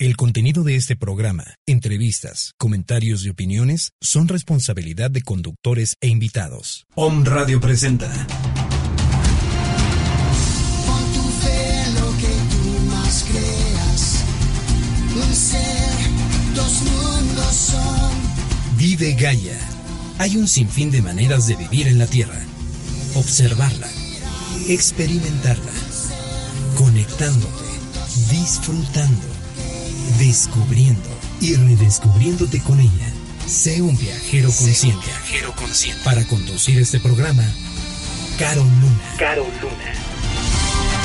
El 0.00 0.16
contenido 0.16 0.62
de 0.62 0.76
este 0.76 0.94
programa, 0.94 1.56
entrevistas, 1.66 2.54
comentarios 2.56 3.24
y 3.24 3.30
opiniones 3.30 3.94
son 4.00 4.28
responsabilidad 4.28 5.10
de 5.10 5.22
conductores 5.22 5.96
e 6.00 6.06
invitados. 6.06 6.86
Om 6.94 7.24
Radio 7.24 7.60
presenta. 7.60 8.06
Pon 10.86 11.12
tu 11.12 11.28
fe 11.40 11.82
en 11.82 11.94
lo 11.96 12.16
que 12.16 12.28
tú 12.52 12.84
más 12.86 13.24
creas. 13.24 14.24
Un 15.16 15.34
ser, 15.34 16.54
dos 16.54 16.82
mundos 16.82 17.54
son. 17.56 18.76
Vive 18.76 19.14
Gaia. 19.14 19.58
Hay 20.18 20.36
un 20.36 20.46
sinfín 20.46 20.92
de 20.92 21.02
maneras 21.02 21.48
de 21.48 21.56
vivir 21.56 21.88
en 21.88 21.98
la 21.98 22.06
Tierra. 22.06 22.40
Observarla, 23.16 23.88
experimentarla, 24.68 25.72
conectándote, 26.76 27.64
disfrutando, 28.30 29.37
descubriendo 30.18 31.08
y 31.40 31.54
redescubriéndote 31.54 32.60
con 32.60 32.80
ella. 32.80 33.12
Sé 33.46 33.80
un 33.80 33.96
viajero 33.96 34.50
consciente. 34.50 35.06
viajero 35.06 35.54
consciente. 35.54 36.02
Para 36.04 36.24
conducir 36.24 36.78
este 36.78 37.00
programa, 37.00 37.44
Caro 38.38 38.62
Luna. 38.62 39.16
Caro 39.18 39.46
Luna. 39.60 40.97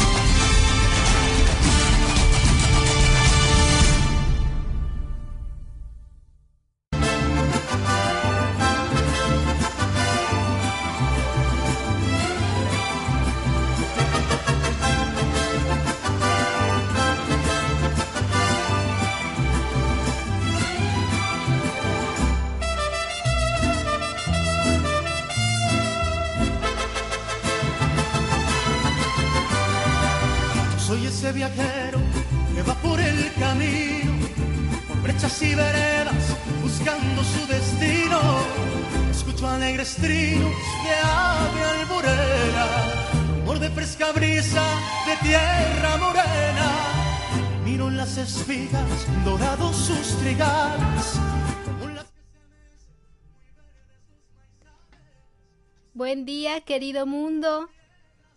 Buen 56.04 56.26
día, 56.26 56.60
querido 56.60 57.06
mundo. 57.06 57.70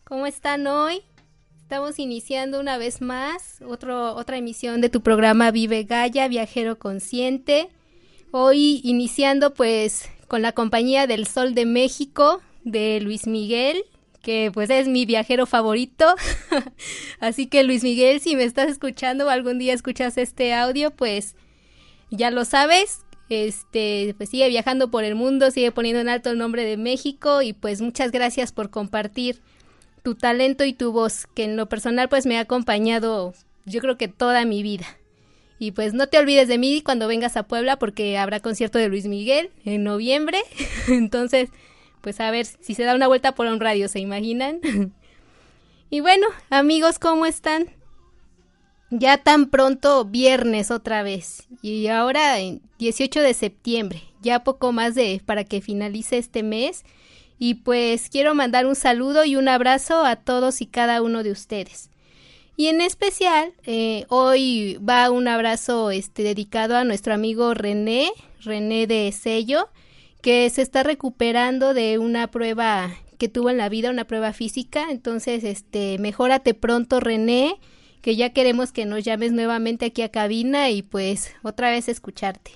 ¿Cómo 0.04 0.28
están 0.28 0.68
hoy? 0.68 1.02
Estamos 1.60 1.98
iniciando 1.98 2.60
una 2.60 2.78
vez 2.78 3.00
más 3.00 3.60
otro, 3.60 4.14
otra 4.14 4.36
emisión 4.36 4.80
de 4.80 4.88
tu 4.88 5.00
programa 5.00 5.50
Vive 5.50 5.82
Gaia, 5.82 6.28
Viajero 6.28 6.78
Consciente. 6.78 7.68
Hoy 8.30 8.80
iniciando 8.84 9.52
pues 9.52 10.08
con 10.28 10.42
la 10.42 10.52
compañía 10.52 11.08
del 11.08 11.26
Sol 11.26 11.56
de 11.56 11.66
México 11.66 12.40
de 12.62 13.00
Luis 13.00 13.26
Miguel, 13.26 13.84
que 14.22 14.52
pues 14.54 14.70
es 14.70 14.86
mi 14.86 15.04
viajero 15.04 15.44
favorito. 15.44 16.14
Así 17.18 17.48
que 17.48 17.64
Luis 17.64 17.82
Miguel, 17.82 18.20
si 18.20 18.36
me 18.36 18.44
estás 18.44 18.68
escuchando 18.68 19.26
o 19.26 19.28
algún 19.28 19.58
día 19.58 19.74
escuchas 19.74 20.18
este 20.18 20.54
audio, 20.54 20.92
pues 20.92 21.34
ya 22.10 22.30
lo 22.30 22.44
sabes. 22.44 23.05
Este, 23.28 24.14
pues 24.16 24.30
sigue 24.30 24.48
viajando 24.48 24.90
por 24.90 25.04
el 25.04 25.14
mundo, 25.14 25.50
sigue 25.50 25.72
poniendo 25.72 26.00
en 26.00 26.08
alto 26.08 26.30
el 26.30 26.38
nombre 26.38 26.64
de 26.64 26.76
México 26.76 27.42
y 27.42 27.52
pues 27.52 27.80
muchas 27.80 28.12
gracias 28.12 28.52
por 28.52 28.70
compartir 28.70 29.40
tu 30.02 30.14
talento 30.14 30.64
y 30.64 30.72
tu 30.72 30.92
voz, 30.92 31.26
que 31.34 31.44
en 31.44 31.56
lo 31.56 31.68
personal 31.68 32.08
pues 32.08 32.26
me 32.26 32.38
ha 32.38 32.42
acompañado 32.42 33.34
yo 33.66 33.80
creo 33.80 33.98
que 33.98 34.08
toda 34.08 34.44
mi 34.46 34.62
vida. 34.62 34.86
Y 35.58 35.72
pues 35.72 35.92
no 35.92 36.06
te 36.06 36.18
olvides 36.18 36.48
de 36.48 36.58
mí 36.58 36.82
cuando 36.82 37.08
vengas 37.08 37.36
a 37.36 37.42
Puebla 37.42 37.78
porque 37.78 38.16
habrá 38.16 38.40
concierto 38.40 38.78
de 38.78 38.88
Luis 38.88 39.06
Miguel 39.06 39.50
en 39.64 39.84
noviembre. 39.84 40.40
Entonces, 40.88 41.50
pues 42.00 42.20
a 42.20 42.30
ver 42.30 42.46
si 42.46 42.74
se 42.74 42.84
da 42.84 42.94
una 42.94 43.08
vuelta 43.08 43.34
por 43.34 43.46
un 43.46 43.60
radio, 43.60 43.88
¿se 43.88 44.00
imaginan? 44.00 44.60
y 45.90 46.00
bueno, 46.00 46.26
amigos, 46.50 46.98
¿cómo 46.98 47.26
están? 47.26 47.66
Ya 48.90 49.18
tan 49.18 49.46
pronto 49.46 50.04
viernes 50.04 50.70
otra 50.70 51.02
vez. 51.02 51.48
Y 51.60 51.88
ahora 51.88 52.38
en 52.38 52.62
18 52.78 53.20
de 53.20 53.34
septiembre, 53.34 54.02
ya 54.22 54.44
poco 54.44 54.72
más 54.72 54.94
de 54.94 55.20
para 55.24 55.44
que 55.44 55.60
finalice 55.60 56.18
este 56.18 56.42
mes. 56.42 56.84
Y 57.38 57.54
pues 57.54 58.08
quiero 58.08 58.34
mandar 58.34 58.66
un 58.66 58.76
saludo 58.76 59.24
y 59.24 59.36
un 59.36 59.48
abrazo 59.48 60.04
a 60.04 60.16
todos 60.16 60.60
y 60.60 60.66
cada 60.66 61.02
uno 61.02 61.22
de 61.22 61.32
ustedes. 61.32 61.90
Y 62.56 62.68
en 62.68 62.80
especial, 62.80 63.52
eh, 63.64 64.06
hoy 64.08 64.78
va 64.78 65.10
un 65.10 65.28
abrazo 65.28 65.90
este, 65.90 66.22
dedicado 66.22 66.76
a 66.76 66.84
nuestro 66.84 67.12
amigo 67.12 67.52
René, 67.52 68.10
René 68.40 68.86
de 68.86 69.12
Sello, 69.12 69.68
que 70.22 70.48
se 70.48 70.62
está 70.62 70.82
recuperando 70.82 71.74
de 71.74 71.98
una 71.98 72.30
prueba 72.30 72.90
que 73.18 73.28
tuvo 73.28 73.50
en 73.50 73.58
la 73.58 73.68
vida, 73.68 73.90
una 73.90 74.06
prueba 74.06 74.32
física. 74.32 74.86
Entonces, 74.90 75.44
este, 75.44 75.98
mejórate 75.98 76.54
pronto, 76.54 76.98
René, 76.98 77.56
que 78.06 78.14
ya 78.14 78.30
queremos 78.30 78.70
que 78.70 78.86
nos 78.86 79.02
llames 79.02 79.32
nuevamente 79.32 79.86
aquí 79.86 80.02
a 80.02 80.10
cabina 80.10 80.70
y 80.70 80.82
pues 80.82 81.34
otra 81.42 81.70
vez 81.70 81.88
escucharte. 81.88 82.52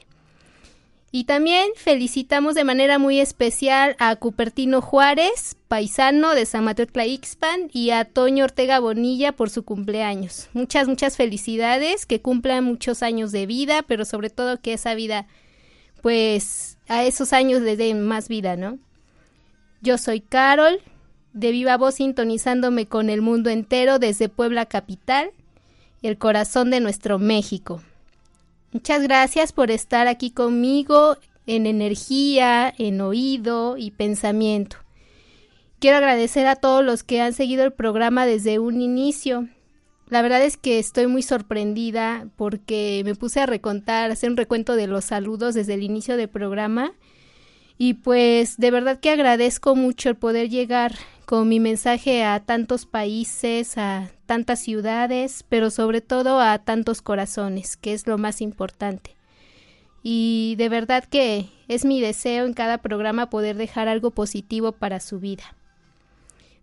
Y 1.11 1.25
también 1.25 1.71
felicitamos 1.75 2.55
de 2.55 2.63
manera 2.63 3.01
muy 3.01 3.19
especial 3.19 3.97
a 3.99 4.15
Cupertino 4.15 4.81
Juárez, 4.81 5.57
paisano 5.67 6.37
de 6.37 6.47
San 6.47 6.63
Mateo 6.63 6.87
Tlaixpan, 6.87 7.69
y 7.73 7.91
a 7.91 8.05
Toño 8.05 8.45
Ortega 8.45 8.79
Bonilla 8.79 9.33
por 9.33 9.51
su 9.51 9.65
cumpleaños. 9.65 10.51
Muchas, 10.53 10.87
muchas 10.87 11.17
felicidades, 11.17 12.07
que 12.07 12.21
cumplan 12.21 12.63
muchos 12.63 13.03
años 13.03 13.33
de 13.33 13.47
vida, 13.47 13.83
pero 13.83 14.05
sobre 14.05 14.31
todo 14.31 14.61
que 14.61 14.75
esa 14.75 14.95
vida, 14.95 15.27
pues 16.01 16.79
a 16.87 17.03
esos 17.03 17.33
años 17.33 17.61
les 17.63 17.77
den 17.77 18.03
más 18.07 18.29
vida, 18.29 18.55
¿no? 18.55 18.79
Yo 19.81 19.99
soy 19.99 20.21
Carol, 20.21 20.81
de 21.33 21.51
viva 21.51 21.77
voz 21.77 21.97
sintonizándome 21.97 22.87
con 22.87 23.11
el 23.11 23.21
mundo 23.21 23.51
entero 23.51 23.99
desde 23.99 24.29
Puebla 24.29 24.67
Capital, 24.67 25.33
el 26.03 26.19
corazón 26.19 26.71
de 26.71 26.81
nuestro 26.81 27.19
México. 27.19 27.83
Muchas 28.73 29.03
gracias 29.03 29.53
por 29.53 29.71
estar 29.71 30.07
aquí 30.07 30.31
conmigo 30.31 31.17
en 31.47 31.67
energía, 31.67 32.73
en 32.79 33.01
oído 33.01 33.77
y 33.77 33.91
pensamiento. 33.91 34.77
Quiero 35.81 35.97
agradecer 35.97 36.47
a 36.47 36.57
todos 36.57 36.85
los 36.85 37.03
que 37.03 37.21
han 37.21 37.33
seguido 37.33 37.65
el 37.65 37.73
programa 37.73 38.27
desde 38.27 38.59
un 38.59 38.81
inicio. 38.81 39.49
La 40.09 40.23
verdad 40.23 40.43
es 40.43 40.57
que 40.57 40.79
estoy 40.79 41.07
muy 41.07 41.23
sorprendida 41.23 42.29
porque 42.37 43.03
me 43.05 43.15
puse 43.15 43.41
a 43.41 43.47
recontar, 43.47 44.11
hacer 44.11 44.31
un 44.31 44.37
recuento 44.37 44.77
de 44.77 44.87
los 44.87 45.05
saludos 45.05 45.55
desde 45.55 45.75
el 45.75 45.83
inicio 45.83 46.17
del 46.17 46.29
programa. 46.29 46.93
Y 47.83 47.95
pues 47.95 48.59
de 48.59 48.71
verdad 48.71 49.01
que 49.01 49.09
agradezco 49.09 49.75
mucho 49.75 50.11
el 50.11 50.15
poder 50.15 50.51
llegar 50.51 50.97
con 51.25 51.49
mi 51.49 51.61
mensaje 51.61 52.23
a 52.23 52.39
tantos 52.41 52.85
países, 52.85 53.79
a 53.79 54.11
tantas 54.27 54.61
ciudades, 54.61 55.47
pero 55.49 55.71
sobre 55.71 56.03
todo 56.03 56.41
a 56.41 56.59
tantos 56.59 57.01
corazones, 57.01 57.79
que 57.79 57.95
es 57.95 58.07
lo 58.07 58.19
más 58.19 58.43
importante. 58.43 59.17
Y 60.03 60.57
de 60.59 60.69
verdad 60.69 61.05
que 61.05 61.49
es 61.69 61.87
mi 61.87 62.03
deseo 62.03 62.45
en 62.45 62.53
cada 62.53 62.77
programa 62.77 63.31
poder 63.31 63.57
dejar 63.57 63.89
algo 63.89 64.11
positivo 64.11 64.73
para 64.73 65.01
su 65.01 65.19
vida. 65.19 65.57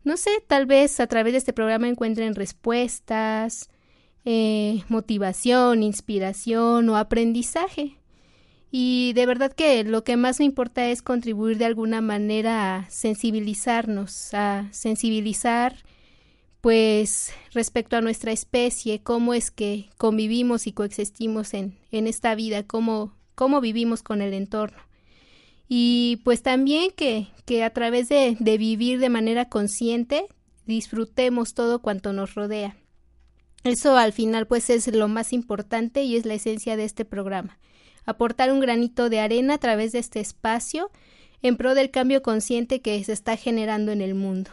No 0.04 0.18
sé, 0.18 0.30
tal 0.46 0.68
vez 0.68 1.00
a 1.00 1.08
través 1.08 1.34
de 1.34 1.40
este 1.40 1.52
programa 1.52 1.88
encuentren 1.88 2.36
respuestas, 2.36 3.72
eh, 4.24 4.84
motivación, 4.88 5.82
inspiración 5.82 6.88
o 6.90 6.96
aprendizaje. 6.96 7.98
Y 8.70 9.14
de 9.14 9.26
verdad 9.26 9.54
que 9.54 9.84
lo 9.84 10.04
que 10.04 10.18
más 10.18 10.40
me 10.40 10.46
importa 10.46 10.90
es 10.90 11.02
contribuir 11.02 11.58
de 11.58 11.66
alguna 11.66 12.02
manera 12.02 12.76
a 12.76 12.90
sensibilizarnos, 12.90 14.34
a 14.34 14.68
sensibilizar 14.72 15.76
pues 16.60 17.32
respecto 17.54 17.96
a 17.96 18.02
nuestra 18.02 18.34
especie, 18.34 19.02
cómo 19.02 19.34
es 19.34 19.52
que 19.52 19.90
convivimos 19.98 20.68
y 20.68 20.74
coexistimos 20.74 21.54
en, 21.54 21.78
en 21.92 22.08
esta 22.08 22.36
vida, 22.36 22.64
cómo, 22.64 23.14
cómo 23.36 23.62
vivimos 23.62 24.04
con 24.04 24.22
el 24.22 24.34
entorno. 24.34 24.80
Y 25.70 26.20
pues 26.26 26.42
también 26.42 26.92
que, 26.92 27.28
que 27.46 27.64
a 27.64 27.70
través 27.70 28.10
de, 28.10 28.36
de 28.40 28.58
vivir 28.58 29.00
de 29.00 29.10
manera 29.10 29.48
consciente 29.48 30.28
disfrutemos 30.66 31.54
todo 31.54 31.80
cuanto 31.80 32.12
nos 32.12 32.36
rodea. 32.36 32.76
Eso 33.64 33.96
al 33.96 34.12
final 34.12 34.46
pues 34.46 34.70
es 34.70 34.94
lo 34.94 35.08
más 35.08 35.32
importante 35.32 36.04
y 36.04 36.18
es 36.18 36.26
la 36.26 36.34
esencia 36.34 36.76
de 36.76 36.84
este 36.84 37.06
programa 37.06 37.58
aportar 38.08 38.52
un 38.52 38.60
granito 38.60 39.10
de 39.10 39.20
arena 39.20 39.54
a 39.54 39.58
través 39.60 39.92
de 39.92 40.00
este 40.00 40.20
espacio 40.20 40.90
en 41.44 41.58
pro 41.58 41.76
del 41.76 41.92
cambio 41.92 42.24
consciente 42.24 42.82
que 42.82 43.04
se 43.04 43.14
está 43.14 43.38
generando 43.38 43.92
en 43.92 44.02
el 44.02 44.16
mundo. 44.16 44.50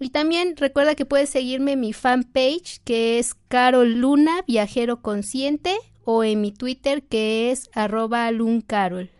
Y 0.00 0.10
también 0.10 0.56
recuerda 0.56 0.94
que 0.94 1.06
puedes 1.06 1.30
seguirme 1.30 1.72
en 1.72 1.80
mi 1.80 1.92
fanpage 1.92 2.80
que 2.84 3.18
es 3.18 3.34
Carol 3.48 4.00
Luna 4.00 4.42
Viajero 4.46 5.00
Consciente 5.02 5.76
o 6.04 6.24
en 6.24 6.40
mi 6.40 6.52
Twitter 6.52 7.02
que 7.02 7.50
es 7.50 7.70
arroba 7.72 8.30
luncarol. 8.30 9.10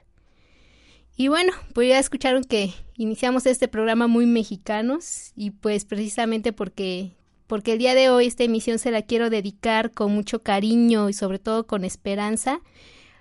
Y 1.17 1.29
bueno, 1.29 1.53
pues 1.75 1.89
ya 1.89 1.99
escucharon 1.99 2.43
que 2.43 2.75
iniciamos 2.97 3.47
este 3.47 3.69
programa 3.69 4.09
muy 4.09 4.27
mexicanos 4.27 5.33
y 5.37 5.51
pues 5.51 5.85
precisamente 5.85 6.53
porque 6.53 7.13
porque 7.47 7.73
el 7.73 7.79
día 7.79 7.95
de 7.95 8.09
hoy 8.09 8.27
esta 8.27 8.43
emisión 8.43 8.79
se 8.79 8.91
la 8.91 9.03
quiero 9.03 9.31
dedicar 9.31 9.93
con 9.93 10.13
mucho 10.13 10.43
cariño 10.43 11.09
y 11.09 11.13
sobre 11.13 11.39
todo 11.39 11.67
con 11.67 11.85
esperanza 11.85 12.61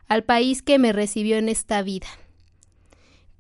al 0.08 0.24
país 0.24 0.62
que 0.64 0.80
me 0.80 0.94
recibió 0.94 1.38
en 1.38 1.50
esta 1.50 1.82
vida. 1.82 2.08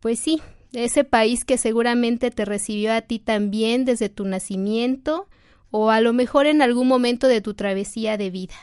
Pues 0.01 0.19
sí, 0.19 0.42
ese 0.73 1.03
país 1.03 1.45
que 1.45 1.57
seguramente 1.57 2.31
te 2.31 2.45
recibió 2.45 2.93
a 2.93 3.01
ti 3.01 3.19
también 3.19 3.85
desde 3.85 4.09
tu 4.09 4.25
nacimiento 4.25 5.27
o 5.71 5.89
a 5.89 6.01
lo 6.01 6.13
mejor 6.13 6.45
en 6.45 6.61
algún 6.61 6.87
momento 6.87 7.27
de 7.27 7.41
tu 7.41 7.53
travesía 7.53 8.17
de 8.17 8.29
vida. 8.29 8.55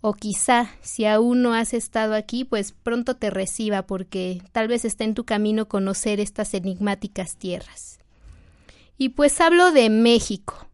O 0.00 0.14
quizá, 0.14 0.70
si 0.80 1.04
aún 1.04 1.42
no 1.42 1.54
has 1.54 1.74
estado 1.74 2.14
aquí, 2.14 2.44
pues 2.44 2.72
pronto 2.72 3.16
te 3.16 3.30
reciba 3.30 3.82
porque 3.86 4.40
tal 4.52 4.68
vez 4.68 4.84
está 4.84 5.04
en 5.04 5.14
tu 5.14 5.24
camino 5.24 5.68
conocer 5.68 6.20
estas 6.20 6.54
enigmáticas 6.54 7.36
tierras. 7.36 7.98
Y 8.96 9.10
pues 9.10 9.40
hablo 9.40 9.72
de 9.72 9.90
México, 9.90 10.68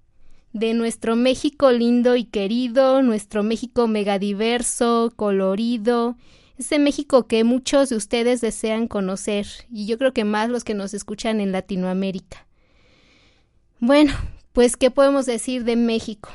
de 0.52 0.75
nuestro 0.75 1.17
México 1.17 1.73
lindo 1.73 2.17
y 2.17 2.25
querido, 2.25 3.02
nuestro 3.02 3.43
México 3.43 3.87
megadiverso, 3.87 5.12
colorido, 5.17 6.17
ese 6.59 6.79
México 6.79 7.27
que 7.27 7.45
muchos 7.45 7.89
de 7.89 7.97
ustedes 7.97 8.41
desean 8.41 8.89
conocer, 8.89 9.47
y 9.71 9.87
yo 9.87 9.99
creo 9.99 10.12
que 10.12 10.25
más 10.25 10.49
los 10.49 10.65
que 10.65 10.75
nos 10.75 10.95
escuchan 10.95 11.41
en 11.41 11.53
Latinoamérica. 11.53 12.47
Bueno, 13.81 14.12
pues, 14.53 14.77
¿qué 14.77 14.91
podemos 14.91 15.27
decir 15.27 15.65
de 15.65 15.77
México? 15.77 16.31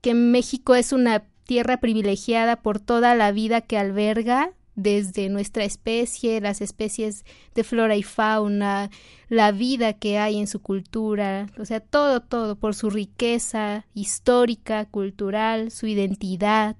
Que 0.00 0.14
México 0.14 0.74
es 0.74 0.92
una 0.92 1.24
tierra 1.44 1.78
privilegiada 1.78 2.56
por 2.56 2.80
toda 2.80 3.14
la 3.14 3.30
vida 3.30 3.60
que 3.60 3.76
alberga, 3.76 4.52
desde 4.74 5.28
nuestra 5.28 5.64
especie, 5.64 6.40
las 6.40 6.60
especies 6.60 7.24
de 7.54 7.62
flora 7.62 7.94
y 7.96 8.02
fauna, 8.02 8.90
la 9.28 9.52
vida 9.52 9.92
que 9.92 10.18
hay 10.18 10.38
en 10.38 10.46
su 10.46 10.62
cultura, 10.62 11.46
o 11.58 11.64
sea, 11.64 11.80
todo, 11.80 12.20
todo, 12.20 12.56
por 12.56 12.74
su 12.74 12.88
riqueza 12.88 13.84
histórica, 13.94 14.86
cultural, 14.86 15.70
su 15.70 15.86
identidad, 15.86 16.76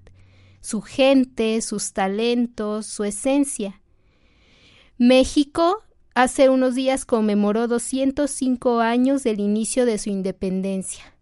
su 0.63 0.81
gente, 0.81 1.61
sus 1.61 1.93
talentos, 1.93 2.87
su 2.87 3.05
esencia. 3.05 3.83
México 4.97 5.83
hace 6.15 6.49
unos 6.49 6.75
días 6.75 7.05
conmemoró 7.05 7.69
205 7.69 8.81
años 8.81 9.25
del 9.25 9.41
inicio 9.41 9.85
de 9.85 9.99
su 9.99 10.09
independencia, 10.09 11.17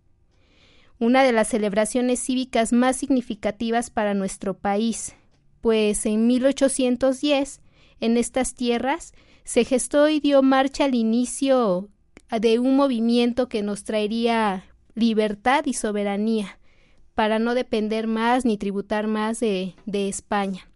una 0.98 1.24
de 1.24 1.32
las 1.32 1.48
celebraciones 1.48 2.20
cívicas 2.20 2.72
más 2.72 2.96
significativas 2.96 3.90
para 3.90 4.12
nuestro 4.12 4.54
país, 4.54 5.14
pues 5.62 6.04
en 6.04 6.26
1810 6.26 7.60
en 8.00 8.16
estas 8.18 8.54
tierras 8.54 9.14
se 9.44 9.64
gestó 9.64 10.08
y 10.08 10.20
dio 10.20 10.42
marcha 10.42 10.84
al 10.84 10.94
inicio 10.94 11.88
de 12.30 12.58
un 12.58 12.76
movimiento 12.76 13.48
que 13.48 13.62
nos 13.62 13.84
traería 13.84 14.64
libertad 14.94 15.64
y 15.64 15.72
soberanía 15.72 16.59
para 17.20 17.38
no 17.38 17.54
depender 17.54 18.06
más 18.06 18.46
ni 18.46 18.56
tributar 18.56 19.06
más 19.06 19.40
de, 19.40 19.74
España. 19.92 20.70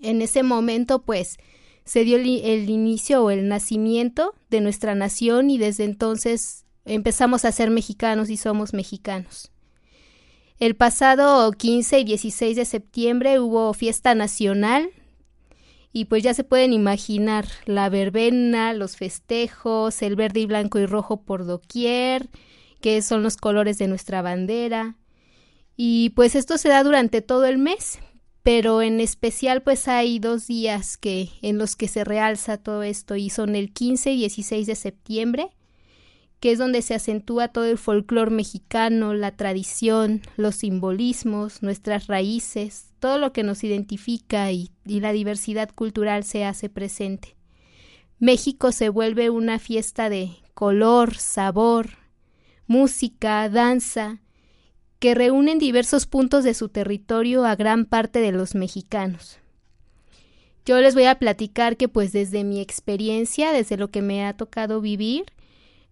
En 0.00 0.22
ese 0.22 0.42
momento, 0.42 1.02
pues, 1.02 1.36
se 1.84 2.04
dio 2.04 2.16
el, 2.16 2.40
el 2.42 2.70
inicio 2.70 3.22
o 3.22 3.30
el 3.30 3.48
nacimiento 3.48 4.34
de 4.48 4.62
nuestra 4.62 4.94
nación 4.94 5.50
y 5.50 5.58
desde 5.58 5.84
entonces 5.84 6.64
empezamos 6.86 7.44
a 7.44 7.52
ser 7.52 7.68
mexicanos 7.68 8.30
y 8.30 8.38
somos 8.38 8.72
mexicanos. 8.72 9.52
El 10.58 10.74
pasado 10.74 11.52
15 11.52 11.98
y 11.98 12.04
16 12.04 12.56
de 12.56 12.64
septiembre 12.64 13.38
hubo 13.38 13.74
fiesta 13.74 14.14
nacional 14.14 14.88
y 15.92 16.06
pues 16.06 16.22
ya 16.22 16.32
se 16.32 16.44
pueden 16.44 16.72
imaginar 16.72 17.46
la 17.66 17.90
verbena, 17.90 18.72
los 18.72 18.96
festejos, 18.96 20.00
el 20.00 20.16
verde 20.16 20.40
y 20.40 20.46
blanco 20.46 20.78
y 20.78 20.86
rojo 20.86 21.20
por 21.20 21.44
doquier, 21.44 22.30
que 22.80 23.02
son 23.02 23.22
los 23.22 23.36
colores 23.36 23.76
de 23.76 23.86
nuestra 23.86 24.22
bandera, 24.22 24.96
y 25.76 26.10
pues 26.10 26.34
esto 26.34 26.58
se 26.58 26.68
da 26.68 26.82
durante 26.82 27.22
todo 27.22 27.44
el 27.46 27.58
mes, 27.58 27.98
pero 28.42 28.82
en 28.82 29.00
especial 29.00 29.62
pues 29.62 29.88
hay 29.88 30.18
dos 30.18 30.46
días 30.46 30.96
que 30.96 31.30
en 31.42 31.58
los 31.58 31.76
que 31.76 31.88
se 31.88 32.04
realza 32.04 32.58
todo 32.58 32.82
esto 32.82 33.16
y 33.16 33.30
son 33.30 33.54
el 33.54 33.72
15 33.72 34.12
y 34.12 34.18
16 34.18 34.66
de 34.66 34.74
septiembre, 34.74 35.50
que 36.40 36.50
es 36.50 36.58
donde 36.58 36.82
se 36.82 36.94
acentúa 36.94 37.48
todo 37.48 37.66
el 37.66 37.78
folclore 37.78 38.32
mexicano, 38.32 39.14
la 39.14 39.36
tradición, 39.36 40.22
los 40.36 40.56
simbolismos, 40.56 41.62
nuestras 41.62 42.08
raíces, 42.08 42.86
todo 42.98 43.18
lo 43.18 43.32
que 43.32 43.44
nos 43.44 43.62
identifica 43.62 44.50
y, 44.50 44.72
y 44.84 45.00
la 45.00 45.12
diversidad 45.12 45.70
cultural 45.72 46.24
se 46.24 46.44
hace 46.44 46.68
presente. 46.68 47.36
México 48.18 48.72
se 48.72 48.88
vuelve 48.88 49.30
una 49.30 49.58
fiesta 49.58 50.08
de 50.08 50.30
color, 50.54 51.16
sabor, 51.16 51.90
música, 52.66 53.48
danza, 53.48 54.21
que 55.02 55.16
reúnen 55.16 55.58
diversos 55.58 56.06
puntos 56.06 56.44
de 56.44 56.54
su 56.54 56.68
territorio 56.68 57.44
a 57.44 57.56
gran 57.56 57.86
parte 57.86 58.20
de 58.20 58.30
los 58.30 58.54
mexicanos. 58.54 59.40
Yo 60.64 60.80
les 60.80 60.94
voy 60.94 61.06
a 61.06 61.18
platicar 61.18 61.76
que 61.76 61.88
pues 61.88 62.12
desde 62.12 62.44
mi 62.44 62.60
experiencia, 62.60 63.50
desde 63.50 63.76
lo 63.76 63.90
que 63.90 64.00
me 64.00 64.24
ha 64.24 64.36
tocado 64.36 64.80
vivir, 64.80 65.24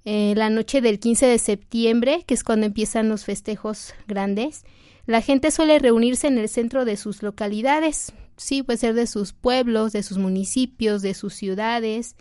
eh, 0.04 0.34
la 0.36 0.48
noche 0.48 0.80
del 0.80 1.00
15 1.00 1.26
de 1.26 1.38
septiembre, 1.38 2.22
que 2.24 2.34
es 2.34 2.44
cuando 2.44 2.66
empiezan 2.66 3.08
los 3.08 3.24
festejos 3.24 3.94
grandes, 4.06 4.62
la 5.06 5.22
gente 5.22 5.50
suele 5.50 5.80
reunirse 5.80 6.28
en 6.28 6.38
el 6.38 6.48
centro 6.48 6.84
de 6.84 6.96
sus 6.96 7.24
localidades, 7.24 8.12
sí, 8.36 8.62
puede 8.62 8.78
ser 8.78 8.94
de 8.94 9.08
sus 9.08 9.32
pueblos, 9.32 9.90
de 9.90 10.04
sus 10.04 10.18
municipios, 10.18 11.02
de 11.02 11.14
sus 11.14 11.34
ciudades, 11.34 12.14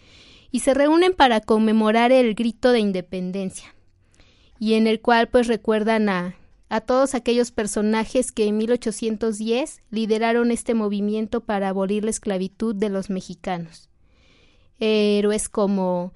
y 0.49 0.61
se 0.61 0.73
reúnen 0.73 1.13
para 1.13 1.39
conmemorar 1.39 2.11
el 2.11 2.33
grito 2.33 2.71
de 2.71 2.79
independencia, 2.79 3.75
y 4.57 4.73
en 4.73 4.87
el 4.87 5.01
cual 5.01 5.27
pues 5.27 5.45
recuerdan 5.45 6.09
a 6.09 6.38
a 6.69 6.81
todos 6.81 7.15
aquellos 7.15 7.51
personajes 7.51 8.31
que 8.31 8.45
en 8.45 8.57
1810 8.57 9.81
lideraron 9.89 10.51
este 10.51 10.75
movimiento 10.75 11.41
para 11.41 11.69
abolir 11.69 12.03
la 12.03 12.11
esclavitud 12.11 12.75
de 12.75 12.89
los 12.89 13.09
mexicanos. 13.09 13.89
Héroes 14.79 15.49
como 15.49 16.13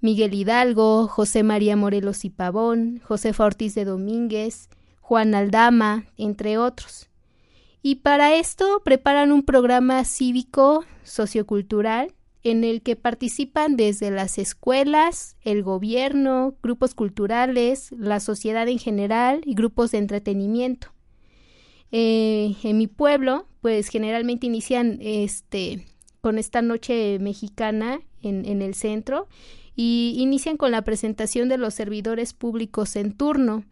Miguel 0.00 0.32
Hidalgo, 0.34 1.08
José 1.08 1.42
María 1.42 1.76
Morelos 1.76 2.24
y 2.24 2.30
Pavón, 2.30 3.00
José 3.04 3.32
Ortiz 3.36 3.74
de 3.74 3.84
Domínguez, 3.84 4.68
Juan 5.00 5.34
Aldama, 5.34 6.06
entre 6.16 6.56
otros. 6.56 7.08
Y 7.82 7.96
para 7.96 8.34
esto 8.34 8.82
preparan 8.84 9.32
un 9.32 9.44
programa 9.44 10.04
cívico 10.04 10.84
sociocultural 11.02 12.15
en 12.50 12.62
el 12.62 12.80
que 12.80 12.94
participan 12.94 13.76
desde 13.76 14.12
las 14.12 14.38
escuelas, 14.38 15.36
el 15.42 15.64
gobierno, 15.64 16.54
grupos 16.62 16.94
culturales, 16.94 17.90
la 17.98 18.20
sociedad 18.20 18.68
en 18.68 18.78
general 18.78 19.40
y 19.44 19.54
grupos 19.54 19.90
de 19.90 19.98
entretenimiento. 19.98 20.92
Eh, 21.90 22.54
en 22.62 22.78
mi 22.78 22.86
pueblo, 22.86 23.48
pues 23.62 23.88
generalmente 23.88 24.46
inician 24.46 24.98
este 25.00 25.84
con 26.20 26.38
esta 26.38 26.62
noche 26.62 27.18
mexicana 27.18 28.00
en, 28.22 28.62
el 28.62 28.74
centro 28.74 29.28
y 29.74 30.14
inician 30.18 30.56
con 30.56 30.70
la 30.70 30.82
presentación 30.82 31.48
de 31.48 31.58
los 31.58 31.74
servidores 31.74 32.32
públicos 32.32 32.94
en 32.94 33.12
turno, 33.12 33.64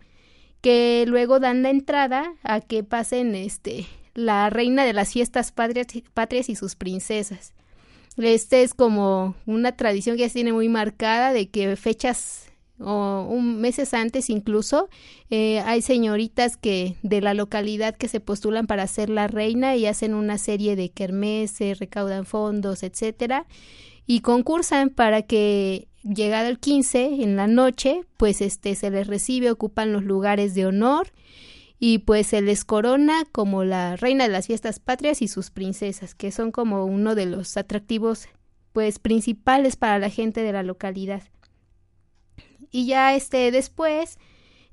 que 0.61 1.04
luego 1.07 1.38
dan 1.38 1.62
la 1.62 1.71
entrada 1.71 2.35
a 2.43 2.61
que 2.61 2.83
pasen 2.83 3.37
este 3.37 3.87
la 4.14 4.50
reina 4.50 4.85
de 4.85 4.93
las 4.93 5.12
fiestas 5.12 5.52
patrias 5.52 6.49
y 6.49 6.57
sus 6.57 6.75
princesas. 6.75 7.54
Este 8.16 8.62
es 8.62 8.75
como 8.75 9.35
una 9.47 9.73
tradición 9.73 10.16
que 10.16 10.23
ya 10.23 10.28
se 10.28 10.35
tiene 10.35 10.52
muy 10.52 10.68
marcada 10.68 11.33
de 11.33 11.49
que 11.49 11.75
fechas 11.76 12.44
o 12.80 13.26
un 13.28 13.61
meses 13.61 13.94
antes 13.94 14.30
incluso, 14.30 14.88
eh, 15.30 15.61
hay 15.61 15.80
señoritas 15.80 16.56
que 16.56 16.97
de 17.02 17.21
la 17.21 17.33
localidad 17.33 17.94
que 17.94 18.09
se 18.09 18.21
postulan 18.21 18.66
para 18.66 18.87
ser 18.87 19.11
la 19.11 19.28
reina 19.28 19.76
y 19.76 19.87
hacen 19.87 20.12
una 20.12 20.38
serie 20.38 20.75
de 20.75 20.90
kermeses, 20.90 21.78
recaudan 21.78 22.26
fondos, 22.26 22.83
etcétera, 22.83 23.47
y 24.06 24.21
concursan 24.21 24.90
para 24.90 25.23
que 25.23 25.88
llegado 26.02 26.49
el 26.49 26.59
15 26.59 27.23
en 27.23 27.37
la 27.37 27.47
noche, 27.47 28.02
pues 28.16 28.40
este 28.40 28.75
se 28.75 28.90
les 28.90 29.06
recibe, 29.06 29.50
ocupan 29.50 29.92
los 29.92 30.02
lugares 30.04 30.54
de 30.54 30.66
honor 30.66 31.12
y 31.87 31.99
pues 31.99 32.29
se 32.29 32.41
les 32.41 32.64
corona 32.64 33.26
como 33.31 33.62
la 33.62 33.97
reina 33.97 34.25
de 34.25 34.33
las 34.33 34.47
fiestas 34.47 34.79
patrias 34.79 35.21
y 35.21 35.29
sus 35.29 35.50
princesas, 35.50 36.14
que 36.14 36.33
son 36.33 36.50
como 36.50 36.87
uno 36.87 37.14
de 37.14 37.26
los 37.26 37.59
atractivos 37.59 38.26
pues 38.73 38.99
principales 38.99 39.76
para 39.76 39.99
la 39.99 40.09
gente 40.09 40.41
de 40.41 40.53
la 40.53 40.62
localidad. 40.62 41.25
Y 42.71 42.87
ya 42.87 43.14
este 43.14 43.50
después 43.50 44.19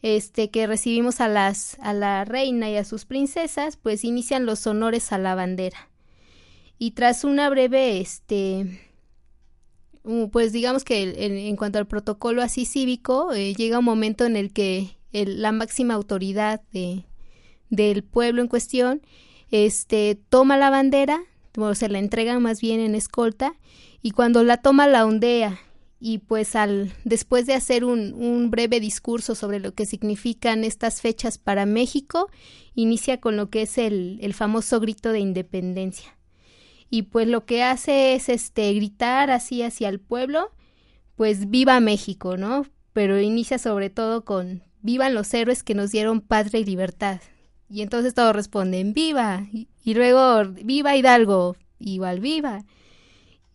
este 0.01 0.51
que 0.51 0.67
recibimos 0.67 1.19
a 1.19 1.27
las 1.27 1.77
a 1.81 1.91
la 1.91 2.23
reina 2.23 2.69
y 2.69 2.77
a 2.77 2.85
sus 2.85 3.03
princesas, 3.03 3.75
pues 3.75 4.05
inician 4.05 4.45
los 4.45 4.65
honores 4.65 5.11
a 5.11 5.17
la 5.17 5.35
bandera. 5.35 5.89
Y 6.77 6.91
tras 6.91 7.25
una 7.25 7.49
breve 7.49 7.99
este 7.99 8.89
pues 10.31 10.53
digamos 10.53 10.85
que 10.85 11.25
en, 11.25 11.57
cuanto 11.57 11.77
al 11.77 11.87
protocolo 11.87 12.41
así 12.41 12.63
cívico, 12.63 13.33
eh, 13.33 13.53
llega 13.53 13.79
un 13.79 13.85
momento 13.85 14.23
en 14.23 14.37
el 14.37 14.53
que 14.53 15.00
la 15.13 15.51
máxima 15.51 15.93
autoridad 15.93 16.61
de, 16.71 17.05
del 17.69 18.03
pueblo 18.03 18.41
en 18.41 18.47
cuestión 18.47 19.01
este, 19.51 20.19
toma 20.29 20.57
la 20.57 20.69
bandera, 20.69 21.21
o 21.57 21.75
se 21.75 21.89
la 21.89 21.99
entregan 21.99 22.41
más 22.41 22.61
bien 22.61 22.79
en 22.79 22.95
escolta, 22.95 23.53
y 24.01 24.11
cuando 24.11 24.43
la 24.43 24.57
toma 24.57 24.87
la 24.87 25.05
ondea 25.05 25.59
y 25.99 26.17
pues 26.17 26.55
al 26.55 26.91
después 27.03 27.45
de 27.45 27.53
hacer 27.53 27.85
un, 27.85 28.13
un, 28.13 28.49
breve 28.49 28.79
discurso 28.79 29.35
sobre 29.35 29.59
lo 29.59 29.75
que 29.75 29.85
significan 29.85 30.63
estas 30.63 30.99
fechas 31.01 31.37
para 31.37 31.67
México, 31.67 32.29
inicia 32.73 33.19
con 33.19 33.37
lo 33.37 33.49
que 33.49 33.63
es 33.63 33.77
el, 33.77 34.17
el 34.21 34.33
famoso 34.33 34.79
grito 34.79 35.11
de 35.11 35.19
independencia 35.19 36.17
y 36.91 37.03
pues 37.03 37.27
lo 37.27 37.45
que 37.45 37.63
hace 37.63 38.13
es 38.13 38.29
este 38.29 38.71
gritar 38.73 39.31
así 39.31 39.63
hacia 39.63 39.87
el 39.87 39.99
pueblo, 39.99 40.51
pues 41.15 41.49
viva 41.49 41.79
México, 41.79 42.35
¿no? 42.35 42.65
Pero 42.91 43.19
inicia 43.19 43.57
sobre 43.57 43.89
todo 43.89 44.25
con 44.25 44.61
vivan 44.81 45.13
los 45.13 45.33
héroes 45.33 45.63
que 45.63 45.75
nos 45.75 45.91
dieron 45.91 46.21
patria 46.21 46.59
y 46.59 46.65
libertad. 46.65 47.21
Y 47.69 47.81
entonces 47.81 48.13
todos 48.13 48.35
responden 48.35 48.93
viva 48.93 49.47
y, 49.51 49.93
luego 49.93 50.43
viva 50.45 50.95
Hidalgo, 50.95 51.55
igual 51.79 52.19
viva. 52.19 52.65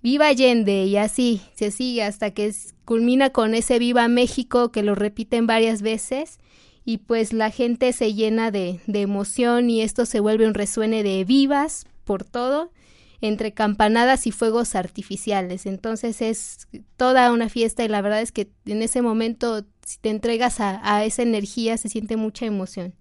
Viva 0.03 0.29
Allende 0.29 0.85
y 0.85 0.97
así 0.97 1.43
se 1.55 1.71
sigue 1.71 2.03
hasta 2.03 2.31
que 2.31 2.55
culmina 2.85 3.31
con 3.31 3.55
ese 3.55 3.79
viva 3.79 4.09
México 4.09 4.71
que 4.71 4.83
lo 4.83 4.95
repiten 4.95 5.47
varias 5.47 5.83
veces 5.83 6.39
y 6.85 6.99
pues 6.99 7.33
la 7.33 7.51
gente 7.51 7.93
se 7.93 8.15
llena 8.15 8.51
de, 8.51 8.81
de 8.87 9.03
emoción 9.03 9.69
y 9.69 9.83
esto 9.83 10.07
se 10.07 10.21
vuelve 10.21 10.47
un 10.47 10.55
resuene 10.55 11.03
de 11.03 11.25
vivas 11.25 11.87
por 12.05 12.25
todo 12.25 12.71
entre 13.21 13.53
campanadas 13.53 14.27
y 14.27 14.31
fuegos 14.31 14.75
artificiales. 14.75 15.67
Entonces 15.67 16.23
es 16.23 16.69
toda 16.97 17.33
una 17.33 17.49
fiesta 17.49 17.85
y 17.85 17.89
la 17.89 18.01
verdad 18.01 18.23
es 18.23 18.33
que 18.33 18.49
en 18.67 18.83
ese 18.83 19.03
momento 19.03 19.65
si 19.87 19.99
te 19.99 20.11
entregas 20.11 20.59
a, 20.59 21.05
esa 21.05 21.23
energía 21.23 21.77
se 21.79 21.89
siente 21.89 22.17
mucha 22.17 22.45
emoción. 22.45 22.95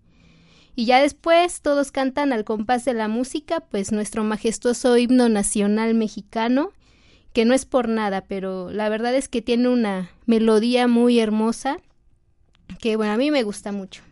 Y 0.75 0.85
ya 0.85 1.01
después 1.01 1.61
todos 1.61 1.91
cantan 1.91 2.31
al 2.31 2.43
compás 2.43 2.85
de 2.85 2.93
la 2.93 3.07
música, 3.07 3.61
pues 3.61 3.91
nuestro 3.91 4.23
majestuoso 4.23 4.95
himno 4.95 5.27
nacional 5.27 5.95
mexicano, 5.95 6.69
que 7.33 7.43
no 7.43 7.53
es 7.55 7.65
por 7.65 7.89
nada, 7.89 8.21
pero 8.21 8.69
la 8.69 8.87
verdad 8.89 9.15
es 9.15 9.27
que 9.27 9.41
tiene 9.41 9.67
una 9.69 10.11
melodía 10.25 10.87
muy 10.87 11.19
hermosa, 11.19 11.77
que 12.79 12.97
bueno, 12.97 13.13
a 13.13 13.17
mí 13.17 13.31
me 13.31 13.43
gusta 13.43 13.71
mucho. 13.71 14.03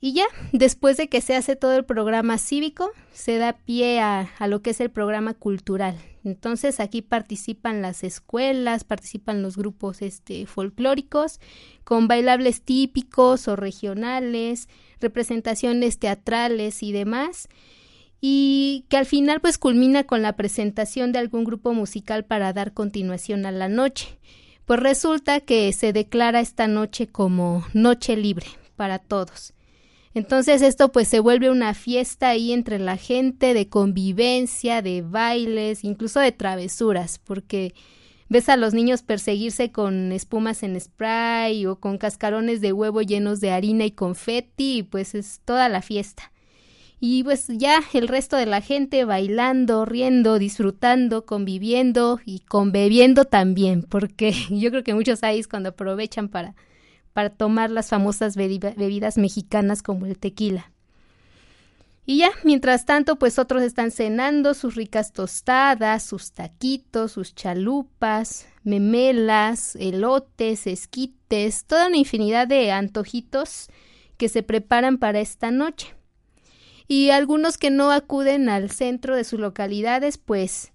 Y 0.00 0.12
ya, 0.12 0.26
después 0.52 0.96
de 0.98 1.08
que 1.08 1.20
se 1.20 1.34
hace 1.34 1.56
todo 1.56 1.74
el 1.76 1.84
programa 1.84 2.38
cívico, 2.38 2.90
se 3.12 3.38
da 3.38 3.54
pie 3.54 3.98
a, 4.00 4.28
lo 4.46 4.62
que 4.62 4.70
es 4.70 4.80
el 4.80 4.90
programa 4.90 5.34
cultural. 5.34 5.98
Entonces 6.26 6.80
aquí 6.80 7.02
participan 7.02 7.82
las 7.82 8.02
escuelas, 8.02 8.82
participan 8.82 9.42
los 9.42 9.56
grupos 9.56 10.02
este, 10.02 10.44
folclóricos, 10.46 11.38
con 11.84 12.08
bailables 12.08 12.62
típicos 12.62 13.46
o 13.46 13.54
regionales, 13.54 14.68
representaciones 15.00 16.00
teatrales 16.00 16.82
y 16.82 16.90
demás. 16.90 17.48
Y 18.20 18.86
que 18.88 18.96
al 18.96 19.06
final 19.06 19.40
pues 19.40 19.56
culmina 19.56 20.02
con 20.02 20.20
la 20.20 20.34
presentación 20.34 21.12
de 21.12 21.20
algún 21.20 21.44
grupo 21.44 21.72
musical 21.74 22.24
para 22.24 22.52
dar 22.52 22.72
continuación 22.72 23.46
a 23.46 23.52
la 23.52 23.68
noche. 23.68 24.18
Pues 24.64 24.80
resulta 24.80 25.38
que 25.38 25.72
se 25.72 25.92
declara 25.92 26.40
esta 26.40 26.66
noche 26.66 27.06
como 27.06 27.64
noche 27.72 28.16
libre 28.16 28.48
para 28.74 28.98
todos. 28.98 29.54
Entonces 30.16 30.62
esto 30.62 30.92
pues 30.92 31.08
se 31.08 31.20
vuelve 31.20 31.50
una 31.50 31.74
fiesta 31.74 32.30
ahí 32.30 32.52
entre 32.52 32.78
la 32.78 32.96
gente 32.96 33.52
de 33.52 33.68
convivencia, 33.68 34.80
de 34.80 35.02
bailes, 35.02 35.84
incluso 35.84 36.20
de 36.20 36.32
travesuras, 36.32 37.18
porque 37.18 37.74
ves 38.30 38.48
a 38.48 38.56
los 38.56 38.72
niños 38.72 39.02
perseguirse 39.02 39.72
con 39.72 40.12
espumas 40.12 40.62
en 40.62 40.80
spray 40.80 41.66
o 41.66 41.76
con 41.76 41.98
cascarones 41.98 42.62
de 42.62 42.72
huevo 42.72 43.02
llenos 43.02 43.42
de 43.42 43.50
harina 43.50 43.84
y 43.84 43.90
confeti 43.90 44.78
y 44.78 44.82
pues 44.84 45.14
es 45.14 45.42
toda 45.44 45.68
la 45.68 45.82
fiesta. 45.82 46.32
Y 46.98 47.22
pues 47.22 47.48
ya 47.48 47.82
el 47.92 48.08
resto 48.08 48.38
de 48.38 48.46
la 48.46 48.62
gente 48.62 49.04
bailando, 49.04 49.84
riendo, 49.84 50.38
disfrutando, 50.38 51.26
conviviendo 51.26 52.20
y 52.24 52.38
conbebiendo 52.38 53.26
también, 53.26 53.82
porque 53.82 54.32
yo 54.48 54.70
creo 54.70 54.82
que 54.82 54.94
muchos 54.94 55.22
ahí 55.22 55.44
cuando 55.44 55.68
aprovechan 55.68 56.30
para 56.30 56.54
para 57.16 57.30
tomar 57.30 57.70
las 57.70 57.88
famosas 57.88 58.36
bebidas 58.36 59.16
mexicanas 59.16 59.82
como 59.82 60.04
el 60.04 60.18
tequila. 60.18 60.70
Y 62.04 62.18
ya, 62.18 62.28
mientras 62.44 62.84
tanto, 62.84 63.16
pues 63.16 63.38
otros 63.38 63.62
están 63.62 63.90
cenando 63.90 64.52
sus 64.52 64.74
ricas 64.74 65.14
tostadas, 65.14 66.02
sus 66.02 66.32
taquitos, 66.32 67.12
sus 67.12 67.34
chalupas, 67.34 68.46
memelas, 68.64 69.76
elotes, 69.76 70.66
esquites, 70.66 71.64
toda 71.64 71.86
una 71.86 71.96
infinidad 71.96 72.48
de 72.48 72.70
antojitos 72.70 73.68
que 74.18 74.28
se 74.28 74.42
preparan 74.42 74.98
para 74.98 75.20
esta 75.20 75.50
noche. 75.50 75.94
Y 76.86 77.08
algunos 77.08 77.56
que 77.56 77.70
no 77.70 77.92
acuden 77.92 78.50
al 78.50 78.70
centro 78.70 79.16
de 79.16 79.24
sus 79.24 79.40
localidades, 79.40 80.18
pues 80.18 80.70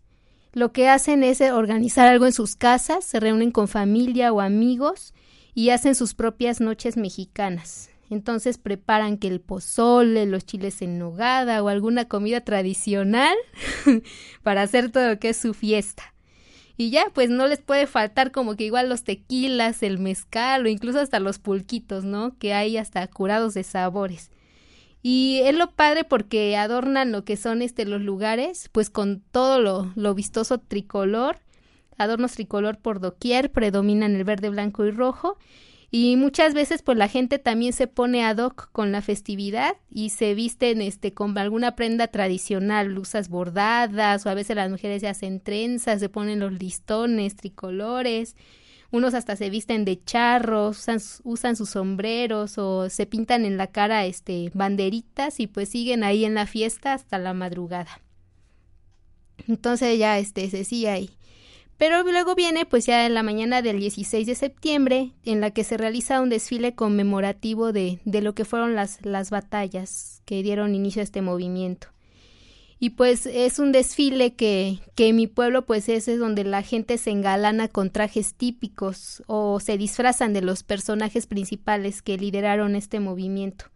lo 0.54 0.72
que 0.72 0.90
hacen 0.90 1.22
es 1.22 1.40
organizar 1.40 2.08
algo 2.08 2.26
en 2.26 2.34
sus 2.34 2.56
casas, 2.56 3.06
se 3.06 3.20
reúnen 3.20 3.52
con 3.52 3.68
familia 3.68 4.34
o 4.34 4.42
amigos 4.42 5.14
y 5.54 5.70
hacen 5.70 5.96
sus 5.96 6.14
propias 6.14 6.62
noches 6.62 6.98
mexicanas. 6.98 7.90
Entonces 8.10 8.58
preparan 8.58 9.18
que 9.18 9.30
el 9.30 9.40
pozole, 9.40 10.26
los 10.26 10.46
chiles 10.46 10.82
en 10.82 11.00
nogada 11.00 11.64
o 11.64 11.70
alguna 11.70 12.06
comida 12.06 12.42
tradicional 12.42 13.36
para 14.44 14.64
hacer 14.64 14.92
todo 14.92 15.08
lo 15.08 15.20
que 15.20 15.30
es 15.30 15.38
su 15.38 15.54
fiesta. 15.54 16.14
Y 16.76 16.90
ya, 16.90 17.06
pues 17.14 17.30
no 17.30 17.48
les 17.48 17.60
puede 17.60 17.88
faltar 17.88 18.32
como 18.32 18.56
que 18.56 18.66
igual 18.66 18.90
los 18.90 19.04
tequilas, 19.04 19.84
el 19.84 20.00
mezcal 20.00 20.66
o 20.66 20.70
incluso 20.70 21.00
hasta 21.00 21.20
los 21.20 21.40
pulquitos, 21.40 22.04
¿no? 22.04 22.38
Que 22.38 22.54
hay 22.54 22.78
hasta 22.78 23.06
curados 23.08 23.54
de 23.54 23.64
sabores. 23.64 24.32
Y 25.04 25.42
es 25.46 25.56
lo 25.56 25.72
padre 25.72 26.04
porque 26.04 26.58
adornan 26.58 27.12
lo 27.12 27.24
que 27.24 27.38
son 27.38 27.62
este 27.62 27.86
los 27.86 28.02
lugares, 28.02 28.70
pues 28.72 28.90
con 28.90 29.22
todo 29.32 29.60
lo, 29.62 29.92
lo 29.96 30.14
vistoso 30.14 30.58
tricolor 30.60 31.38
adornos 32.04 32.34
tricolor 32.34 32.78
por 32.78 33.00
doquier, 33.00 33.52
predominan 33.52 34.16
el 34.16 34.24
verde, 34.24 34.50
blanco 34.50 34.86
y 34.86 34.92
rojo. 34.92 35.38
Y 35.94 36.16
muchas 36.16 36.54
veces 36.54 36.84
pues 36.84 36.98
la 36.98 37.10
gente 37.10 37.38
también 37.38 37.74
se 37.74 37.86
pone 37.86 38.24
ad 38.24 38.38
hoc 38.38 38.70
con 38.72 38.94
la 38.94 39.02
festividad 39.02 39.76
y 39.90 40.12
se 40.12 40.34
visten 40.36 40.82
este 40.82 41.14
con 41.14 41.38
alguna 41.38 41.76
prenda 41.76 42.08
tradicional, 42.08 42.88
blusas 42.88 43.28
bordadas 43.28 44.26
o 44.26 44.30
a 44.30 44.34
veces 44.34 44.56
las 44.56 44.72
mujeres 44.72 45.02
se 45.02 45.10
hacen 45.10 45.42
trenzas, 45.42 46.00
se 46.00 46.08
ponen 46.08 46.40
los 46.40 46.54
listones 46.54 47.36
tricolores, 47.36 48.38
unos 48.90 49.14
hasta 49.14 49.36
se 49.36 49.50
visten 49.50 49.84
de 49.84 50.02
charros, 50.02 50.86
usan, 51.24 51.56
sus 51.58 51.70
sombreros 51.70 52.58
o 52.58 52.90
se 52.90 53.06
pintan 53.06 53.44
en 53.44 53.58
la 53.58 53.68
cara 53.68 54.06
este 54.06 54.50
banderitas 54.54 55.42
y 55.42 55.48
pues 55.48 55.68
siguen 55.68 56.06
ahí 56.06 56.24
en 56.24 56.36
la 56.36 56.46
fiesta 56.46 56.94
hasta 56.94 57.18
la 57.18 57.34
madrugada. 57.34 58.00
Entonces 59.48 60.00
ya 60.00 60.20
este 60.20 60.50
se 60.50 60.64
sigue 60.64 60.90
ahí. 60.90 61.10
Pero 61.82 62.04
luego 62.04 62.36
viene 62.36 62.68
pues 62.68 62.86
ya 62.86 63.08
en 63.08 63.16
la 63.16 63.24
mañana 63.24 63.64
del 63.64 63.80
16 63.80 64.28
de 64.28 64.36
septiembre 64.36 65.14
en 65.26 65.42
la 65.42 65.50
que 65.50 65.64
se 65.64 65.78
realiza 65.78 66.22
un 66.22 66.30
desfile 66.30 66.76
conmemorativo 66.76 67.72
de, 67.72 68.00
de 68.06 68.22
lo 68.22 68.36
que 68.36 68.46
fueron 68.46 68.76
las, 68.76 69.04
las 69.04 69.32
batallas 69.32 70.22
que 70.26 70.44
dieron 70.44 70.76
inicio 70.76 71.00
a 71.00 71.04
este 71.04 71.24
movimiento. 71.24 71.88
Y 72.78 72.92
pues 72.92 73.26
es 73.26 73.58
un 73.58 73.72
desfile 73.72 74.36
que, 74.36 74.78
que 74.94 75.08
en 75.08 75.16
mi 75.16 75.26
pueblo 75.26 75.66
pues 75.66 75.90
es, 75.90 76.08
es 76.08 76.20
donde 76.20 76.44
la 76.44 76.62
gente 76.62 77.00
se 77.00 77.10
engalana 77.10 77.68
con 77.68 77.90
trajes 77.90 78.36
típicos 78.36 79.24
o 79.26 79.60
se 79.60 79.80
disfrazan 79.80 80.34
de 80.34 80.42
los 80.42 80.62
personajes 80.62 81.26
principales 81.26 82.04
que 82.04 82.16
lideraron 82.16 82.76
este 82.76 83.00
movimiento. 83.00 83.71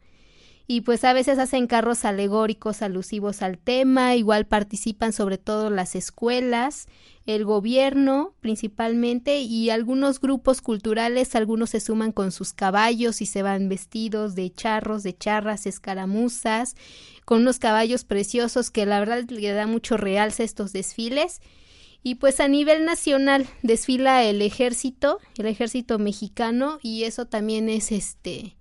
Y 0.67 0.81
pues 0.81 1.03
a 1.03 1.13
veces 1.13 1.37
hacen 1.37 1.67
carros 1.67 2.05
alegóricos 2.05 2.81
alusivos 2.81 3.43
al 3.43 3.59
tema, 3.59 4.15
igual 4.15 4.47
participan 4.47 5.13
sobre 5.13 5.37
todo 5.37 5.69
las 5.69 5.95
escuelas, 5.95 6.87
el 7.27 7.45
gobierno 7.45 8.33
principalmente 8.41 9.41
y 9.41 9.69
algunos 9.69 10.19
grupos 10.19 10.61
culturales, 10.61 11.35
algunos 11.35 11.69
se 11.71 11.79
suman 11.79 12.11
con 12.11 12.31
sus 12.31 12.53
caballos 12.53 13.21
y 13.21 13.27
se 13.27 13.43
van 13.43 13.69
vestidos 13.69 14.33
de 14.33 14.51
charros, 14.51 15.03
de 15.03 15.15
charras, 15.15 15.67
escaramuzas, 15.67 16.75
con 17.25 17.41
unos 17.41 17.59
caballos 17.59 18.03
preciosos 18.03 18.71
que 18.71 18.87
la 18.87 18.99
verdad 18.99 19.23
le 19.29 19.51
da 19.51 19.67
mucho 19.67 19.97
realce 19.97 20.43
a 20.43 20.45
estos 20.45 20.73
desfiles. 20.73 21.41
Y 22.01 22.15
pues 22.15 22.39
a 22.39 22.47
nivel 22.47 22.85
nacional 22.85 23.47
desfila 23.63 24.23
el 24.23 24.43
ejército, 24.43 25.17
el 25.39 25.47
ejército 25.47 25.97
mexicano 25.97 26.77
y 26.83 27.03
eso 27.03 27.25
también 27.25 27.67
es 27.67 27.91
este 27.91 28.55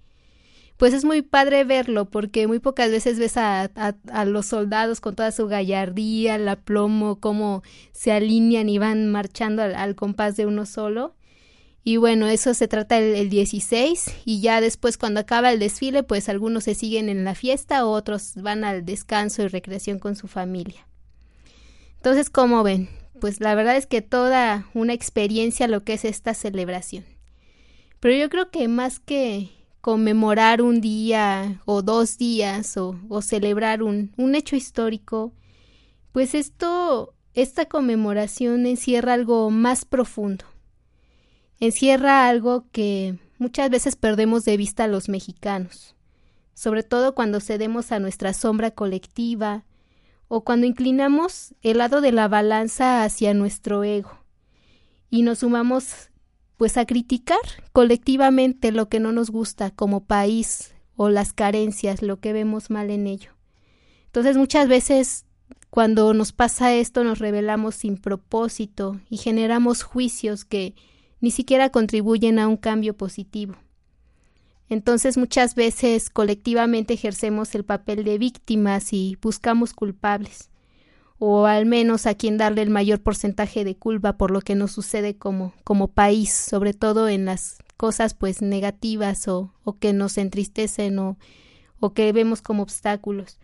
pues 0.76 0.92
es 0.92 1.04
muy 1.04 1.22
padre 1.22 1.64
verlo 1.64 2.06
porque 2.06 2.46
muy 2.46 2.58
pocas 2.58 2.90
veces 2.90 3.18
ves 3.18 3.36
a, 3.36 3.70
los 4.26 4.46
soldados 4.46 5.00
con 5.00 5.14
toda 5.14 5.30
su 5.30 5.46
gallardía, 5.46 6.36
la 6.38 6.56
plomo, 6.56 7.20
cómo 7.20 7.62
se 7.92 8.12
alinean 8.12 8.68
y 8.68 8.78
van 8.78 9.10
marchando 9.10 9.62
al, 9.62 9.94
compás 9.94 10.36
de 10.36 10.46
uno 10.46 10.66
solo. 10.66 11.14
Y 11.86 11.98
bueno, 11.98 12.26
eso 12.28 12.54
se 12.54 12.66
trata 12.66 12.98
el, 12.98 13.14
el, 13.14 13.28
16 13.28 14.06
y 14.24 14.40
ya 14.40 14.60
después 14.62 14.96
cuando 14.96 15.20
acaba 15.20 15.52
el 15.52 15.58
desfile, 15.58 16.02
pues 16.02 16.28
algunos 16.28 16.64
se 16.64 16.74
siguen 16.74 17.10
en 17.10 17.24
la 17.24 17.34
fiesta, 17.34 17.84
otros 17.84 18.32
van 18.36 18.64
al 18.64 18.86
descanso 18.86 19.42
y 19.42 19.48
recreación 19.48 19.98
con 19.98 20.16
su 20.16 20.26
familia. 20.26 20.88
Entonces, 21.96 22.30
¿cómo 22.30 22.62
ven? 22.62 22.88
Pues 23.20 23.40
la 23.40 23.54
verdad 23.54 23.76
es 23.76 23.86
que 23.86 24.02
toda 24.02 24.66
una 24.74 24.92
experiencia 24.92 25.68
lo 25.68 25.84
que 25.84 25.94
es 25.94 26.04
esta 26.04 26.34
celebración. 26.34 27.04
Pero 28.00 28.16
yo 28.16 28.28
creo 28.28 28.50
que 28.50 28.68
más 28.68 28.98
que 28.98 29.50
conmemorar 29.84 30.62
un 30.62 30.80
día 30.80 31.60
o 31.66 31.82
dos 31.82 32.16
días 32.16 32.78
o, 32.78 33.20
celebrar 33.20 33.82
un, 33.82 34.14
un 34.16 34.34
hecho 34.34 34.56
histórico, 34.56 35.34
pues 36.10 36.34
esto, 36.34 37.12
esta 37.34 37.66
conmemoración 37.66 38.64
encierra 38.64 39.12
algo 39.12 39.50
más 39.50 39.84
profundo, 39.84 40.46
encierra 41.60 42.26
algo 42.26 42.64
que 42.72 43.18
muchas 43.36 43.68
veces 43.68 43.94
perdemos 43.94 44.46
de 44.46 44.56
vista 44.56 44.84
a 44.84 44.88
los 44.88 45.10
mexicanos, 45.10 45.94
sobre 46.54 46.82
todo 46.82 47.14
cuando 47.14 47.40
cedemos 47.40 47.92
a 47.92 47.98
nuestra 47.98 48.32
sombra 48.32 48.70
colectiva 48.70 49.66
o 50.28 50.44
cuando 50.44 50.64
inclinamos 50.64 51.54
el 51.60 51.76
lado 51.76 52.00
de 52.00 52.12
la 52.12 52.26
balanza 52.26 53.04
hacia 53.04 53.34
nuestro 53.34 53.84
ego 53.84 54.18
y 55.10 55.20
nos 55.20 55.40
sumamos 55.40 56.08
pues 56.56 56.76
a 56.76 56.86
criticar 56.86 57.38
colectivamente 57.72 58.72
lo 58.72 58.88
que 58.88 59.00
no 59.00 59.12
nos 59.12 59.30
gusta 59.30 59.70
como 59.70 60.04
país 60.04 60.74
o 60.96 61.08
las 61.08 61.32
carencias, 61.32 62.02
lo 62.02 62.20
que 62.20 62.32
vemos 62.32 62.70
mal 62.70 62.90
en 62.90 63.06
ello. 63.06 63.32
Entonces 64.06 64.36
muchas 64.36 64.68
veces 64.68 65.26
cuando 65.70 66.14
nos 66.14 66.32
pasa 66.32 66.74
esto 66.74 67.02
nos 67.02 67.18
revelamos 67.18 67.74
sin 67.74 67.96
propósito 67.96 69.00
y 69.10 69.16
generamos 69.16 69.82
juicios 69.82 70.44
que 70.44 70.74
ni 71.20 71.30
siquiera 71.30 71.70
contribuyen 71.70 72.38
a 72.38 72.46
un 72.46 72.56
cambio 72.56 72.96
positivo. 72.96 73.56
Entonces 74.68 75.16
muchas 75.16 75.54
veces 75.56 76.10
colectivamente 76.10 76.94
ejercemos 76.94 77.54
el 77.54 77.64
papel 77.64 78.04
de 78.04 78.18
víctimas 78.18 78.92
y 78.92 79.18
buscamos 79.20 79.72
culpables 79.74 80.50
o 81.18 81.46
al 81.46 81.66
menos 81.66 82.06
a 82.06 82.14
quien 82.14 82.38
darle 82.38 82.62
el 82.62 82.70
mayor 82.70 83.00
porcentaje 83.00 83.64
de 83.64 83.76
culpa 83.76 84.16
por 84.16 84.30
lo 84.30 84.40
que 84.40 84.54
nos 84.54 84.72
sucede 84.72 85.16
como, 85.16 85.54
como 85.64 85.88
país, 85.88 86.32
sobre 86.32 86.74
todo 86.74 87.08
en 87.08 87.24
las 87.24 87.58
cosas 87.76 88.14
pues 88.14 88.42
negativas 88.42 89.28
o, 89.28 89.52
o 89.62 89.78
que 89.78 89.92
nos 89.92 90.18
entristecen 90.18 90.98
o, 90.98 91.16
o 91.80 91.92
que 91.92 92.12
vemos 92.12 92.42
como 92.42 92.62
obstáculos. 92.62 93.38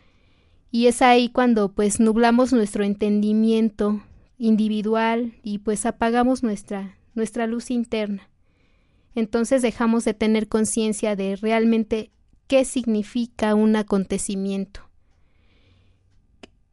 Y 0.70 0.86
es 0.86 1.02
ahí 1.02 1.30
cuando 1.30 1.72
pues 1.72 2.00
nublamos 2.00 2.52
nuestro 2.52 2.84
entendimiento 2.84 4.02
individual 4.38 5.34
y 5.42 5.58
pues 5.58 5.86
apagamos 5.86 6.42
nuestra, 6.42 6.96
nuestra 7.14 7.46
luz 7.46 7.70
interna. 7.70 8.28
Entonces 9.14 9.62
dejamos 9.62 10.04
de 10.04 10.14
tener 10.14 10.48
conciencia 10.48 11.16
de 11.16 11.36
realmente 11.36 12.12
qué 12.46 12.64
significa 12.64 13.54
un 13.54 13.74
acontecimiento 13.76 14.89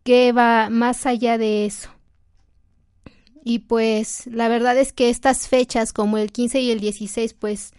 que 0.07 0.31
va 0.31 0.69
más 0.69 1.05
allá 1.05 1.37
de 1.37 1.65
eso. 1.65 1.89
Y 3.43 3.59
pues 3.59 4.25
la 4.27 4.47
verdad 4.47 4.77
es 4.77 4.93
que 4.93 5.09
estas 5.09 5.49
fechas 5.49 5.91
como 5.91 6.17
el 6.17 6.31
15 6.31 6.61
y 6.61 6.71
el 6.71 6.79
16 6.79 7.33
pues 7.33 7.73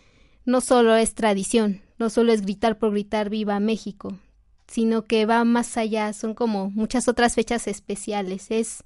no 0.45 0.61
solo 0.61 0.95
es 0.95 1.14
tradición, 1.14 1.81
no 1.97 2.11
solo 2.11 2.35
es 2.35 2.43
gritar 2.43 2.79
por 2.79 2.91
gritar 2.91 3.31
viva 3.31 3.59
México, 3.61 4.19
sino 4.67 5.07
que 5.07 5.25
va 5.25 5.43
más 5.45 5.79
allá, 5.79 6.12
son 6.12 6.35
como 6.35 6.69
muchas 6.69 7.09
otras 7.09 7.35
fechas 7.35 7.67
especiales, 7.67 8.51
es 8.51 8.85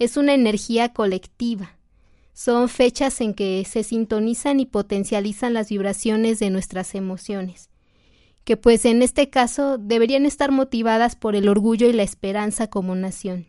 es 0.00 0.16
una 0.16 0.34
energía 0.34 0.92
colectiva. 0.92 1.76
Son 2.32 2.68
fechas 2.68 3.20
en 3.20 3.34
que 3.34 3.64
se 3.70 3.84
sintonizan 3.84 4.58
y 4.58 4.66
potencializan 4.66 5.54
las 5.54 5.68
vibraciones 5.68 6.40
de 6.40 6.50
nuestras 6.50 6.96
emociones 6.96 7.70
que 8.44 8.56
pues 8.56 8.84
en 8.84 9.02
este 9.02 9.30
caso 9.30 9.78
deberían 9.78 10.26
estar 10.26 10.52
motivadas 10.52 11.16
por 11.16 11.34
el 11.34 11.48
orgullo 11.48 11.88
y 11.88 11.92
la 11.92 12.02
esperanza 12.02 12.68
como 12.68 12.94
nación. 12.94 13.46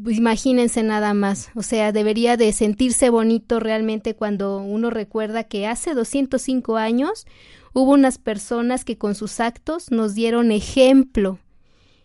Pues 0.00 0.18
imagínense 0.18 0.82
nada 0.82 1.14
más, 1.14 1.50
o 1.54 1.62
sea, 1.62 1.90
debería 1.92 2.36
de 2.36 2.52
sentirse 2.52 3.10
bonito 3.10 3.58
realmente 3.58 4.14
cuando 4.14 4.58
uno 4.58 4.90
recuerda 4.90 5.44
que 5.44 5.66
hace 5.66 5.94
205 5.94 6.76
años 6.76 7.26
hubo 7.72 7.92
unas 7.92 8.18
personas 8.18 8.84
que 8.84 8.98
con 8.98 9.14
sus 9.14 9.40
actos 9.40 9.90
nos 9.90 10.14
dieron 10.14 10.52
ejemplo, 10.52 11.38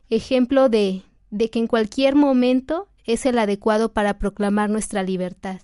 ejemplo 0.10 0.70
de, 0.70 1.04
de 1.30 1.50
que 1.50 1.60
en 1.60 1.68
cualquier 1.68 2.16
momento 2.16 2.88
es 3.06 3.26
el 3.26 3.38
adecuado 3.38 3.92
para 3.92 4.18
proclamar 4.18 4.70
nuestra 4.70 5.04
libertad, 5.04 5.60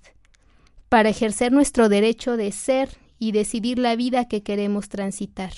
para 0.89 1.09
ejercer 1.09 1.51
nuestro 1.51 1.89
derecho 1.89 2.37
de 2.37 2.51
ser 2.51 2.89
y 3.19 3.31
decidir 3.31 3.77
la 3.77 3.95
vida 3.95 4.27
que 4.27 4.41
queremos 4.41 4.89
transitar. 4.89 5.51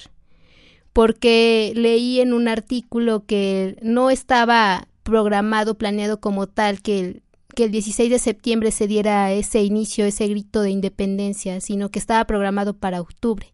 Porque 0.94 1.72
leí 1.76 2.20
en 2.20 2.34
un 2.34 2.48
artículo 2.48 3.26
que 3.26 3.78
no 3.82 4.10
estaba 4.10 4.88
programado, 5.04 5.78
planeado 5.78 6.20
como 6.20 6.48
tal, 6.48 6.82
que 6.82 7.00
el, 7.00 7.24
que 7.56 7.66
el 7.66 7.72
16 7.72 8.10
de 8.10 8.20
septiembre 8.20 8.72
se 8.72 8.88
diera 8.88 9.32
ese 9.32 9.64
inicio, 9.64 10.06
ese 10.06 10.28
grito 10.28 10.62
de 10.62 10.72
independencia, 10.72 11.62
sino 11.62 11.90
que 11.90 12.00
estaba 12.00 12.26
programado 12.26 12.74
para 12.74 13.00
octubre. 13.00 13.54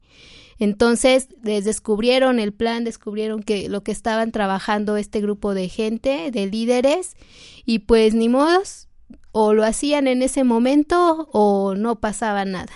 Entonces, 0.59 1.27
descubrieron 1.43 2.39
el 2.39 2.51
plan, 2.51 2.83
descubrieron 2.83 3.43
que 3.43 3.69
lo 3.69 3.83
que 3.83 3.91
estaban 3.91 4.31
trabajando 4.31 4.97
este 4.97 5.21
grupo 5.21 5.53
de 5.53 5.69
gente, 5.69 6.31
de 6.31 6.47
líderes, 6.47 7.15
y 7.65 7.79
pues 7.79 8.15
ni 8.15 8.27
modos, 8.27 8.87
o 9.31 9.53
lo 9.53 9.63
hacían 9.63 10.07
en 10.07 10.23
ese 10.23 10.43
momento 10.43 11.29
o 11.31 11.75
no 11.75 11.99
pasaba 11.99 12.43
nada. 12.43 12.71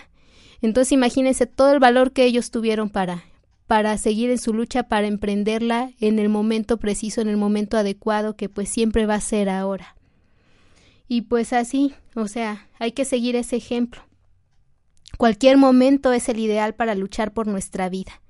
Entonces 0.62 0.92
imagínense 0.92 1.48
todo 1.48 1.74
el 1.74 1.80
valor 1.80 2.12
que 2.12 2.24
ellos 2.24 2.52
tuvieron 2.52 2.90
para, 2.90 3.24
para 3.68 3.98
seguir 3.98 4.30
en 4.30 4.38
su 4.38 4.54
lucha, 4.54 4.84
para 4.84 5.08
emprenderla 5.08 5.92
en 6.00 6.20
el 6.20 6.30
momento 6.30 6.78
preciso, 6.78 7.22
en 7.22 7.30
el 7.30 7.38
momento 7.38 7.78
adecuado, 7.78 8.36
que 8.36 8.50
pues 8.50 8.70
siempre 8.70 9.06
va 9.06 9.16
a 9.16 9.22
ser 9.22 9.50
ahora. 9.50 9.96
Y 11.08 11.24
pues 11.24 11.52
así, 11.52 11.94
o 12.16 12.28
sea, 12.28 12.70
hay 12.80 12.92
que 12.92 13.06
seguir 13.06 13.36
ese 13.36 13.58
ejemplo. 13.58 14.02
Cualquier 15.18 15.58
momento 15.58 16.14
es 16.14 16.30
el 16.30 16.40
ideal 16.40 16.74
para 16.74 16.96
luchar 16.96 17.34
por 17.34 17.48
nuestra 17.48 17.90
vida. 17.90 18.21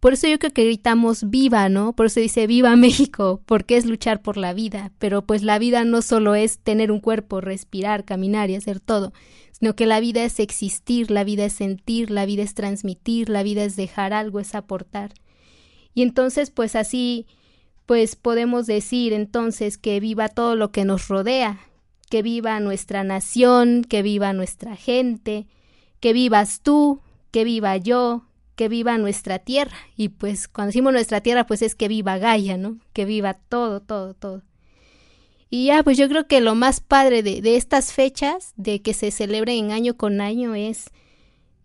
Por 0.00 0.12
eso 0.12 0.28
yo 0.28 0.38
creo 0.38 0.52
que 0.52 0.64
gritamos 0.64 1.30
viva, 1.30 1.68
¿no? 1.68 1.94
Por 1.94 2.06
eso 2.06 2.20
dice 2.20 2.46
viva 2.46 2.76
México, 2.76 3.40
porque 3.46 3.76
es 3.76 3.86
luchar 3.86 4.22
por 4.22 4.36
la 4.36 4.52
vida. 4.52 4.92
Pero 4.98 5.22
pues 5.22 5.42
la 5.42 5.58
vida 5.58 5.84
no 5.84 6.02
solo 6.02 6.34
es 6.34 6.58
tener 6.58 6.92
un 6.92 7.00
cuerpo, 7.00 7.40
respirar, 7.40 8.04
caminar 8.04 8.50
y 8.50 8.56
hacer 8.56 8.80
todo, 8.80 9.12
sino 9.52 9.74
que 9.74 9.86
la 9.86 10.00
vida 10.00 10.22
es 10.24 10.38
existir, 10.38 11.10
la 11.10 11.24
vida 11.24 11.46
es 11.46 11.54
sentir, 11.54 12.10
la 12.10 12.26
vida 12.26 12.42
es 12.42 12.54
transmitir, 12.54 13.28
la 13.28 13.42
vida 13.42 13.64
es 13.64 13.76
dejar 13.76 14.12
algo, 14.12 14.40
es 14.40 14.54
aportar. 14.54 15.14
Y 15.94 16.02
entonces, 16.02 16.50
pues 16.50 16.76
así, 16.76 17.26
pues 17.86 18.16
podemos 18.16 18.66
decir 18.66 19.12
entonces 19.12 19.78
que 19.78 19.98
viva 19.98 20.28
todo 20.28 20.56
lo 20.56 20.72
que 20.72 20.84
nos 20.84 21.08
rodea, 21.08 21.58
que 22.10 22.22
viva 22.22 22.60
nuestra 22.60 23.02
nación, 23.02 23.82
que 23.82 24.02
viva 24.02 24.32
nuestra 24.32 24.76
gente, 24.76 25.46
que 26.00 26.12
vivas 26.12 26.60
tú, 26.60 27.00
que 27.30 27.44
viva 27.44 27.76
yo, 27.76 28.25
que 28.56 28.68
viva 28.68 28.98
nuestra 28.98 29.38
tierra. 29.38 29.76
Y 29.96 30.08
pues 30.08 30.48
cuando 30.48 30.70
decimos 30.70 30.92
nuestra 30.92 31.20
tierra, 31.20 31.46
pues 31.46 31.62
es 31.62 31.74
que 31.74 31.88
viva 31.88 32.18
Gaia, 32.18 32.56
¿no? 32.56 32.78
Que 32.92 33.04
viva 33.04 33.34
todo, 33.34 33.80
todo, 33.80 34.14
todo. 34.14 34.42
Y 35.48 35.66
ya, 35.66 35.84
pues 35.84 35.96
yo 35.96 36.08
creo 36.08 36.26
que 36.26 36.40
lo 36.40 36.56
más 36.56 36.80
padre 36.80 37.22
de, 37.22 37.40
de 37.40 37.56
estas 37.56 37.92
fechas, 37.92 38.52
de 38.56 38.82
que 38.82 38.94
se 38.94 39.12
celebren 39.12 39.70
año 39.70 39.96
con 39.96 40.20
año, 40.20 40.56
es, 40.56 40.90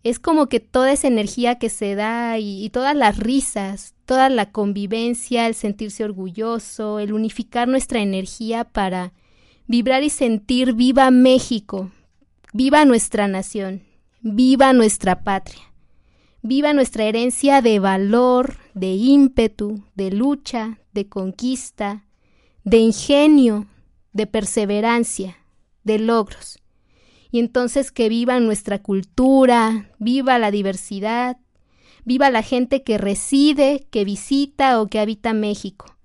es 0.04 0.20
como 0.20 0.48
que 0.48 0.60
toda 0.60 0.92
esa 0.92 1.08
energía 1.08 1.58
que 1.58 1.68
se 1.68 1.96
da 1.96 2.38
y, 2.38 2.64
y, 2.64 2.70
todas 2.70 2.94
las 2.94 3.18
risas, 3.18 3.94
toda 4.04 4.28
la 4.28 4.52
convivencia, 4.52 5.48
el 5.48 5.54
sentirse 5.54 6.04
orgulloso, 6.04 7.00
el 7.00 7.12
unificar 7.12 7.66
nuestra 7.66 8.00
energía 8.00 8.64
para 8.64 9.12
vibrar 9.66 10.04
y 10.04 10.10
sentir 10.10 10.74
viva 10.74 11.10
México, 11.10 11.90
viva 12.52 12.84
nuestra 12.84 13.26
nación, 13.26 13.82
viva 14.20 14.72
nuestra 14.72 15.24
patria. 15.24 15.71
Viva 16.42 16.72
nuestra 16.72 17.04
herencia 17.04 17.62
de 17.62 17.78
valor, 17.78 18.56
de 18.74 18.94
ímpetu, 18.94 19.84
de 19.94 20.10
lucha, 20.10 20.78
de 20.92 21.08
conquista, 21.08 22.04
de 22.64 22.78
ingenio, 22.78 23.66
de 24.12 24.26
perseverancia, 24.26 25.38
de 25.84 25.98
logros. 25.98 26.58
Y 27.30 27.38
entonces 27.38 27.90
que 27.90 28.08
viva 28.08 28.40
nuestra 28.40 28.80
cultura, 28.80 29.90
viva 29.98 30.38
la 30.38 30.50
diversidad, 30.50 31.38
viva 32.04 32.30
la 32.30 32.42
gente 32.42 32.82
que 32.82 32.98
reside, 32.98 33.86
que 33.90 34.04
visita 34.04 34.80
o 34.80 34.88
que 34.88 34.98
habita 34.98 35.32
México. 35.32 35.96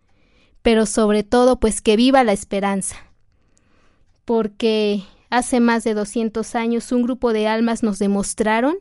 Pero 0.62 0.86
sobre 0.86 1.23
todo, 1.23 1.60
pues 1.60 1.82
que 1.82 1.97
viva 1.97 2.23
la 2.23 2.34
esperanza. 2.34 2.97
Porque 4.23 5.04
hace 5.30 5.60
más 5.60 5.84
de 5.84 5.93
200 5.93 6.56
años 6.56 6.91
un 6.91 7.04
grupo 7.04 7.34
de 7.34 7.47
almas 7.47 7.84
nos 7.84 8.00
demostraron 8.00 8.78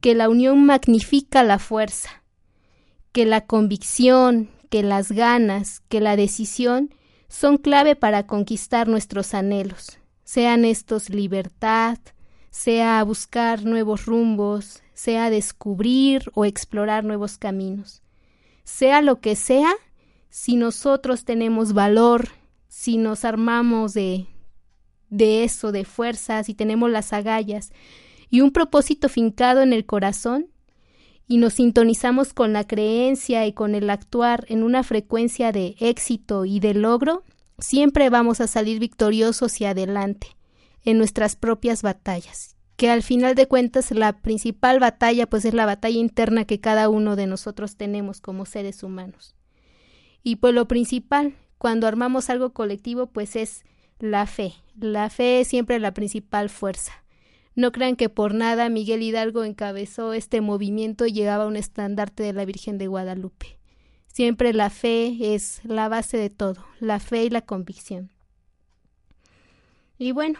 que 0.00 0.14
la 0.14 0.28
unión 0.28 0.64
magnifica 0.64 1.42
la 1.42 1.58
fuerza, 1.58 2.22
que 3.12 3.26
la 3.26 3.42
convicción, 3.42 4.50
que 4.70 4.82
las 4.82 5.12
ganas, 5.12 5.80
que 5.88 6.00
la 6.00 6.16
decisión 6.16 6.94
son 7.28 7.58
clave 7.58 7.96
para 7.96 8.26
conquistar 8.26 8.88
nuestros 8.88 9.34
anhelos, 9.34 9.98
sean 10.24 10.64
estos 10.64 11.10
libertad, 11.10 11.98
sea 12.50 13.02
buscar 13.04 13.64
nuevos 13.64 14.06
rumbos, 14.06 14.82
sea 14.94 15.30
descubrir 15.30 16.30
o 16.34 16.44
explorar 16.44 17.04
nuevos 17.04 17.38
caminos. 17.38 18.02
Sea 18.64 19.02
lo 19.02 19.20
que 19.20 19.36
sea, 19.36 19.72
si 20.28 20.56
nosotros 20.56 21.24
tenemos 21.24 21.72
valor, 21.72 22.28
si 22.68 22.96
nos 22.96 23.24
armamos 23.24 23.94
de, 23.94 24.26
de 25.08 25.44
eso, 25.44 25.72
de 25.72 25.84
fuerzas, 25.84 26.48
y 26.48 26.54
tenemos 26.54 26.90
las 26.90 27.12
agallas 27.12 27.72
y 28.30 28.40
un 28.40 28.52
propósito 28.52 29.08
fincado 29.08 29.60
en 29.60 29.72
el 29.72 29.84
corazón, 29.84 30.46
y 31.26 31.36
nos 31.36 31.54
sintonizamos 31.54 32.32
con 32.32 32.52
la 32.52 32.66
creencia 32.66 33.46
y 33.46 33.52
con 33.52 33.74
el 33.74 33.88
actuar 33.90 34.46
en 34.48 34.62
una 34.64 34.82
frecuencia 34.82 35.52
de 35.52 35.76
éxito 35.78 36.44
y 36.44 36.58
de 36.58 36.74
logro, 36.74 37.22
siempre 37.58 38.10
vamos 38.10 38.40
a 38.40 38.48
salir 38.48 38.80
victoriosos 38.80 39.60
y 39.60 39.64
adelante 39.64 40.36
en 40.84 40.98
nuestras 40.98 41.36
propias 41.36 41.82
batallas 41.82 42.56
que 42.80 42.88
al 42.88 43.02
final 43.02 43.34
de 43.34 43.46
cuentas 43.46 43.90
la 43.90 44.22
principal 44.22 44.80
batalla 44.80 45.28
pues 45.28 45.44
es 45.44 45.52
la 45.52 45.66
batalla 45.66 45.98
interna 45.98 46.46
que 46.46 46.60
cada 46.60 46.88
uno 46.88 47.14
de 47.14 47.26
nosotros 47.26 47.76
tenemos 47.76 48.22
como 48.22 48.46
seres 48.46 48.82
humanos. 48.82 49.34
Y 50.22 50.36
pues 50.36 50.54
lo 50.54 50.66
principal, 50.66 51.34
cuando 51.58 51.86
armamos 51.86 52.30
algo 52.30 52.54
colectivo, 52.54 53.08
pues 53.08 53.36
es 53.36 53.64
la 53.98 54.24
fe. 54.24 54.54
La 54.78 55.10
fe 55.10 55.40
es 55.40 55.48
siempre 55.48 55.78
la 55.78 55.92
principal 55.92 56.48
fuerza. 56.48 57.04
No 57.54 57.72
crean 57.72 57.96
que 57.96 58.08
por 58.08 58.34
nada 58.34 58.68
Miguel 58.68 59.02
Hidalgo 59.02 59.44
encabezó 59.44 60.12
este 60.12 60.40
movimiento 60.40 61.06
y 61.06 61.12
llegaba 61.12 61.44
a 61.44 61.48
un 61.48 61.56
estandarte 61.56 62.22
de 62.22 62.32
la 62.32 62.44
Virgen 62.44 62.78
de 62.78 62.86
Guadalupe. 62.86 63.58
Siempre 64.06 64.52
la 64.52 64.70
fe 64.70 65.34
es 65.34 65.60
la 65.64 65.88
base 65.88 66.16
de 66.16 66.30
todo, 66.30 66.64
la 66.78 67.00
fe 67.00 67.24
y 67.24 67.30
la 67.30 67.42
convicción. 67.42 68.10
Y 69.98 70.12
bueno, 70.12 70.38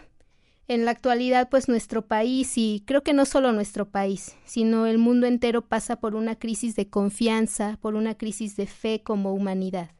en 0.67 0.85
la 0.85 0.91
actualidad, 0.91 1.49
pues 1.49 1.67
nuestro 1.67 2.07
país, 2.07 2.57
y 2.57 2.83
creo 2.85 3.03
que 3.03 3.13
no 3.13 3.25
solo 3.25 3.51
nuestro 3.51 3.89
país, 3.89 4.35
sino 4.45 4.87
el 4.87 4.97
mundo 4.97 5.27
entero 5.27 5.61
pasa 5.67 5.97
por 5.97 6.15
una 6.15 6.37
crisis 6.37 6.75
de 6.75 6.89
confianza, 6.89 7.77
por 7.81 7.95
una 7.95 8.15
crisis 8.15 8.55
de 8.55 8.67
fe 8.67 9.03
como 9.03 9.33
humanidad. 9.33 9.91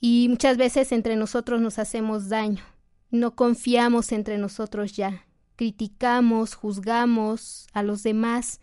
Y 0.00 0.28
muchas 0.28 0.56
veces 0.56 0.92
entre 0.92 1.16
nosotros 1.16 1.60
nos 1.60 1.78
hacemos 1.78 2.28
daño, 2.28 2.62
no 3.10 3.34
confiamos 3.34 4.12
entre 4.12 4.38
nosotros 4.38 4.92
ya, 4.92 5.26
criticamos, 5.58 6.54
juzgamos 6.54 7.66
a 7.72 7.82
los 7.82 8.04
demás, 8.04 8.60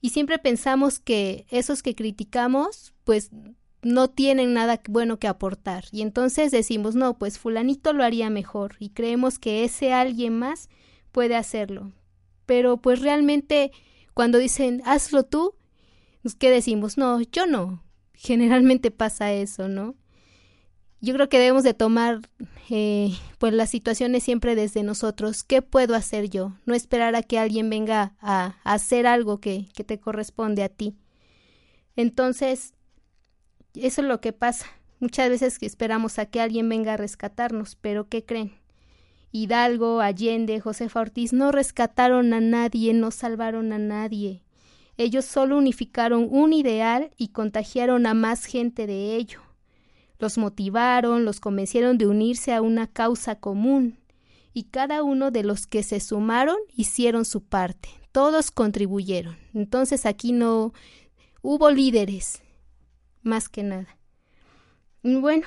y 0.00 0.10
siempre 0.10 0.38
pensamos 0.38 1.00
que 1.00 1.44
esos 1.50 1.82
que 1.82 1.94
criticamos, 1.94 2.94
pues 3.04 3.30
no 3.82 4.08
tienen 4.08 4.54
nada 4.54 4.80
bueno 4.88 5.18
que 5.18 5.28
aportar. 5.28 5.84
Y 5.90 6.02
entonces 6.02 6.52
decimos, 6.52 6.94
no, 6.94 7.18
pues 7.18 7.38
fulanito 7.38 7.92
lo 7.92 8.04
haría 8.04 8.30
mejor 8.30 8.76
y 8.78 8.90
creemos 8.90 9.38
que 9.38 9.64
ese 9.64 9.92
alguien 9.92 10.38
más 10.38 10.68
puede 11.12 11.36
hacerlo. 11.36 11.92
Pero 12.46 12.78
pues 12.78 13.00
realmente 13.00 13.72
cuando 14.14 14.38
dicen, 14.38 14.82
hazlo 14.84 15.24
tú, 15.24 15.54
¿qué 16.38 16.50
decimos? 16.50 16.96
No, 16.96 17.20
yo 17.20 17.46
no. 17.46 17.82
Generalmente 18.14 18.90
pasa 18.90 19.32
eso, 19.32 19.68
¿no? 19.68 19.96
Yo 21.00 21.14
creo 21.14 21.28
que 21.28 21.38
debemos 21.38 21.62
de 21.62 21.72
tomar 21.72 22.20
eh, 22.68 23.12
pues 23.38 23.54
las 23.54 23.70
situaciones 23.70 24.22
siempre 24.22 24.54
desde 24.54 24.82
nosotros. 24.82 25.42
¿Qué 25.42 25.62
puedo 25.62 25.94
hacer 25.94 26.28
yo? 26.28 26.52
No 26.66 26.74
esperar 26.74 27.14
a 27.14 27.22
que 27.22 27.38
alguien 27.38 27.70
venga 27.70 28.14
a, 28.20 28.56
hacer 28.64 29.06
algo 29.06 29.40
que, 29.40 29.68
que 29.74 29.82
te 29.82 29.98
corresponde 29.98 30.62
a 30.62 30.68
ti. 30.68 30.94
Entonces, 31.96 32.74
eso 33.74 34.02
es 34.02 34.08
lo 34.08 34.20
que 34.20 34.32
pasa. 34.32 34.66
Muchas 34.98 35.30
veces 35.30 35.58
que 35.58 35.64
esperamos 35.64 36.18
a 36.18 36.26
que 36.26 36.40
alguien 36.42 36.68
venga 36.68 36.94
a 36.94 36.98
rescatarnos, 36.98 37.76
pero 37.76 38.08
¿qué 38.08 38.24
creen? 38.24 38.52
Hidalgo, 39.32 40.00
Allende, 40.00 40.60
Josefa 40.60 41.00
Ortiz 41.00 41.32
no 41.32 41.52
rescataron 41.52 42.34
a 42.34 42.40
nadie, 42.40 42.92
no 42.92 43.10
salvaron 43.10 43.72
a 43.72 43.78
nadie. 43.78 44.42
Ellos 44.98 45.24
solo 45.24 45.56
unificaron 45.56 46.28
un 46.30 46.52
ideal 46.52 47.10
y 47.16 47.28
contagiaron 47.28 48.06
a 48.06 48.12
más 48.12 48.44
gente 48.44 48.86
de 48.86 49.16
ello. 49.16 49.40
Los 50.20 50.38
motivaron, 50.38 51.24
los 51.24 51.40
convencieron 51.40 51.98
de 51.98 52.06
unirse 52.06 52.52
a 52.52 52.62
una 52.62 52.86
causa 52.86 53.36
común, 53.36 53.98
y 54.52 54.64
cada 54.64 55.02
uno 55.02 55.30
de 55.30 55.42
los 55.42 55.66
que 55.66 55.82
se 55.82 55.98
sumaron 55.98 56.56
hicieron 56.76 57.24
su 57.24 57.42
parte. 57.42 57.88
Todos 58.12 58.50
contribuyeron. 58.50 59.36
Entonces 59.54 60.04
aquí 60.04 60.32
no 60.32 60.74
hubo 61.40 61.70
líderes, 61.70 62.42
más 63.22 63.48
que 63.48 63.62
nada. 63.62 63.96
Bueno, 65.02 65.46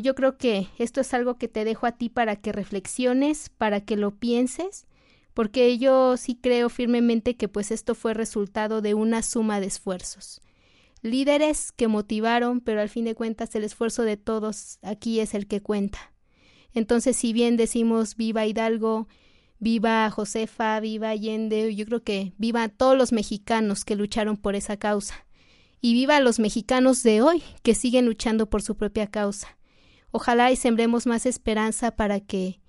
yo 0.00 0.14
creo 0.14 0.38
que 0.38 0.68
esto 0.78 1.00
es 1.00 1.12
algo 1.12 1.36
que 1.36 1.48
te 1.48 1.64
dejo 1.64 1.86
a 1.86 1.92
ti 1.92 2.08
para 2.08 2.36
que 2.36 2.52
reflexiones, 2.52 3.48
para 3.48 3.80
que 3.80 3.96
lo 3.96 4.12
pienses, 4.12 4.86
porque 5.34 5.76
yo 5.78 6.16
sí 6.16 6.38
creo 6.40 6.68
firmemente 6.68 7.36
que 7.36 7.48
pues 7.48 7.72
esto 7.72 7.94
fue 7.96 8.14
resultado 8.14 8.80
de 8.82 8.94
una 8.94 9.22
suma 9.22 9.58
de 9.58 9.66
esfuerzos. 9.66 10.40
Líderes 11.02 11.72
que 11.72 11.88
motivaron, 11.88 12.60
pero 12.60 12.80
al 12.80 12.88
fin 12.88 13.04
de 13.04 13.14
cuentas 13.14 13.54
el 13.54 13.64
esfuerzo 13.64 14.02
de 14.02 14.16
todos 14.16 14.78
aquí 14.82 15.20
es 15.20 15.34
el 15.34 15.46
que 15.46 15.60
cuenta. 15.60 16.12
Entonces, 16.72 17.16
si 17.16 17.32
bien 17.32 17.56
decimos 17.56 18.16
viva 18.16 18.46
Hidalgo, 18.46 19.08
viva 19.58 20.10
Josefa, 20.10 20.80
viva 20.80 21.10
Allende, 21.10 21.74
yo 21.74 21.86
creo 21.86 22.02
que 22.02 22.32
viva 22.38 22.68
todos 22.68 22.96
los 22.96 23.12
mexicanos 23.12 23.84
que 23.84 23.96
lucharon 23.96 24.36
por 24.36 24.54
esa 24.54 24.76
causa 24.76 25.26
y 25.80 25.94
viva 25.94 26.16
a 26.16 26.20
los 26.20 26.38
mexicanos 26.38 27.02
de 27.02 27.22
hoy 27.22 27.42
que 27.62 27.74
siguen 27.74 28.06
luchando 28.06 28.48
por 28.50 28.62
su 28.62 28.76
propia 28.76 29.06
causa. 29.06 29.56
Ojalá 30.10 30.50
y 30.50 30.56
sembremos 30.56 31.06
más 31.06 31.26
esperanza 31.26 31.92
para 31.92 32.20
que 32.20 32.60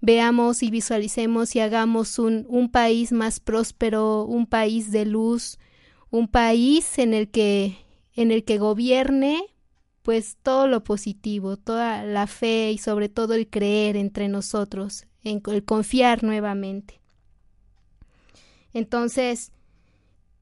veamos 0.00 0.62
y 0.62 0.70
visualicemos 0.70 1.54
y 1.56 1.60
hagamos 1.60 2.18
un, 2.18 2.46
un 2.48 2.70
país 2.70 3.12
más 3.12 3.40
próspero, 3.40 4.24
un 4.24 4.46
país 4.46 4.90
de 4.92 5.04
luz, 5.04 5.58
un 6.10 6.28
país 6.28 6.98
en 6.98 7.14
el 7.14 7.28
que 7.28 7.76
en 8.14 8.30
el 8.30 8.44
que 8.44 8.58
gobierne 8.58 9.44
pues 10.02 10.36
todo 10.42 10.68
lo 10.68 10.84
positivo, 10.84 11.56
toda 11.56 12.04
la 12.04 12.28
fe 12.28 12.70
y 12.70 12.78
sobre 12.78 13.08
todo 13.08 13.34
el 13.34 13.48
creer 13.48 13.96
entre 13.96 14.28
nosotros, 14.28 15.04
en 15.24 15.42
el 15.48 15.64
confiar 15.64 16.22
nuevamente. 16.22 17.00
Entonces, 18.72 19.50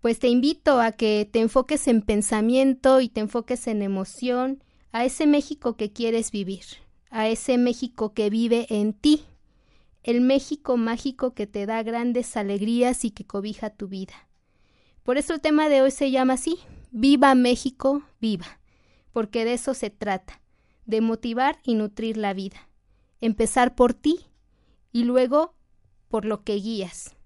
pues 0.02 0.18
te 0.18 0.28
invito 0.28 0.82
a 0.82 0.92
que 0.92 1.26
te 1.32 1.40
enfoques 1.40 1.88
en 1.88 2.02
pensamiento 2.02 3.00
y 3.00 3.08
te 3.08 3.20
enfoques 3.20 3.66
en 3.66 3.80
emoción 3.80 4.62
a 4.92 5.06
ese 5.06 5.26
México 5.26 5.78
que 5.78 5.92
quieres 5.92 6.30
vivir, 6.30 6.64
a 7.08 7.28
ese 7.28 7.56
México 7.56 8.12
que 8.12 8.28
vive 8.28 8.66
en 8.68 8.92
ti, 8.92 9.24
el 10.02 10.20
México 10.20 10.76
mágico 10.76 11.32
que 11.32 11.46
te 11.46 11.64
da 11.64 11.82
grandes 11.82 12.36
alegrías 12.36 13.06
y 13.06 13.12
que 13.12 13.24
cobija 13.24 13.70
tu 13.70 13.88
vida. 13.88 14.28
Por 15.04 15.18
eso 15.18 15.34
el 15.34 15.40
tema 15.42 15.68
de 15.68 15.82
hoy 15.82 15.90
se 15.90 16.10
llama 16.10 16.32
así, 16.32 16.58
Viva 16.90 17.34
México, 17.34 18.02
viva, 18.20 18.58
porque 19.12 19.44
de 19.44 19.52
eso 19.52 19.74
se 19.74 19.90
trata, 19.90 20.40
de 20.86 21.02
motivar 21.02 21.58
y 21.62 21.74
nutrir 21.74 22.16
la 22.16 22.32
vida, 22.32 22.68
empezar 23.20 23.74
por 23.74 23.92
ti 23.92 24.26
y 24.92 25.04
luego 25.04 25.54
por 26.08 26.24
lo 26.24 26.42
que 26.42 26.54
guías 26.54 27.16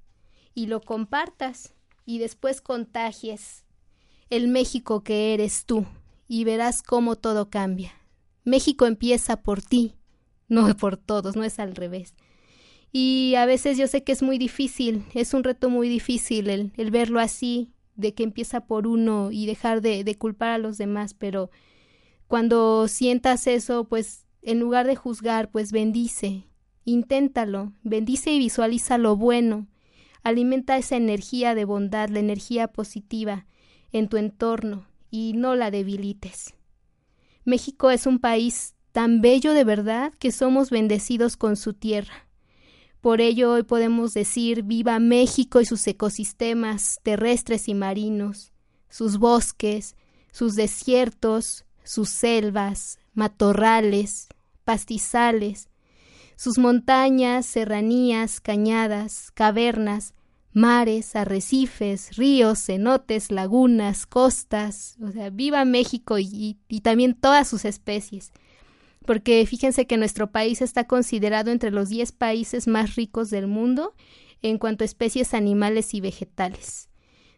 y 0.55 0.67
lo 0.67 0.81
compartas 0.81 1.75
y 2.05 2.19
después 2.19 2.61
contagies 2.61 3.65
el 4.29 4.49
México 4.49 5.05
que 5.05 5.33
eres 5.33 5.65
tú 5.65 5.87
y 6.27 6.43
verás 6.43 6.83
cómo 6.83 7.15
todo 7.15 7.49
cambia. 7.49 7.93
México 8.45 8.87
empieza 8.87 9.43
por 9.43 9.63
ti, 9.63 9.95
no 10.49 10.77
por 10.77 10.97
todos, 10.97 11.37
no 11.37 11.45
es 11.45 11.61
al 11.61 11.77
revés. 11.77 12.15
Y 12.93 13.35
a 13.37 13.47
veces 13.47 13.77
yo 13.77 13.87
sé 13.87 14.03
que 14.03 14.13
es 14.13 14.23
muy 14.23 14.39
difícil, 14.39 15.05
es 15.15 15.35
un 15.35 15.45
reto 15.45 15.69
muy 15.69 15.89
difícil 15.89 16.49
el, 16.49 16.73
el 16.77 16.91
verlo 16.91 17.21
así, 17.21 17.73
de 17.97 18.15
que 18.15 18.23
empieza 18.23 18.67
por 18.67 18.87
uno 18.87 19.31
y 19.31 19.47
dejar 19.47 19.81
de, 19.83 20.05
de 20.05 20.17
culpar 20.17 20.51
a 20.51 20.59
los 20.59 20.79
demás, 20.79 21.15
pero 21.15 21.51
cuando 22.29 22.89
sientas 22.89 23.47
eso, 23.47 23.85
pues 23.85 24.25
en 24.43 24.61
lugar 24.61 24.87
de 24.87 24.97
juzgar, 24.97 25.51
pues 25.51 25.73
bendice, 25.73 26.45
inténtalo, 26.85 27.73
bendice 27.83 28.31
y 28.31 28.39
visualiza 28.39 28.99
lo 28.99 29.17
bueno, 29.17 29.67
Alimenta 30.23 30.77
esa 30.77 30.97
energía 30.97 31.55
de 31.55 31.65
bondad, 31.65 32.11
la 32.11 32.19
energía 32.19 32.69
positiva 32.69 33.47
en 33.93 34.09
tu 34.09 34.17
entorno 34.17 34.87
y 35.11 35.33
no 35.35 35.55
la 35.55 35.71
debilites. 35.71 36.55
México 37.45 37.91
es 37.91 38.07
un 38.07 38.19
país 38.19 38.75
tan 38.93 39.23
bello 39.23 39.55
de 39.55 39.65
verdad 39.65 40.13
que 40.19 40.31
somos 40.31 40.69
bendecidos 40.69 41.37
con 41.37 41.57
su 41.57 41.73
tierra. 41.73 42.28
Por 43.01 43.21
ello 43.21 43.53
hoy 43.53 43.63
podemos 43.63 44.13
decir 44.15 44.63
viva 44.65 44.99
México 44.99 45.61
y 45.61 45.65
sus 45.65 45.87
ecosistemas 45.87 46.99
terrestres 47.03 47.69
y 47.69 47.75
marinos, 47.75 48.53
sus 48.89 49.19
bosques, 49.19 49.97
sus 50.33 50.57
desiertos, 50.57 51.65
sus 51.85 52.09
selvas, 52.09 52.99
matorrales, 53.15 54.29
pastizales, 54.65 55.69
sus 56.37 56.59
montañas, 56.59 57.47
serranías, 57.47 58.41
cañadas, 58.41 59.31
cavernas, 59.33 60.15
mares, 60.53 61.17
arrecifes, 61.17 62.17
ríos, 62.17 62.59
cenotes, 62.67 63.31
lagunas, 63.31 64.07
costas, 64.07 64.97
o 65.03 65.11
sea, 65.11 65.31
viva 65.31 65.65
México 65.65 66.19
y, 66.19 66.59
y, 66.69 66.81
también 66.81 67.15
todas 67.15 67.49
sus 67.49 67.65
especies. 67.65 68.33
Porque 69.09 69.47
fíjense 69.47 69.87
que 69.87 69.97
nuestro 69.97 70.33
país 70.33 70.61
está 70.61 70.87
considerado 70.87 71.51
entre 71.51 71.71
los 71.71 71.89
10 71.89 72.13
países 72.13 72.69
más 72.69 72.95
ricos 72.95 73.31
del 73.31 73.47
mundo 73.47 73.95
en 74.43 74.59
cuanto 74.59 74.85
a 74.85 74.87
especies 74.87 75.33
animales 75.33 75.95
y 75.95 76.03
vegetales 76.03 76.91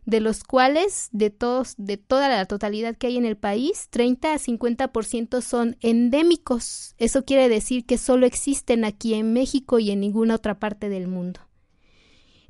de 0.04 0.18
los 0.18 0.42
cuales 0.42 1.10
de 1.12 1.30
todos 1.30 1.74
de 1.78 1.96
toda 1.96 2.28
la 2.28 2.44
totalidad 2.46 2.96
que 2.96 3.06
hay 3.06 3.18
en 3.18 3.24
el 3.24 3.36
país, 3.36 3.86
30 3.90 4.32
a 4.32 4.38
50% 4.38 5.40
son 5.42 5.76
endémicos. 5.78 6.96
Eso 6.98 7.24
quiere 7.24 7.48
decir 7.48 7.86
que 7.86 7.98
solo 7.98 8.26
existen 8.26 8.84
aquí 8.84 9.14
en 9.14 9.32
México 9.32 9.78
y 9.78 9.92
en 9.92 10.00
ninguna 10.00 10.34
otra 10.34 10.58
parte 10.58 10.88
del 10.88 11.06
mundo. 11.06 11.38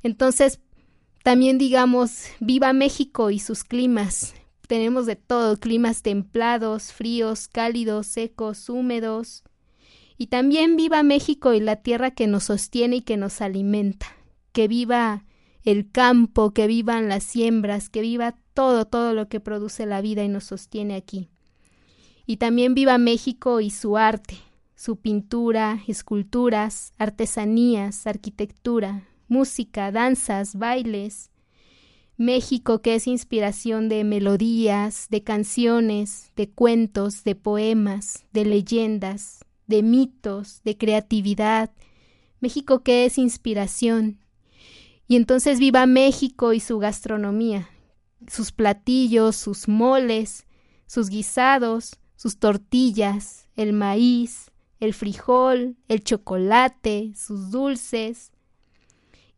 Entonces, 0.01 0.61
también 1.23 1.59
digamos, 1.59 2.23
viva 2.39 2.73
México 2.73 3.29
y 3.29 3.37
sus 3.37 3.63
climas. 3.63 4.33
Tenemos 4.71 5.05
de 5.05 5.17
todo, 5.17 5.57
climas 5.57 6.01
templados, 6.01 6.93
fríos, 6.93 7.49
cálidos, 7.49 8.07
secos, 8.07 8.69
húmedos. 8.69 9.43
Y 10.17 10.27
también 10.27 10.77
viva 10.77 11.03
México 11.03 11.53
y 11.53 11.59
la 11.59 11.75
tierra 11.75 12.11
que 12.11 12.25
nos 12.25 12.45
sostiene 12.45 12.95
y 12.95 13.01
que 13.01 13.17
nos 13.17 13.41
alimenta. 13.41 14.05
Que 14.53 14.69
viva 14.69 15.25
el 15.65 15.91
campo, 15.91 16.53
que 16.53 16.67
vivan 16.67 17.09
las 17.09 17.25
siembras, 17.25 17.89
que 17.89 17.99
viva 17.99 18.37
todo, 18.53 18.85
todo 18.85 19.13
lo 19.13 19.27
que 19.27 19.41
produce 19.41 19.85
la 19.85 19.99
vida 19.99 20.23
y 20.23 20.29
nos 20.29 20.45
sostiene 20.45 20.95
aquí. 20.95 21.27
Y 22.25 22.37
también 22.37 22.73
viva 22.73 22.97
México 22.97 23.59
y 23.59 23.71
su 23.71 23.97
arte, 23.97 24.37
su 24.73 24.95
pintura, 24.95 25.83
esculturas, 25.85 26.93
artesanías, 26.97 28.07
arquitectura, 28.07 29.05
música, 29.27 29.91
danzas, 29.91 30.55
bailes. 30.55 31.29
México 32.21 32.83
que 32.83 32.93
es 32.93 33.07
inspiración 33.07 33.89
de 33.89 34.03
melodías, 34.03 35.07
de 35.09 35.23
canciones, 35.23 36.31
de 36.35 36.47
cuentos, 36.47 37.23
de 37.23 37.33
poemas, 37.33 38.25
de 38.31 38.45
leyendas, 38.45 39.43
de 39.65 39.81
mitos, 39.81 40.61
de 40.63 40.77
creatividad. 40.77 41.71
México 42.39 42.83
que 42.83 43.05
es 43.05 43.17
inspiración, 43.17 44.19
y 45.07 45.15
entonces 45.15 45.59
viva 45.59 45.87
México 45.87 46.53
y 46.53 46.59
su 46.59 46.77
gastronomía, 46.77 47.69
sus 48.27 48.51
platillos, 48.51 49.35
sus 49.35 49.67
moles, 49.67 50.45
sus 50.85 51.09
guisados, 51.09 51.99
sus 52.15 52.37
tortillas, 52.37 53.49
el 53.55 53.73
maíz, 53.73 54.51
el 54.79 54.93
frijol, 54.93 55.75
el 55.87 56.03
chocolate, 56.03 57.13
sus 57.15 57.49
dulces. 57.49 58.31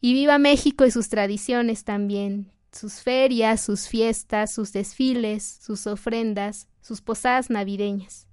Y 0.01 0.13
viva 0.13 0.37
México 0.37 0.85
y 0.85 0.91
sus 0.91 1.09
tradiciones 1.09 1.85
también, 1.85 2.52
sus 2.73 3.01
ferias, 3.01 3.61
sus 3.61 3.87
fiestas, 3.87 4.53
sus 4.53 4.73
desfiles, 4.73 5.59
sus 5.61 5.87
ofrendas, 5.87 6.67
sus 6.81 7.01
posadas 7.01 7.49
navideñas. 7.49 8.27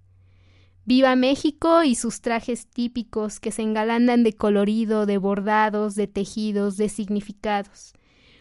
Viva 0.84 1.14
México 1.14 1.84
y 1.84 1.94
sus 1.94 2.20
trajes 2.20 2.66
típicos 2.66 3.38
que 3.38 3.52
se 3.52 3.62
engalanan 3.62 4.24
de 4.24 4.32
colorido, 4.32 5.06
de 5.06 5.18
bordados, 5.18 5.94
de 5.94 6.06
tejidos, 6.06 6.76
de 6.76 6.88
significados. 6.88 7.92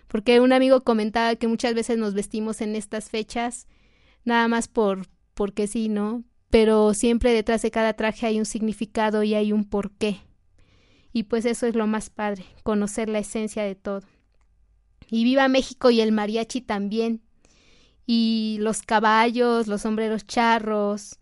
Porque 0.08 0.40
un 0.40 0.54
amigo 0.54 0.84
comentaba 0.84 1.36
que 1.36 1.48
muchas 1.48 1.76
veces 1.76 1.98
nos 1.98 2.14
vestimos 2.14 2.62
en 2.62 2.76
estas 2.76 3.10
fechas 3.10 3.68
nada 4.24 4.48
más 4.48 4.68
por 4.68 5.08
porque 5.34 5.68
sí, 5.68 5.90
¿no? 5.90 6.24
Pero 6.50 6.94
siempre 6.94 7.34
detrás 7.34 7.62
de 7.62 7.72
cada 7.72 7.94
traje 7.94 8.26
hay 8.26 8.40
un 8.40 8.46
significado 8.46 9.24
y 9.24 9.36
hay 9.36 9.54
un 9.54 9.64
porqué. 9.64 10.20
Y 11.14 11.24
pues 11.24 11.46
eso 11.46 11.68
es 11.68 11.76
lo 11.76 11.88
más 11.88 12.10
padre, 12.10 12.46
conocer 12.64 13.10
la 13.10 13.20
esencia 13.20 13.64
de 13.64 13.76
todo. 13.76 14.02
Y 15.10 15.24
viva 15.24 15.48
México 15.48 15.90
y 15.90 16.02
el 16.02 16.12
mariachi 16.12 16.62
también. 16.62 17.22
Y 18.06 18.58
los 18.62 18.82
caballos, 18.82 19.68
los 19.68 19.82
sombreros 19.82 20.26
charros, 20.26 21.20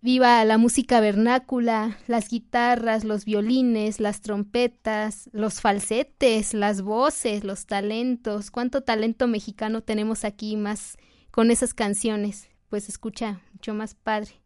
Viva 0.00 0.44
la 0.44 0.58
música 0.58 1.00
vernácula, 1.00 1.98
las 2.06 2.28
guitarras, 2.28 3.02
los 3.02 3.24
violines, 3.24 3.98
las 3.98 4.20
trompetas, 4.20 5.28
los 5.32 5.60
falsetes, 5.60 6.54
las 6.54 6.82
voces, 6.82 7.42
los 7.42 7.66
talentos. 7.66 8.52
¿Cuánto 8.52 8.82
talento 8.82 9.26
mexicano 9.26 9.82
tenemos 9.82 10.24
aquí 10.24 10.56
más 10.56 10.98
con 11.32 11.50
esas 11.50 11.74
canciones? 11.74 12.48
Pues 12.68 12.88
escucha, 12.88 13.40
mucho 13.52 13.74
más 13.74 13.96
padre. 13.96 14.40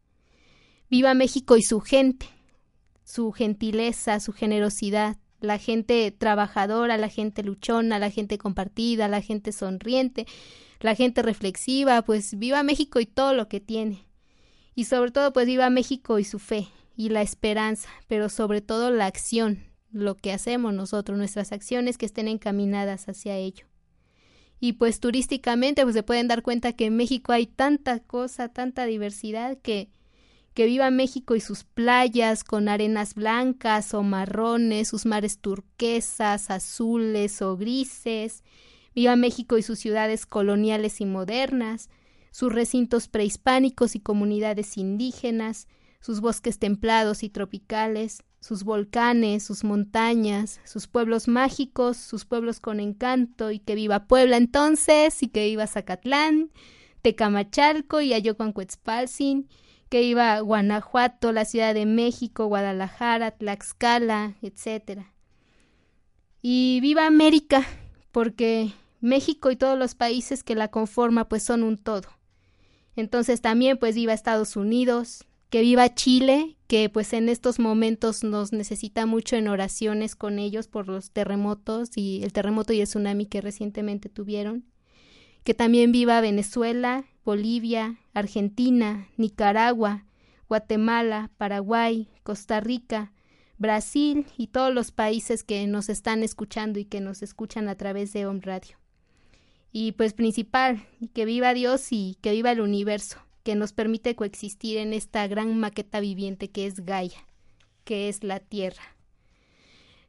Viva 0.88 1.12
México 1.12 1.58
y 1.58 1.62
su 1.62 1.80
gente, 1.80 2.26
su 3.04 3.30
gentileza, 3.32 4.20
su 4.20 4.32
generosidad, 4.32 5.18
la 5.42 5.58
gente 5.58 6.10
trabajadora, 6.10 6.96
la 6.96 7.08
gente 7.08 7.42
luchona, 7.42 7.98
la 7.98 8.10
gente 8.10 8.38
compartida, 8.38 9.08
la 9.08 9.20
gente 9.20 9.52
sonriente, 9.52 10.26
la 10.80 10.94
gente 10.94 11.22
reflexiva, 11.22 12.02
pues 12.02 12.38
viva 12.38 12.62
México 12.62 13.00
y 13.00 13.06
todo 13.06 13.34
lo 13.34 13.48
que 13.48 13.60
tiene 13.60 14.06
y 14.74 14.84
sobre 14.84 15.10
todo 15.10 15.32
pues 15.32 15.46
viva 15.46 15.70
México 15.70 16.18
y 16.18 16.24
su 16.24 16.38
fe 16.38 16.68
y 16.96 17.08
la 17.08 17.22
esperanza, 17.22 17.88
pero 18.06 18.28
sobre 18.28 18.60
todo 18.60 18.90
la 18.90 19.06
acción, 19.06 19.64
lo 19.90 20.16
que 20.16 20.32
hacemos 20.32 20.74
nosotros, 20.74 21.18
nuestras 21.18 21.52
acciones 21.52 21.98
que 21.98 22.06
estén 22.06 22.28
encaminadas 22.28 23.08
hacia 23.08 23.36
ello. 23.36 23.66
Y 24.60 24.74
pues 24.74 25.00
turísticamente 25.00 25.82
pues 25.82 25.94
se 25.94 26.02
pueden 26.02 26.28
dar 26.28 26.42
cuenta 26.42 26.72
que 26.72 26.86
en 26.86 26.96
México 26.96 27.32
hay 27.32 27.46
tanta 27.46 28.00
cosa, 28.00 28.48
tanta 28.48 28.86
diversidad 28.86 29.58
que 29.60 29.90
que 30.54 30.66
viva 30.66 30.90
México 30.90 31.34
y 31.34 31.40
sus 31.40 31.64
playas 31.64 32.44
con 32.44 32.68
arenas 32.68 33.14
blancas 33.14 33.94
o 33.94 34.02
marrones, 34.02 34.88
sus 34.88 35.06
mares 35.06 35.38
turquesas, 35.38 36.50
azules 36.50 37.40
o 37.42 37.56
grises. 37.56 38.44
Viva 38.94 39.16
México 39.16 39.56
y 39.56 39.62
sus 39.62 39.78
ciudades 39.78 40.26
coloniales 40.26 41.00
y 41.00 41.06
modernas, 41.06 41.88
sus 42.30 42.52
recintos 42.52 43.08
prehispánicos 43.08 43.94
y 43.94 44.00
comunidades 44.00 44.76
indígenas, 44.76 45.68
sus 46.00 46.20
bosques 46.20 46.58
templados 46.58 47.22
y 47.22 47.30
tropicales, 47.30 48.22
sus 48.40 48.64
volcanes, 48.64 49.44
sus 49.44 49.62
montañas, 49.62 50.60
sus 50.64 50.88
pueblos 50.88 51.28
mágicos, 51.28 51.96
sus 51.96 52.24
pueblos 52.24 52.58
con 52.58 52.80
encanto, 52.80 53.52
y 53.52 53.60
que 53.60 53.76
viva 53.76 54.08
Puebla 54.08 54.36
entonces, 54.36 55.22
y 55.22 55.28
que 55.28 55.44
viva 55.44 55.68
Zacatlán, 55.68 56.50
Tecamachalco 57.02 58.00
y 58.00 58.12
Ayocuancuetzpalzin, 58.14 59.48
que 59.92 60.00
viva 60.00 60.40
Guanajuato, 60.40 61.32
la 61.32 61.44
Ciudad 61.44 61.74
de 61.74 61.84
México, 61.84 62.46
Guadalajara, 62.46 63.32
Tlaxcala, 63.32 64.36
etc. 64.40 65.02
Y 66.40 66.80
viva 66.80 67.06
América, 67.06 67.66
porque 68.10 68.72
México 69.02 69.50
y 69.50 69.56
todos 69.56 69.78
los 69.78 69.94
países 69.94 70.42
que 70.44 70.54
la 70.54 70.68
conforman 70.68 71.26
pues 71.28 71.42
son 71.42 71.62
un 71.62 71.76
todo. 71.76 72.08
Entonces 72.96 73.42
también 73.42 73.76
pues 73.76 73.94
viva 73.94 74.14
Estados 74.14 74.56
Unidos, 74.56 75.26
que 75.50 75.60
viva 75.60 75.94
Chile, 75.94 76.56
que 76.68 76.88
pues 76.88 77.12
en 77.12 77.28
estos 77.28 77.58
momentos 77.58 78.24
nos 78.24 78.54
necesita 78.54 79.04
mucho 79.04 79.36
en 79.36 79.46
oraciones 79.46 80.16
con 80.16 80.38
ellos 80.38 80.68
por 80.68 80.88
los 80.88 81.10
terremotos 81.10 81.90
y 81.96 82.22
el 82.24 82.32
terremoto 82.32 82.72
y 82.72 82.80
el 82.80 82.86
tsunami 82.86 83.26
que 83.26 83.42
recientemente 83.42 84.08
tuvieron. 84.08 84.64
Que 85.44 85.54
también 85.54 85.92
viva 85.92 86.20
Venezuela, 86.20 87.04
Bolivia, 87.24 87.98
Argentina, 88.14 89.08
Nicaragua, 89.16 90.04
Guatemala, 90.48 91.30
Paraguay, 91.38 92.08
Costa 92.22 92.60
Rica, 92.60 93.12
Brasil 93.58 94.26
y 94.36 94.48
todos 94.48 94.72
los 94.72 94.90
países 94.90 95.44
que 95.44 95.66
nos 95.66 95.88
están 95.88 96.22
escuchando 96.22 96.78
y 96.78 96.84
que 96.84 97.00
nos 97.00 97.22
escuchan 97.22 97.68
a 97.68 97.76
través 97.76 98.12
de 98.12 98.26
Home 98.26 98.40
Radio 98.42 98.82
y 99.72 99.92
pues 99.92 100.12
principal, 100.12 100.86
que 101.14 101.24
viva 101.24 101.54
Dios 101.54 101.88
y 101.90 102.18
que 102.20 102.32
viva 102.32 102.52
el 102.52 102.60
universo, 102.60 103.18
que 103.42 103.54
nos 103.54 103.72
permite 103.72 104.14
coexistir 104.14 104.76
en 104.76 104.92
esta 104.92 105.26
gran 105.26 105.58
maqueta 105.58 105.98
viviente 105.98 106.50
que 106.50 106.66
es 106.66 106.84
Gaia, 106.84 107.26
que 107.84 108.10
es 108.10 108.22
la 108.22 108.38
Tierra. 108.38 108.82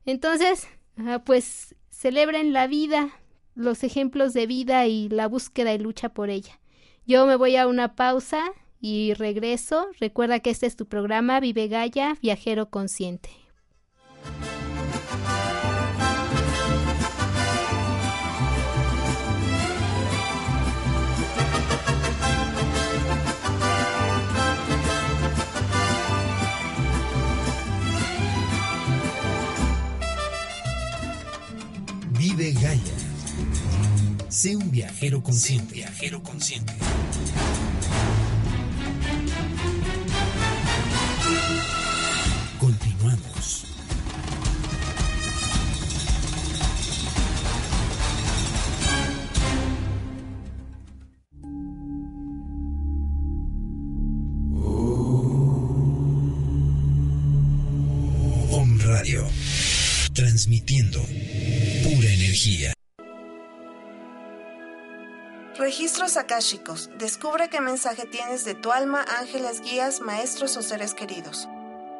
Entonces, 0.05 0.67
ah, 0.97 1.23
pues 1.25 1.75
celebren 1.89 2.51
la 2.51 2.67
vida, 2.67 3.09
los 3.55 3.83
ejemplos 3.83 4.33
de 4.33 4.47
vida 4.47 4.87
y 4.87 5.09
la 5.09 5.27
búsqueda 5.27 5.73
y 5.73 5.77
lucha 5.77 6.09
por 6.09 6.29
ella. 6.29 6.59
Yo 7.05 7.25
me 7.25 7.35
voy 7.35 7.55
a 7.55 7.67
una 7.67 7.95
pausa 7.95 8.43
y 8.79 9.13
regreso. 9.13 9.87
Recuerda 9.99 10.39
que 10.39 10.49
este 10.49 10.65
es 10.65 10.75
tu 10.75 10.87
programa 10.87 11.39
Vive 11.39 11.67
Gaia, 11.67 12.17
Viajero 12.21 12.69
Consciente. 12.69 13.29
Vive 32.17 32.51
Gaia. 32.53 32.92
Sé 34.33 34.55
un 34.55 34.71
viajero 34.71 35.21
consciente. 35.21 35.75
viajero 35.75 36.23
consciente. 36.23 36.73
Continuamos. 42.59 43.65
Om 58.49 58.79
Radio. 58.79 59.27
Transmitiendo 60.15 61.03
pura 61.83 62.09
energía. 62.11 62.73
Registros 65.63 66.17
akáshicos. 66.17 66.89
Descubre 66.97 67.47
qué 67.47 67.61
mensaje 67.61 68.05
tienes 68.05 68.43
de 68.43 68.53
tu 68.53 68.73
alma, 68.73 69.05
ángeles, 69.17 69.61
guías, 69.61 70.01
maestros 70.01 70.57
o 70.57 70.61
seres 70.61 70.93
queridos. 70.93 71.47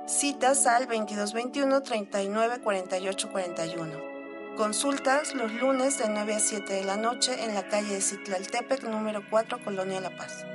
Citas 0.05 0.67
al 0.67 0.85
2221 0.85 1.81
39 1.81 2.59
48 2.59 3.31
41. 3.31 4.01
Consultas 4.57 5.33
los 5.33 5.53
lunes 5.53 5.97
de 5.97 6.09
9 6.09 6.35
a 6.35 6.39
7 6.41 6.73
de 6.73 6.83
la 6.83 6.97
noche 6.97 7.41
en 7.41 7.55
la 7.55 7.65
calle 7.69 7.93
de 7.93 8.01
Citlaltepec, 8.01 8.83
número 8.83 9.21
4, 9.29 9.63
Colonia 9.63 10.01
La 10.01 10.13
Paz. 10.13 10.45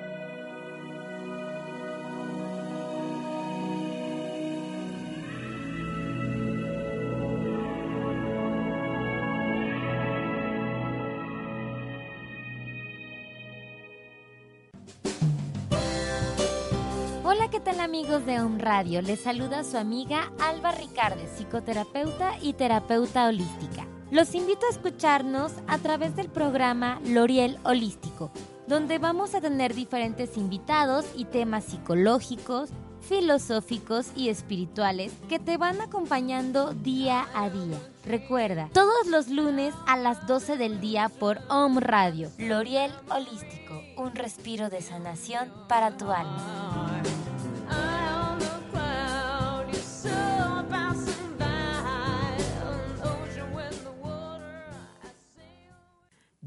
¿Qué 17.64 17.71
amigos 17.81 18.25
de 18.25 18.40
Home 18.40 18.62
Radio? 18.62 19.03
Les 19.03 19.21
saluda 19.21 19.64
su 19.64 19.79
amiga 19.79 20.31
Alba 20.38 20.71
Ricardes, 20.73 21.31
psicoterapeuta 21.37 22.35
y 22.40 22.53
terapeuta 22.53 23.27
holística. 23.27 23.87
Los 24.11 24.35
invito 24.35 24.64
a 24.66 24.71
escucharnos 24.71 25.53
a 25.66 25.79
través 25.79 26.14
del 26.14 26.29
programa 26.29 27.01
L'Oriel 27.05 27.59
Holístico, 27.64 28.31
donde 28.68 28.99
vamos 28.99 29.35
a 29.35 29.40
tener 29.40 29.75
diferentes 29.75 30.37
invitados 30.37 31.05
y 31.16 31.25
temas 31.25 31.64
psicológicos, 31.64 32.71
filosóficos 33.01 34.07
y 34.14 34.29
espirituales 34.29 35.12
que 35.29 35.38
te 35.38 35.57
van 35.57 35.81
acompañando 35.81 36.75
día 36.75 37.27
a 37.35 37.51
día. 37.51 37.79
Recuerda, 38.05 38.68
todos 38.73 39.07
los 39.09 39.29
lunes 39.29 39.75
a 39.87 39.97
las 39.97 40.27
12 40.27 40.59
del 40.59 40.81
día 40.81 41.09
por 41.09 41.40
Home 41.49 41.81
Radio, 41.81 42.31
L'Oriel 42.38 42.92
Holístico, 43.11 43.83
un 43.97 44.14
respiro 44.14 44.71
de 44.71 44.81
sanación 44.81 45.53
para 45.66 45.97
tu 45.97 46.11
alma. 46.11 47.03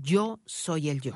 Yo 0.03 0.39
soy 0.47 0.89
el 0.89 0.99
yo. 0.99 1.13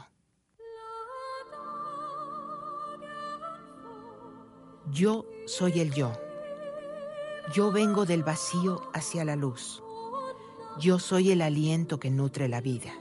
Yo 4.92 5.26
soy 5.48 5.80
el 5.80 5.92
yo. 5.92 6.14
Yo 7.52 7.72
vengo 7.72 8.06
del 8.06 8.22
vacío 8.22 8.84
hacia 8.94 9.26
la 9.26 9.36
luz. 9.36 9.82
Yo 10.80 11.00
soy 11.00 11.32
el 11.32 11.42
aliento 11.42 12.00
que 12.00 12.12
nutre 12.12 12.48
la 12.48 12.62
vida. 12.62 12.94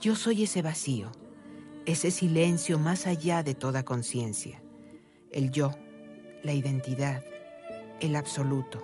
Yo 0.00 0.14
soy 0.14 0.44
ese 0.44 0.62
vacío, 0.62 1.10
ese 1.84 2.12
silencio 2.12 2.78
más 2.78 3.08
allá 3.08 3.42
de 3.42 3.56
toda 3.56 3.84
conciencia. 3.84 4.62
El 5.32 5.50
yo, 5.50 5.72
la 6.44 6.52
identidad, 6.52 7.24
el 8.00 8.14
absoluto. 8.14 8.80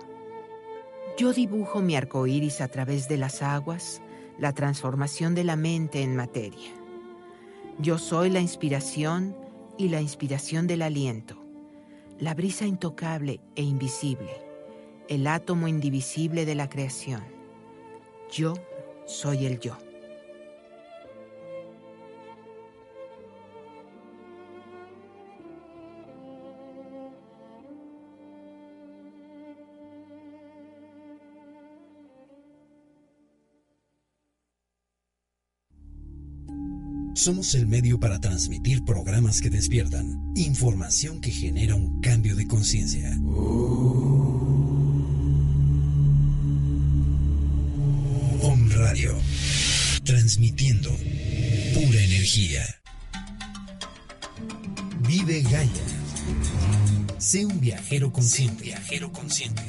Yo 1.17 1.31
dibujo 1.31 1.79
mi 1.79 1.95
arco 1.95 2.27
iris 2.27 2.59
a 2.59 2.67
través 2.67 3.07
de 3.07 3.15
las 3.15 3.41
aguas, 3.41 4.01
la 4.43 4.51
transformación 4.51 5.35
de 5.35 5.45
la 5.45 5.55
mente 5.55 6.01
en 6.01 6.17
materia. 6.17 6.69
Yo 7.79 7.97
soy 7.97 8.29
la 8.29 8.41
inspiración 8.41 9.33
y 9.77 9.87
la 9.87 10.01
inspiración 10.01 10.67
del 10.67 10.81
aliento, 10.81 11.41
la 12.19 12.33
brisa 12.33 12.67
intocable 12.67 13.39
e 13.55 13.63
invisible, 13.63 14.33
el 15.07 15.27
átomo 15.27 15.69
indivisible 15.69 16.45
de 16.45 16.55
la 16.55 16.67
creación. 16.67 17.23
Yo 18.33 18.55
soy 19.05 19.45
el 19.45 19.61
yo. 19.61 19.77
Somos 37.15 37.53
el 37.53 37.67
medio 37.67 37.99
para 37.99 38.19
transmitir 38.19 38.83
programas 38.83 39.39
que 39.39 39.51
despiertan, 39.51 40.31
información 40.35 41.21
que 41.21 41.29
genera 41.29 41.75
un 41.75 42.01
cambio 42.01 42.35
de 42.35 42.47
conciencia. 42.47 43.11
Om 48.41 48.69
Radio, 48.71 49.15
transmitiendo 50.03 50.89
pura 50.89 52.03
energía. 52.03 52.63
Vive 55.07 55.43
Gaia. 55.43 55.69
Sé 57.19 57.45
un 57.45 57.59
viajero 57.59 58.11
consciente. 58.11 58.63
viajero 58.63 59.11
consciente. 59.11 59.61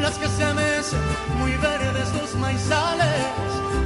Las 0.00 0.16
que 0.18 0.28
se 0.28 0.54
mecen 0.54 1.00
muy 1.38 1.52
verdes 1.56 2.08
los 2.20 2.34
maizales 2.36 3.22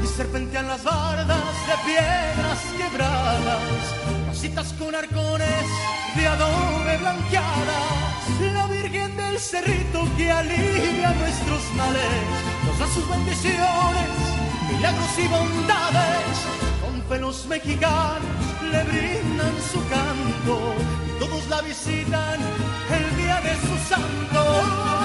y 0.02 0.06
serpentean 0.06 0.68
las 0.68 0.84
bardas 0.84 1.54
de 1.66 1.74
piedras 1.84 2.58
quebradas, 2.76 3.60
casitas 4.26 4.72
con 4.74 4.94
arcones 4.94 5.66
de 6.14 6.26
adobe 6.26 6.96
blanqueadas, 6.98 8.52
la 8.52 8.66
Virgen 8.66 9.16
del 9.16 9.38
Cerrito 9.38 10.06
que 10.16 10.30
alivia 10.30 11.10
nuestros 11.10 11.62
males, 11.74 12.26
nos 12.66 12.78
da 12.78 12.86
sus 12.94 13.08
bendiciones, 13.08 14.10
milagros 14.70 15.18
y 15.18 15.28
bondades, 15.28 16.36
con 16.80 17.02
fe 17.08 17.18
los 17.18 17.46
mexicanos 17.46 18.44
le 18.70 18.84
brindan 18.84 19.54
su 19.72 19.80
canto, 19.88 20.74
y 21.08 21.18
todos 21.18 21.48
la 21.48 21.60
visitan 21.62 22.38
el 22.90 23.16
día 23.16 23.40
de 23.40 23.54
su 23.66 23.76
santo. 23.88 25.03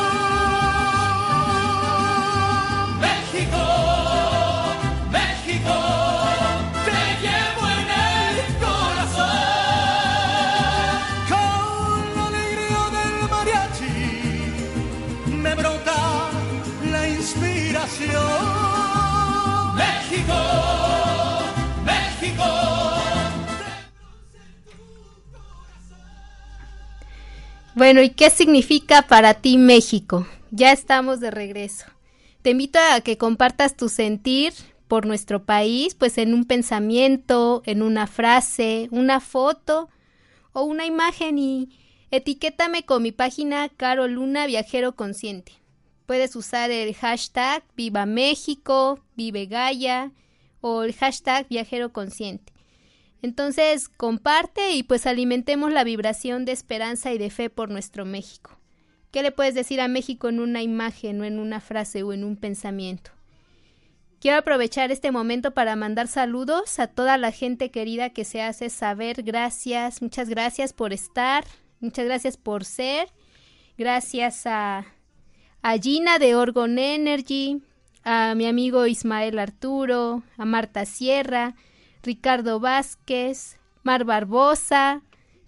Bueno, 27.79 28.01
¿y 28.01 28.09
qué 28.09 28.29
significa 28.29 29.03
para 29.03 29.35
ti 29.35 29.57
México? 29.57 30.27
Ya 30.51 30.73
estamos 30.73 31.21
de 31.21 31.31
regreso. 31.31 31.85
Te 32.41 32.49
invito 32.49 32.77
a 32.77 32.99
que 32.99 33.17
compartas 33.17 33.77
tu 33.77 33.87
sentir 33.87 34.51
por 34.89 35.05
nuestro 35.05 35.45
país, 35.45 35.95
pues 35.95 36.17
en 36.17 36.33
un 36.33 36.43
pensamiento, 36.43 37.63
en 37.65 37.81
una 37.81 38.05
frase, 38.05 38.89
una 38.91 39.21
foto 39.21 39.87
o 40.51 40.63
una 40.63 40.85
imagen 40.85 41.39
y 41.39 41.69
etiquétame 42.11 42.83
con 42.83 43.01
mi 43.01 43.13
página 43.13 43.69
Caro 43.69 44.09
Luna 44.09 44.45
Viajero 44.45 44.97
Consciente. 44.97 45.53
Puedes 46.05 46.35
usar 46.35 46.71
el 46.71 46.93
hashtag 46.93 47.63
Viva 47.77 48.05
México, 48.05 48.99
Vive 49.15 49.47
o 50.59 50.83
el 50.83 50.93
hashtag 50.95 51.47
Viajero 51.47 51.93
Consciente. 51.93 52.51
Entonces 53.21 53.89
comparte 53.89 54.71
y 54.71 54.83
pues 54.83 55.05
alimentemos 55.05 55.73
la 55.73 55.83
vibración 55.83 56.45
de 56.45 56.53
esperanza 56.53 57.11
y 57.11 57.17
de 57.17 57.29
fe 57.29 57.49
por 57.49 57.69
nuestro 57.69 58.05
México. 58.05 58.57
¿Qué 59.11 59.23
le 59.23 59.31
puedes 59.31 59.55
decir 59.55 59.81
a 59.81 59.87
México 59.87 60.29
en 60.29 60.39
una 60.39 60.61
imagen 60.61 61.19
o 61.21 61.25
en 61.25 61.39
una 61.39 61.59
frase 61.59 62.03
o 62.03 62.13
en 62.13 62.23
un 62.23 62.35
pensamiento? 62.37 63.11
Quiero 64.21 64.37
aprovechar 64.37 64.91
este 64.91 65.11
momento 65.11 65.51
para 65.51 65.75
mandar 65.75 66.07
saludos 66.07 66.77
a 66.79 66.87
toda 66.87 67.17
la 67.17 67.31
gente 67.31 67.71
querida 67.71 68.09
que 68.09 68.25
se 68.25 68.41
hace 68.41 68.69
saber. 68.69 69.23
Gracias, 69.23 70.01
muchas 70.01 70.29
gracias 70.29 70.73
por 70.73 70.91
estar, 70.91 71.45
muchas 71.79 72.05
gracias 72.05 72.37
por 72.37 72.65
ser. 72.65 73.07
Gracias 73.77 74.45
a, 74.45 74.85
a 75.61 75.77
Gina 75.77 76.19
de 76.19 76.35
Orgon 76.35 76.77
Energy, 76.77 77.61
a 78.03 78.35
mi 78.35 78.45
amigo 78.45 78.85
Ismael 78.85 79.39
Arturo, 79.39 80.21
a 80.37 80.43
Marta 80.43 80.85
Sierra, 80.85 81.55
Ricardo 82.03 82.59
Vázquez, 82.59 83.59
Mar 83.83 84.05
Barbosa, 84.05 85.01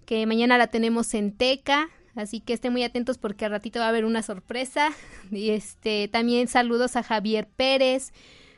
que 0.05 0.25
mañana 0.25 0.57
la 0.57 0.67
tenemos 0.67 1.13
en 1.13 1.31
Teca, 1.31 1.89
así 2.15 2.41
que 2.41 2.53
estén 2.53 2.73
muy 2.73 2.83
atentos 2.83 3.17
porque 3.17 3.45
al 3.45 3.51
ratito 3.51 3.79
va 3.79 3.85
a 3.85 3.89
haber 3.89 4.05
una 4.05 4.23
sorpresa. 4.23 4.89
Y 5.31 5.51
este 5.51 6.09
también 6.09 6.47
saludos 6.47 6.95
a 6.95 7.03
Javier 7.03 7.47
Pérez, 7.47 8.11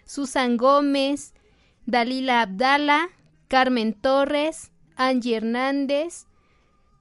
Susan 0.06 0.58
Gómez, 0.58 1.34
Dalila 1.86 2.42
Abdala, 2.42 3.10
Carmen 3.48 3.94
Torres, 3.94 4.72
Angie 4.96 5.36
Hernández, 5.36 6.26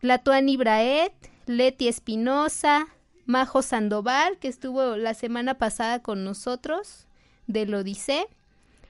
Latuani 0.03 0.57
Braet, 0.57 1.15
Leti 1.47 1.89
Espinosa, 1.89 2.89
Majo 3.25 3.63
Sandoval, 3.63 4.39
que 4.39 4.49
estuvo 4.49 4.97
la 4.97 5.15
semana 5.15 5.55
pasada 5.55 6.03
con 6.03 6.25
nosotros, 6.25 7.07
del 7.47 7.75
Odisé, 7.75 8.27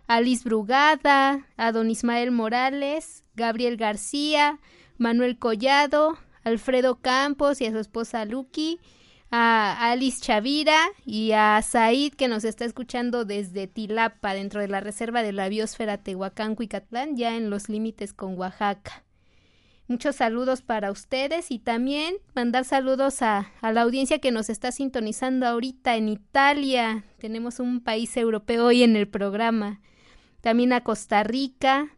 Alice 0.06 0.44
Brugada, 0.44 1.46
a 1.56 1.72
don 1.72 1.90
Ismael 1.90 2.30
Morales, 2.32 3.24
Gabriel 3.34 3.76
García, 3.76 4.58
Manuel 4.98 5.38
Collado, 5.38 6.18
Alfredo 6.44 7.00
Campos 7.00 7.60
y 7.60 7.66
a 7.66 7.70
su 7.70 7.78
esposa 7.78 8.24
Lucky, 8.24 8.78
a 9.30 9.90
Alice 9.90 10.20
Chavira 10.20 10.78
y 11.06 11.32
a 11.32 11.60
Said 11.62 12.12
que 12.12 12.28
nos 12.28 12.44
está 12.44 12.64
escuchando 12.64 13.24
desde 13.24 13.66
Tilapa, 13.66 14.34
dentro 14.34 14.60
de 14.60 14.68
la 14.68 14.80
reserva 14.80 15.22
de 15.22 15.32
la 15.32 15.48
biosfera 15.48 16.02
Tehuacán-Cuicatlán, 16.02 17.16
ya 17.16 17.36
en 17.36 17.48
los 17.48 17.68
límites 17.68 18.12
con 18.12 18.38
Oaxaca. 18.38 19.04
Muchos 19.88 20.16
saludos 20.16 20.62
para 20.62 20.90
ustedes 20.90 21.50
y 21.50 21.58
también 21.58 22.16
mandar 22.34 22.64
saludos 22.64 23.22
a, 23.22 23.50
a, 23.60 23.72
la 23.72 23.82
audiencia 23.82 24.18
que 24.18 24.30
nos 24.30 24.48
está 24.48 24.72
sintonizando 24.72 25.46
ahorita 25.46 25.96
en 25.96 26.08
Italia. 26.08 27.04
Tenemos 27.18 27.58
un 27.58 27.80
país 27.80 28.16
europeo 28.16 28.66
hoy 28.66 28.82
en 28.82 28.96
el 28.96 29.08
programa 29.08 29.80
también 30.42 30.74
a 30.74 30.82
Costa 30.82 31.22
Rica, 31.22 31.96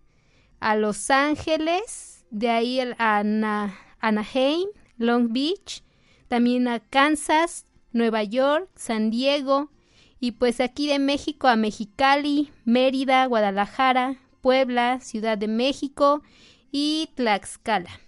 a 0.60 0.76
Los 0.76 1.10
Ángeles, 1.10 2.24
de 2.30 2.50
ahí 2.50 2.78
a 2.80 3.18
Anaheim, 3.98 4.68
Long 4.96 5.32
Beach, 5.32 5.82
también 6.28 6.68
a 6.68 6.80
Kansas, 6.80 7.66
Nueva 7.92 8.22
York, 8.22 8.68
San 8.76 9.10
Diego, 9.10 9.70
y 10.20 10.32
pues 10.32 10.60
aquí 10.60 10.86
de 10.86 10.98
México 10.98 11.48
a 11.48 11.56
Mexicali, 11.56 12.50
Mérida, 12.64 13.26
Guadalajara, 13.26 14.20
Puebla, 14.40 15.00
Ciudad 15.00 15.36
de 15.38 15.48
México 15.48 16.22
y 16.70 17.10
Tlaxcala. 17.14 18.00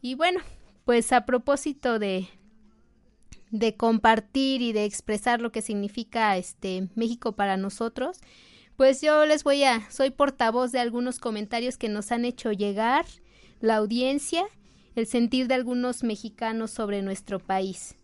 Y 0.00 0.14
bueno, 0.14 0.40
pues 0.84 1.12
a 1.12 1.26
propósito 1.26 1.98
de, 1.98 2.28
de 3.50 3.76
compartir 3.76 4.62
y 4.62 4.72
de 4.72 4.84
expresar 4.84 5.40
lo 5.40 5.52
que 5.52 5.62
significa 5.62 6.36
este 6.36 6.88
México 6.94 7.32
para 7.32 7.56
nosotros, 7.56 8.20
pues 8.76 9.00
yo 9.00 9.24
les 9.26 9.44
voy 9.44 9.64
a, 9.64 9.90
soy 9.90 10.10
portavoz 10.10 10.72
de 10.72 10.80
algunos 10.80 11.18
comentarios 11.18 11.78
que 11.78 11.88
nos 11.88 12.12
han 12.12 12.24
hecho 12.24 12.52
llegar 12.52 13.06
la 13.60 13.76
audiencia, 13.76 14.44
el 14.94 15.06
sentir 15.06 15.48
de 15.48 15.54
algunos 15.54 16.02
mexicanos 16.02 16.70
sobre 16.70 17.02
nuestro 17.02 17.38
país. 17.38 17.96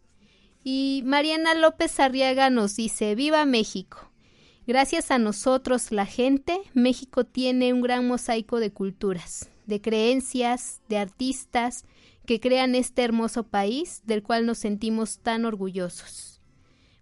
Y 0.65 1.03
Mariana 1.05 1.55
López 1.55 1.99
Arriaga 2.01 2.49
nos 2.49 2.77
dice, 2.77 3.15
viva 3.15 3.45
México. 3.45 4.11
Gracias 4.67 5.11
a 5.11 5.19
nosotros, 5.19 5.91
la 5.91 6.07
gente, 6.07 6.57
México 6.73 7.25
tiene 7.25 7.73
un 7.73 7.83
gran 7.83 8.07
mosaico 8.07 8.61
de 8.61 8.71
culturas, 8.71 9.51
de 9.67 9.81
creencias, 9.81 10.81
de 10.89 10.99
artistas 10.99 11.85
que 12.27 12.39
crean 12.39 12.77
este 12.77 13.03
hermoso 13.03 13.43
país 13.43 14.03
del 14.05 14.23
cual 14.23 14.47
nos 14.47 14.59
sentimos 14.59 15.19
tan 15.19 15.45
orgullosos. 15.45 16.32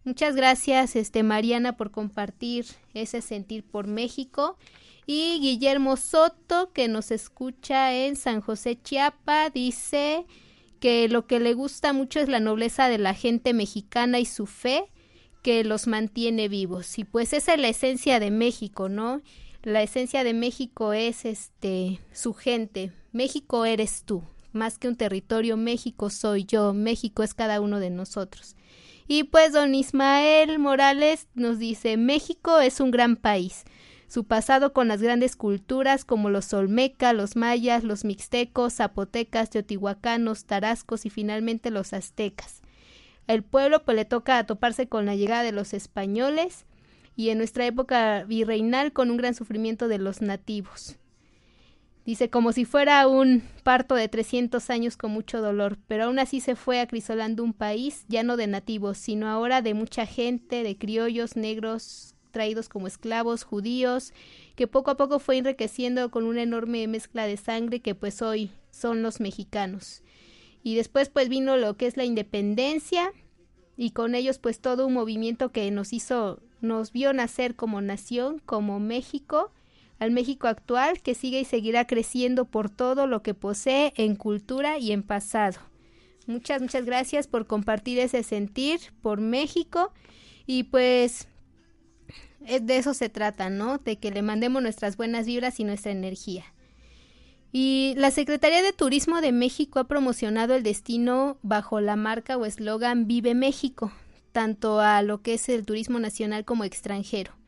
Muchas 0.03 0.35
gracias, 0.35 0.97
este 0.97 1.23
Mariana, 1.23 1.77
por 1.77 1.91
compartir 1.91 2.65
ese 2.95 3.21
sentir 3.21 3.65
por 3.65 3.87
México. 3.87 4.57
Y 5.07 5.41
Guillermo 5.41 5.97
Soto, 5.97 6.73
que 6.73 6.89
nos 6.89 7.11
escucha 7.11 7.95
en 7.95 8.17
San 8.17 8.41
José 8.41 8.79
Chiapa, 8.83 9.51
dice 9.51 10.25
que 10.79 11.09
lo 11.09 11.27
que 11.27 11.39
le 11.39 11.53
gusta 11.53 11.93
mucho 11.93 12.19
es 12.19 12.29
la 12.29 12.41
nobleza 12.41 12.89
de 12.89 12.97
la 12.97 13.13
gente 13.13 13.53
mexicana 13.53 14.19
y 14.19 14.25
su 14.25 14.47
fe 14.47 14.85
que 15.43 15.65
los 15.65 15.87
mantiene 15.87 16.49
vivos. 16.49 16.99
Y 16.99 17.05
pues 17.05 17.35
esa 17.35 17.55
es 17.55 17.61
la 17.61 17.69
esencia 17.69 18.21
de 18.21 18.31
México, 18.31 18.89
¿no? 18.89 19.21
La 19.63 19.83
esencia 19.83 20.25
de 20.25 20.33
México 20.33 20.95
es 20.95 21.27
este 21.27 22.01
su 22.13 22.33
gente. 22.33 22.93
México 23.13 23.67
eres 23.67 24.05
tú. 24.05 24.23
Más 24.53 24.79
que 24.79 24.89
un 24.89 24.97
territorio, 24.97 25.59
México 25.59 26.09
soy 26.09 26.45
yo, 26.45 26.73
México 26.73 27.23
es 27.23 27.35
cada 27.35 27.61
uno 27.61 27.79
de 27.81 27.91
nosotros. 27.91 28.57
Y 29.13 29.25
pues 29.25 29.53
don 29.53 29.75
Ismael 29.75 30.61
Morales 30.61 31.27
nos 31.35 31.59
dice, 31.59 31.97
México 31.97 32.61
es 32.61 32.79
un 32.79 32.93
gran 32.93 33.17
país. 33.17 33.65
Su 34.07 34.23
pasado 34.23 34.73
con 34.73 34.87
las 34.87 35.03
grandes 35.03 35.35
culturas 35.35 36.05
como 36.05 36.31
los 36.31 36.55
Olmeca, 36.55 37.13
los 37.13 37.35
mayas, 37.35 37.83
los 37.83 38.05
mixtecos, 38.05 38.75
zapotecas, 38.75 39.51
teotihuacanos, 39.51 40.45
tarascos 40.45 41.07
y 41.07 41.11
finalmente 41.11 41.73
los 41.73 41.93
aztecas. 41.93 42.63
El 43.27 43.43
pueblo 43.43 43.85
pues 43.85 43.97
le 43.97 44.05
toca 44.05 44.47
toparse 44.47 44.89
con 44.89 45.07
la 45.07 45.17
llegada 45.17 45.43
de 45.43 45.51
los 45.51 45.75
españoles 45.75 46.65
y 47.17 47.31
en 47.31 47.39
nuestra 47.39 47.67
época 47.67 48.23
virreinal 48.29 48.93
con 48.93 49.11
un 49.11 49.17
gran 49.17 49.35
sufrimiento 49.35 49.89
de 49.89 49.99
los 49.99 50.23
nativos. 50.23 51.00
Dice, 52.11 52.29
como 52.29 52.51
si 52.51 52.65
fuera 52.65 53.07
un 53.07 53.41
parto 53.63 53.95
de 53.95 54.09
300 54.09 54.69
años 54.71 54.97
con 54.97 55.13
mucho 55.13 55.41
dolor, 55.41 55.79
pero 55.87 56.07
aún 56.07 56.19
así 56.19 56.41
se 56.41 56.57
fue 56.57 56.81
acrisolando 56.81 57.45
un 57.45 57.53
país 57.53 58.05
ya 58.09 58.25
no 58.25 58.37
de 58.37 58.49
nativos, 58.49 58.99
sino 58.99 59.29
ahora 59.29 59.63
de 59.63 59.75
mucha 59.75 60.07
gente, 60.07 60.65
de 60.65 60.77
criollos 60.77 61.37
negros 61.37 62.17
traídos 62.33 62.69
como 62.69 62.89
esclavos, 62.89 63.45
judíos, 63.45 64.13
que 64.57 64.67
poco 64.67 64.91
a 64.91 64.97
poco 64.97 65.21
fue 65.21 65.37
enriqueciendo 65.37 66.11
con 66.11 66.25
una 66.25 66.43
enorme 66.43 66.85
mezcla 66.89 67.29
de 67.29 67.37
sangre 67.37 67.79
que 67.79 67.95
pues 67.95 68.23
hoy 68.23 68.51
son 68.73 69.03
los 69.03 69.21
mexicanos. 69.21 70.03
Y 70.65 70.75
después 70.75 71.11
pues 71.11 71.29
vino 71.29 71.57
lo 71.57 71.77
que 71.77 71.87
es 71.87 71.97
la 71.97 72.03
independencia 72.07 73.13
y 73.77 73.93
con 73.93 74.17
ellos 74.17 74.41
pues 74.41 74.59
todo 74.59 74.89
un 74.89 74.95
movimiento 74.95 75.53
que 75.53 75.71
nos 75.71 75.93
hizo, 75.93 76.43
nos 76.61 76.91
vio 76.91 77.13
nacer 77.13 77.55
como 77.55 77.81
nación, 77.81 78.43
como 78.45 78.81
México, 78.81 79.53
al 80.01 80.11
México 80.11 80.49
actual 80.49 81.01
que 81.01 81.15
sigue 81.15 81.41
y 81.41 81.45
seguirá 81.45 81.87
creciendo 81.87 82.47
por 82.47 82.71
todo 82.71 83.07
lo 83.07 83.23
que 83.23 83.35
posee 83.35 83.93
en 83.97 84.17
cultura 84.17 84.79
y 84.79 84.91
en 84.91 85.05
pasado. 85.05 85.61
Muchas, 86.27 86.63
muchas 86.63 86.85
gracias 86.85 87.29
por 87.29 87.47
compartir 87.47 87.99
ese 87.99 88.23
sentir 88.23 88.81
por 89.03 89.21
México 89.21 89.93
y 90.47 90.65
pues 90.65 91.29
de 92.41 92.77
eso 92.77 92.95
se 92.95 93.11
trata, 93.11 93.51
¿no? 93.51 93.79
De 93.79 93.99
que 93.99 94.11
le 94.11 94.23
mandemos 94.23 94.63
nuestras 94.63 94.97
buenas 94.97 95.27
vibras 95.27 95.61
y 95.61 95.65
nuestra 95.65 95.93
energía. 95.93 96.45
Y 97.53 97.95
la 97.97 98.11
Secretaría 98.11 98.63
de 98.63 98.73
Turismo 98.73 99.21
de 99.21 99.33
México 99.33 99.81
ha 99.81 99.89
promocionado 99.89 100.55
el 100.55 100.63
destino 100.63 101.39
bajo 101.43 101.81
la 101.81 101.97
marca 101.97 102.37
o 102.37 102.47
eslogan 102.47 103.07
Vive 103.07 103.35
México, 103.35 103.93
tanto 104.33 104.81
a 104.81 105.03
lo 105.03 105.21
que 105.21 105.35
es 105.35 105.49
el 105.49 105.67
turismo 105.67 105.99
nacional 105.99 106.45
como 106.45 106.65
extranjero. 106.65 107.40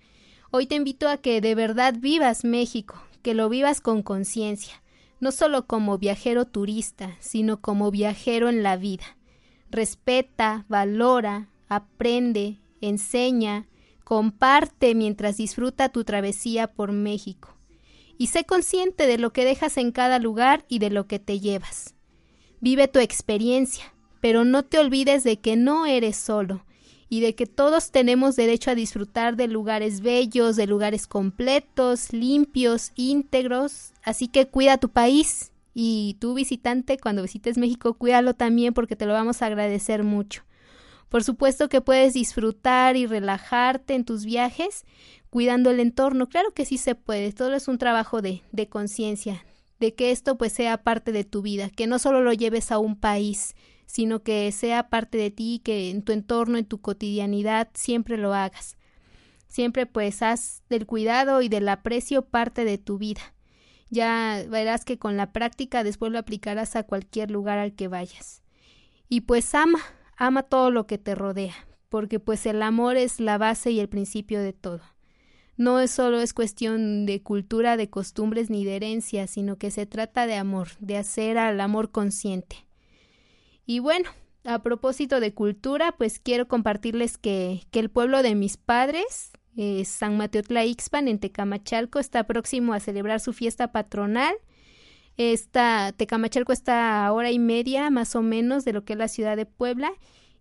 Hoy 0.55 0.67
te 0.67 0.75
invito 0.75 1.09
a 1.09 1.17
que 1.17 1.41
de 1.41 1.55
verdad 1.55 1.95
vivas 1.99 2.45
México, 2.45 3.03
que 3.23 3.33
lo 3.33 3.49
vivas 3.49 3.81
con 3.81 4.03
conciencia, 4.03 4.83
no 5.19 5.33
solo 5.33 5.67
como 5.67 5.97
viajero 5.97 6.45
turista, 6.45 7.17
sino 7.21 7.63
como 7.63 7.91
viajero 7.91 8.51
en 8.51 8.63
la 8.63 8.77
vida. 8.77 9.17
Respeta, 9.71 10.67
valora, 10.69 11.49
aprende, 11.71 12.59
enseña, 12.83 13.67
comparte 14.05 14.95
mientras 14.95 15.39
disfruta 15.39 15.89
tu 15.89 16.05
travesía 16.05 16.67
por 16.67 16.93
México. 16.93 17.57
Y 18.19 18.27
sé 18.27 18.45
consciente 18.45 19.07
de 19.07 19.17
lo 19.17 19.33
que 19.33 19.47
dejas 19.47 19.79
en 19.79 19.91
cada 19.91 20.19
lugar 20.19 20.67
y 20.69 20.81
de 20.81 20.91
lo 20.91 21.07
que 21.07 21.19
te 21.19 21.41
llevas. 21.41 21.95
Vive 22.61 22.89
tu 22.89 22.99
experiencia, 22.99 23.95
pero 24.21 24.45
no 24.45 24.67
te 24.67 24.79
olvides 24.79 25.25
de 25.25 25.41
que 25.41 25.57
no 25.57 25.87
eres 25.87 26.17
solo 26.17 26.63
y 27.13 27.21
de 27.21 27.35
que 27.35 27.45
todos 27.45 27.91
tenemos 27.91 28.37
derecho 28.37 28.71
a 28.71 28.75
disfrutar 28.75 29.37
de 29.37 29.47
lugares 29.47 30.01
bellos, 30.01 30.57
de 30.57 30.67
lugares 30.67 31.07
completos, 31.07 32.11
limpios, 32.15 32.93
íntegros. 32.95 33.93
Así 34.03 34.29
que 34.29 34.47
cuida 34.47 34.79
tu 34.79 34.89
país 34.89 35.53
y 35.75 36.17
tú 36.21 36.33
visitante, 36.33 36.97
cuando 36.97 37.21
visites 37.21 37.59
México, 37.59 37.93
cuídalo 37.93 38.33
también 38.33 38.73
porque 38.73 38.97
te 38.97 39.05
lo 39.05 39.13
vamos 39.13 39.43
a 39.43 39.47
agradecer 39.49 40.05
mucho. 40.05 40.45
Por 41.11 41.23
supuesto 41.23 41.69
que 41.69 41.83
puedes 41.83 42.15
disfrutar 42.15 42.97
y 42.97 43.05
relajarte 43.05 43.93
en 43.93 44.07
tus 44.07 44.25
viajes 44.25 44.87
cuidando 45.29 45.71
el 45.71 45.81
entorno. 45.81 46.31
Claro 46.31 46.55
que 46.55 46.65
sí 46.65 46.79
se 46.79 46.95
puede. 46.95 47.31
Todo 47.33 47.53
es 47.53 47.69
un 47.69 47.77
trabajo 47.77 48.23
de, 48.23 48.41
de 48.53 48.71
conciencia, 48.71 49.45
de 49.81 49.93
que 49.93 50.13
esto 50.13 50.39
pues 50.39 50.55
sea 50.55 50.79
parte 50.79 51.13
de 51.13 51.25
tu 51.25 51.43
vida, 51.43 51.69
que 51.69 51.87
no 51.87 51.99
solo 51.99 52.23
lo 52.23 52.33
lleves 52.33 52.73
a 52.73 52.79
un 52.79 52.97
país, 52.97 53.55
sino 53.93 54.23
que 54.23 54.51
sea 54.53 54.89
parte 54.89 55.19
de 55.19 55.31
ti, 55.31 55.61
que 55.63 55.91
en 55.91 56.01
tu 56.01 56.13
entorno, 56.13 56.57
en 56.57 56.65
tu 56.65 56.81
cotidianidad, 56.81 57.69
siempre 57.75 58.17
lo 58.17 58.33
hagas. 58.33 58.79
Siempre 59.49 59.85
pues 59.85 60.23
haz 60.23 60.63
del 60.71 60.87
cuidado 60.87 61.43
y 61.43 61.51
del 61.51 61.69
aprecio 61.69 62.25
parte 62.25 62.65
de 62.65 62.79
tu 62.79 62.97
vida. 62.97 63.21
Ya 63.91 64.47
verás 64.49 64.87
que 64.87 64.99
con 64.99 65.19
la 65.19 65.31
práctica 65.31 65.85
después 65.85 66.11
lo 66.11 66.19
aplicarás 66.19 66.75
a 66.75 66.85
cualquier 66.85 67.31
lugar 67.31 67.59
al 67.59 67.75
que 67.75 67.89
vayas. 67.89 68.43
Y 69.11 69.21
pues 69.21 69.55
ama, 69.55 69.81
ama 70.17 70.43
todo 70.43 70.71
lo 70.71 70.87
que 70.87 70.97
te 70.97 71.15
rodea, 71.15 71.53
porque 71.91 72.19
pues 72.19 72.47
el 72.47 72.63
amor 72.63 72.97
es 72.97 73.21
la 73.21 73.37
base 73.37 73.73
y 73.73 73.81
el 73.81 73.91
principio 73.91 74.41
de 74.41 74.55
todo. 74.55 74.81
No 75.59 75.81
es 75.81 75.91
solo 75.91 76.23
es 76.23 76.33
cuestión 76.33 77.05
de 77.05 77.23
cultura, 77.23 77.77
de 77.77 77.91
costumbres 77.91 78.49
ni 78.49 78.65
de 78.65 78.77
herencia, 78.77 79.27
sino 79.27 79.59
que 79.59 79.71
se 79.71 79.85
trata 79.85 80.27
de 80.27 80.37
amor, 80.37 80.69
de 80.79 80.97
hacer 80.97 81.37
al 81.37 81.61
amor 81.61 81.91
consciente. 81.91 82.72
Y 83.65 83.79
bueno, 83.79 84.11
a 84.45 84.63
propósito 84.63 85.21
de 85.21 85.35
cultura, 85.35 85.93
pues 85.93 86.19
quiero 86.19 86.49
compartirles 86.49 87.17
que, 87.17 87.63
que 87.71 87.79
el 87.79 87.91
pueblo 87.91 88.23
de 88.23 88.35
mis 88.35 88.57
padres, 88.57 89.33
eh, 89.57 89.85
San 89.85 90.17
Mateo 90.17 90.43
Tlaixpan, 90.43 91.09
en 91.09 91.19
Tecamachalco, 91.19 91.99
está 91.99 92.25
próximo 92.25 92.73
a 92.75 92.81
celebrar 92.81 93.21
su 93.21 93.33
fiesta 93.33 93.73
patronal. 93.73 94.35
Esta 95.17 95.93
Tecamachalco 95.97 96.53
está 96.53 97.07
a 97.07 97.13
hora 97.13 97.31
y 97.31 97.39
media 97.39 97.91
más 97.91 98.17
o 98.17 98.23
menos 98.23 98.65
de 98.65 98.73
lo 98.73 98.85
que 98.85 98.95
es 98.95 98.99
la 98.99 99.09
ciudad 99.09 99.37
de 99.37 99.47
Puebla. 99.47 99.93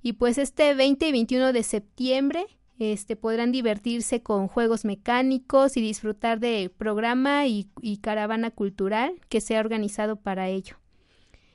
Y 0.02 0.14
pues 0.14 0.38
este 0.38 0.74
20 0.74 1.08
y 1.10 1.12
21 1.12 1.54
de 1.54 1.64
septiembre 1.64 2.46
este, 2.80 3.16
podrán 3.16 3.52
divertirse 3.52 4.24
con 4.24 4.48
juegos 4.48 4.86
mecánicos 4.86 5.78
y 5.78 5.82
disfrutar 5.82 6.40
de 6.40 6.72
programa 6.76 7.46
y 7.46 7.68
caravana 8.02 8.50
cultural 8.50 9.22
que 9.30 9.42
se 9.42 9.58
ha 9.58 9.60
organizado 9.60 10.16
para 10.16 10.50
ello. 10.50 10.81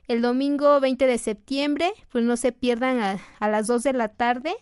El 0.08 0.22
domingo 0.22 0.78
20 0.80 1.06
de 1.06 1.18
septiembre, 1.18 1.90
pues 2.10 2.24
no 2.24 2.36
se 2.36 2.52
pierdan 2.52 3.00
a, 3.40 3.48
las 3.48 3.66
2 3.66 3.82
de 3.82 3.92
la 3.92 4.08
tarde 4.08 4.54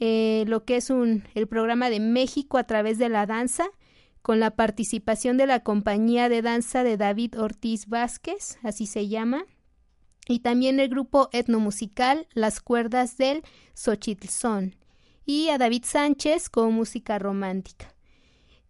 eh, 0.00 0.44
lo 0.48 0.64
que 0.64 0.76
es 0.76 0.90
un, 0.90 1.22
el 1.34 1.46
programa 1.46 1.88
de 1.88 2.00
México 2.00 2.58
a 2.58 2.64
través 2.64 2.98
de 2.98 3.08
la 3.08 3.24
danza, 3.24 3.66
con 4.20 4.40
la 4.40 4.50
participación 4.50 5.36
de 5.36 5.46
la 5.46 5.60
compañía 5.60 6.28
de 6.28 6.42
danza 6.42 6.82
de 6.82 6.96
David 6.96 7.38
Ortiz 7.38 7.86
Vázquez, 7.86 8.58
así 8.64 8.86
se 8.86 9.06
llama, 9.06 9.44
y 10.26 10.40
también 10.40 10.80
el 10.80 10.88
grupo 10.88 11.28
etnomusical 11.32 12.26
Las 12.32 12.60
Cuerdas 12.60 13.16
del 13.16 13.42
Xochitlzón, 13.74 14.74
y 15.24 15.50
a 15.50 15.58
David 15.58 15.84
Sánchez 15.84 16.48
con 16.48 16.72
música 16.72 17.20
romántica. 17.20 17.91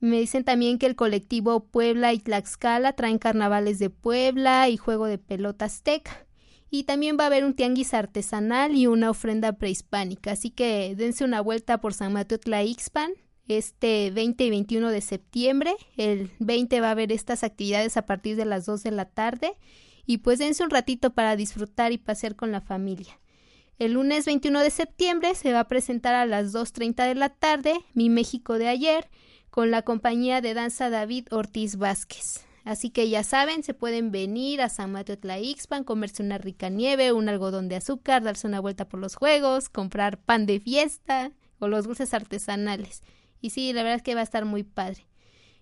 Me 0.03 0.19
dicen 0.19 0.43
también 0.43 0.79
que 0.79 0.87
el 0.87 0.97
colectivo 0.97 1.61
Puebla 1.61 2.13
y 2.13 2.19
Tlaxcala 2.19 2.93
traen 2.95 3.19
carnavales 3.19 3.79
de 3.79 3.89
Puebla 3.89 4.69
y 4.69 4.77
juego 4.77 5.07
de 5.07 5.17
pelota 5.17 5.67
azteca. 5.67 6.27
Y 6.71 6.83
también 6.85 7.17
va 7.17 7.23
a 7.23 7.27
haber 7.29 7.45
un 7.45 7.55
tianguis 7.55 7.95
artesanal 7.95 8.75
y 8.75 8.89
una 8.89 9.11
ofrenda 9.11 9.53
prehispánica. 9.53 10.33
Así 10.33 10.51
que 10.51 10.97
dense 10.97 11.25
una 11.25 11.41
vuelta 11.41 11.81
por 11.81 11.95
San 11.95 12.13
Mateo 12.15 12.39
Tlaixpan 12.39 13.13
este 13.47 14.11
20 14.11 14.45
y 14.45 14.51
21 14.51 14.91
de 14.91 15.01
septiembre. 15.03 15.73
El 15.97 16.33
20 16.41 16.81
va 16.81 16.89
a 16.89 16.93
haber 16.93 17.13
estas 17.13 17.45
actividades 17.45 17.97
a 17.97 18.05
partir 18.05 18.35
de 18.35 18.45
las 18.45 18.67
2 18.67 18.83
de 18.83 18.91
la 18.91 19.05
tarde. 19.05 19.57
Y 20.05 20.19
pues 20.19 20.41
dense 20.41 20.65
un 20.65 20.71
ratito 20.71 21.15
para 21.15 21.37
disfrutar 21.37 21.93
y 21.93 21.99
pasear 21.99 22.35
con 22.35 22.51
la 22.51 22.61
familia. 22.61 23.21
El 23.79 23.93
lunes 23.93 24.25
21 24.25 24.63
de 24.63 24.71
septiembre 24.71 25.37
se 25.37 25.53
va 25.53 25.61
a 25.61 25.69
presentar 25.69 26.17
a 26.17 26.27
las 26.27 26.53
2.30 26.53 27.07
de 27.07 27.15
la 27.15 27.29
tarde 27.29 27.75
Mi 27.95 28.11
México 28.11 28.59
de 28.59 28.67
ayer 28.67 29.09
con 29.53 29.71
la 29.71 29.83
compañía 29.83 30.41
de 30.41 30.55
danza 30.55 30.89
David 30.89 31.27
Ortiz 31.31 31.77
Vázquez. 31.77 32.47
Así 32.65 32.89
que 32.89 33.11
ya 33.11 33.23
saben, 33.23 33.63
se 33.63 33.75
pueden 33.75 34.11
venir 34.11 34.63
a 34.63 34.71
San 34.71 34.93
Mateo 34.93 35.19
Tlaixpan, 35.19 35.85
comerse 35.85 36.23
una 36.23 36.39
rica 36.39 36.71
nieve, 36.71 37.13
un 37.13 37.29
algodón 37.29 37.69
de 37.69 37.77
azúcar, 37.77 38.23
darse 38.23 38.47
una 38.47 38.61
vuelta 38.61 38.89
por 38.89 38.99
los 38.99 39.15
juegos, 39.15 39.69
comprar 39.69 40.17
pan 40.17 40.47
de 40.47 40.59
fiesta 40.59 41.33
o 41.59 41.69
los 41.69 41.85
dulces 41.85 42.15
artesanales. 42.15 43.03
Y 43.43 43.51
sí, 43.51 43.75
la 43.75 43.83
verdad 43.83 43.97
es 43.97 44.03
que 44.03 44.15
va 44.15 44.23
a 44.23 44.25
estar 44.25 44.47
muy 44.47 44.63
padre. 44.63 45.05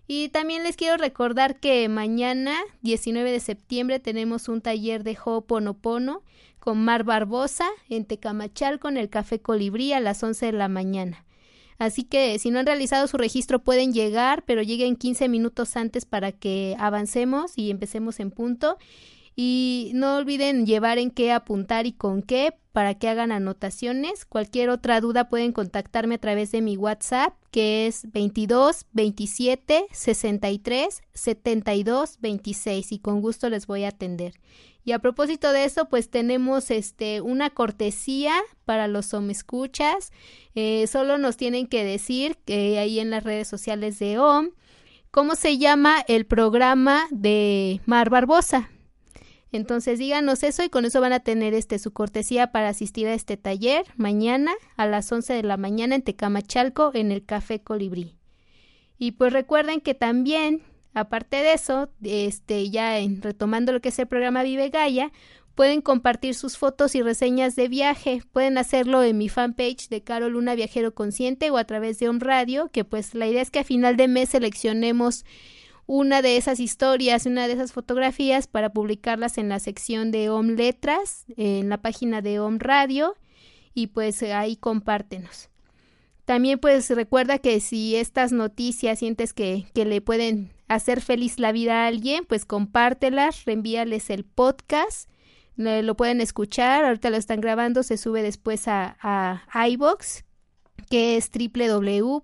Y 0.07 0.29
también 0.29 0.63
les 0.63 0.77
quiero 0.77 0.95
recordar 0.95 1.59
que 1.59 1.89
mañana, 1.89 2.55
19 2.83 3.29
de 3.29 3.41
septiembre, 3.41 3.99
tenemos 3.99 4.47
un 4.47 4.61
taller 4.61 5.03
de 5.03 5.17
Ho'oponopono 5.21 6.23
con 6.59 6.81
Mar 6.81 7.03
Barbosa 7.03 7.67
en 7.89 8.05
Tecamachal 8.05 8.79
con 8.79 8.95
el 8.95 9.09
Café 9.09 9.41
Colibrí 9.41 9.91
a 9.91 9.99
las 9.99 10.23
11 10.23 10.45
de 10.45 10.51
la 10.53 10.69
mañana. 10.69 11.25
Así 11.81 12.03
que 12.03 12.37
si 12.37 12.51
no 12.51 12.59
han 12.59 12.67
realizado 12.67 13.07
su 13.07 13.17
registro 13.17 13.57
pueden 13.57 13.91
llegar, 13.91 14.43
pero 14.45 14.61
lleguen 14.61 14.95
15 14.95 15.27
minutos 15.27 15.75
antes 15.75 16.05
para 16.05 16.31
que 16.31 16.75
avancemos 16.77 17.53
y 17.55 17.71
empecemos 17.71 18.19
en 18.19 18.29
punto. 18.29 18.77
Y 19.35 19.89
no 19.95 20.17
olviden 20.17 20.67
llevar 20.67 20.99
en 20.99 21.09
qué 21.09 21.31
apuntar 21.31 21.87
y 21.87 21.93
con 21.93 22.21
qué 22.21 22.53
para 22.71 22.93
que 22.93 23.09
hagan 23.09 23.31
anotaciones. 23.31 24.25
Cualquier 24.25 24.69
otra 24.69 25.01
duda 25.01 25.27
pueden 25.27 25.53
contactarme 25.53 26.13
a 26.13 26.19
través 26.19 26.51
de 26.51 26.61
mi 26.61 26.77
WhatsApp 26.77 27.33
que 27.49 27.87
es 27.87 28.11
22 28.11 28.85
27 28.93 29.87
63 29.91 31.01
72 31.15 32.17
26 32.21 32.91
y 32.91 32.99
con 32.99 33.21
gusto 33.21 33.49
les 33.49 33.65
voy 33.65 33.85
a 33.85 33.87
atender. 33.87 34.33
Y 34.83 34.93
a 34.93 34.99
propósito 34.99 35.51
de 35.51 35.65
eso, 35.65 35.89
pues 35.89 36.09
tenemos 36.09 36.71
este 36.71 37.21
una 37.21 37.49
cortesía 37.49 38.33
para 38.65 38.87
los 38.87 39.13
homescuchas. 39.13 40.11
Eh, 40.55 40.87
solo 40.87 41.17
nos 41.17 41.37
tienen 41.37 41.67
que 41.67 41.83
decir 41.83 42.37
que 42.45 42.79
ahí 42.79 42.99
en 42.99 43.11
las 43.11 43.23
redes 43.23 43.47
sociales 43.47 43.99
de 43.99 44.17
OM 44.17 44.49
cómo 45.11 45.35
se 45.35 45.57
llama 45.57 45.97
el 46.07 46.25
programa 46.25 47.05
de 47.11 47.81
Mar 47.85 48.09
Barbosa. 48.09 48.69
Entonces 49.51 49.99
díganos 49.99 50.43
eso 50.43 50.63
y 50.63 50.69
con 50.69 50.85
eso 50.85 51.01
van 51.01 51.11
a 51.11 51.19
tener 51.19 51.53
este 51.53 51.77
su 51.77 51.91
cortesía 51.91 52.53
para 52.53 52.69
asistir 52.69 53.07
a 53.07 53.13
este 53.13 53.35
taller 53.35 53.83
mañana 53.97 54.53
a 54.77 54.85
las 54.85 55.11
11 55.11 55.33
de 55.33 55.43
la 55.43 55.57
mañana 55.57 55.95
en 55.95 56.01
Tecamachalco 56.01 56.91
en 56.93 57.11
el 57.11 57.25
Café 57.25 57.61
Colibrí. 57.61 58.15
Y 58.97 59.11
pues 59.11 59.33
recuerden 59.33 59.81
que 59.81 59.93
también 59.93 60.63
Aparte 60.93 61.37
de 61.37 61.53
eso, 61.53 61.89
este, 62.03 62.69
ya 62.69 62.99
en, 62.99 63.21
retomando 63.21 63.71
lo 63.71 63.81
que 63.81 63.89
es 63.89 63.99
el 63.99 64.07
programa 64.07 64.43
Vive 64.43 64.69
Gaia, 64.69 65.11
pueden 65.55 65.81
compartir 65.81 66.35
sus 66.35 66.57
fotos 66.57 66.95
y 66.95 67.01
reseñas 67.01 67.55
de 67.55 67.67
viaje. 67.67 68.23
Pueden 68.31 68.57
hacerlo 68.57 69.03
en 69.03 69.17
mi 69.17 69.29
fanpage 69.29 69.89
de 69.89 70.01
Carol 70.01 70.33
Luna 70.33 70.55
Viajero 70.55 70.93
Consciente 70.93 71.49
o 71.51 71.57
a 71.57 71.65
través 71.65 71.99
de 71.99 72.09
un 72.09 72.19
Radio, 72.19 72.69
que 72.69 72.83
pues 72.83 73.13
la 73.13 73.27
idea 73.27 73.41
es 73.41 73.51
que 73.51 73.59
a 73.59 73.63
final 73.63 73.95
de 73.95 74.07
mes 74.07 74.29
seleccionemos 74.29 75.25
una 75.87 76.21
de 76.21 76.37
esas 76.37 76.59
historias, 76.59 77.25
una 77.25 77.47
de 77.47 77.53
esas 77.53 77.73
fotografías 77.73 78.47
para 78.47 78.71
publicarlas 78.71 79.37
en 79.37 79.49
la 79.49 79.59
sección 79.59 80.11
de 80.11 80.29
OM 80.29 80.55
Letras, 80.55 81.25
en 81.37 81.69
la 81.69 81.81
página 81.81 82.21
de 82.21 82.39
OM 82.39 82.59
Radio 82.59 83.15
y 83.73 83.87
pues 83.87 84.23
ahí 84.23 84.55
compártenos. 84.55 85.49
También 86.25 86.59
pues 86.59 86.89
recuerda 86.91 87.39
que 87.39 87.59
si 87.59 87.95
estas 87.95 88.31
noticias 88.31 88.99
sientes 88.99 89.33
que, 89.33 89.65
que 89.73 89.85
le 89.85 90.01
pueden 90.01 90.51
hacer 90.75 91.01
feliz 91.01 91.39
la 91.39 91.51
vida 91.51 91.83
a 91.83 91.87
alguien, 91.87 92.25
pues 92.25 92.45
compártelas, 92.45 93.45
reenvíales 93.45 94.09
el 94.09 94.23
podcast, 94.23 95.09
lo 95.57 95.95
pueden 95.95 96.21
escuchar, 96.21 96.85
ahorita 96.85 97.09
lo 97.09 97.17
están 97.17 97.41
grabando, 97.41 97.83
se 97.83 97.97
sube 97.97 98.23
después 98.23 98.67
a, 98.67 98.97
a 99.01 99.67
iBox, 99.67 100.23
que 100.89 101.17
es 101.17 101.29
www.ibox 101.29 102.23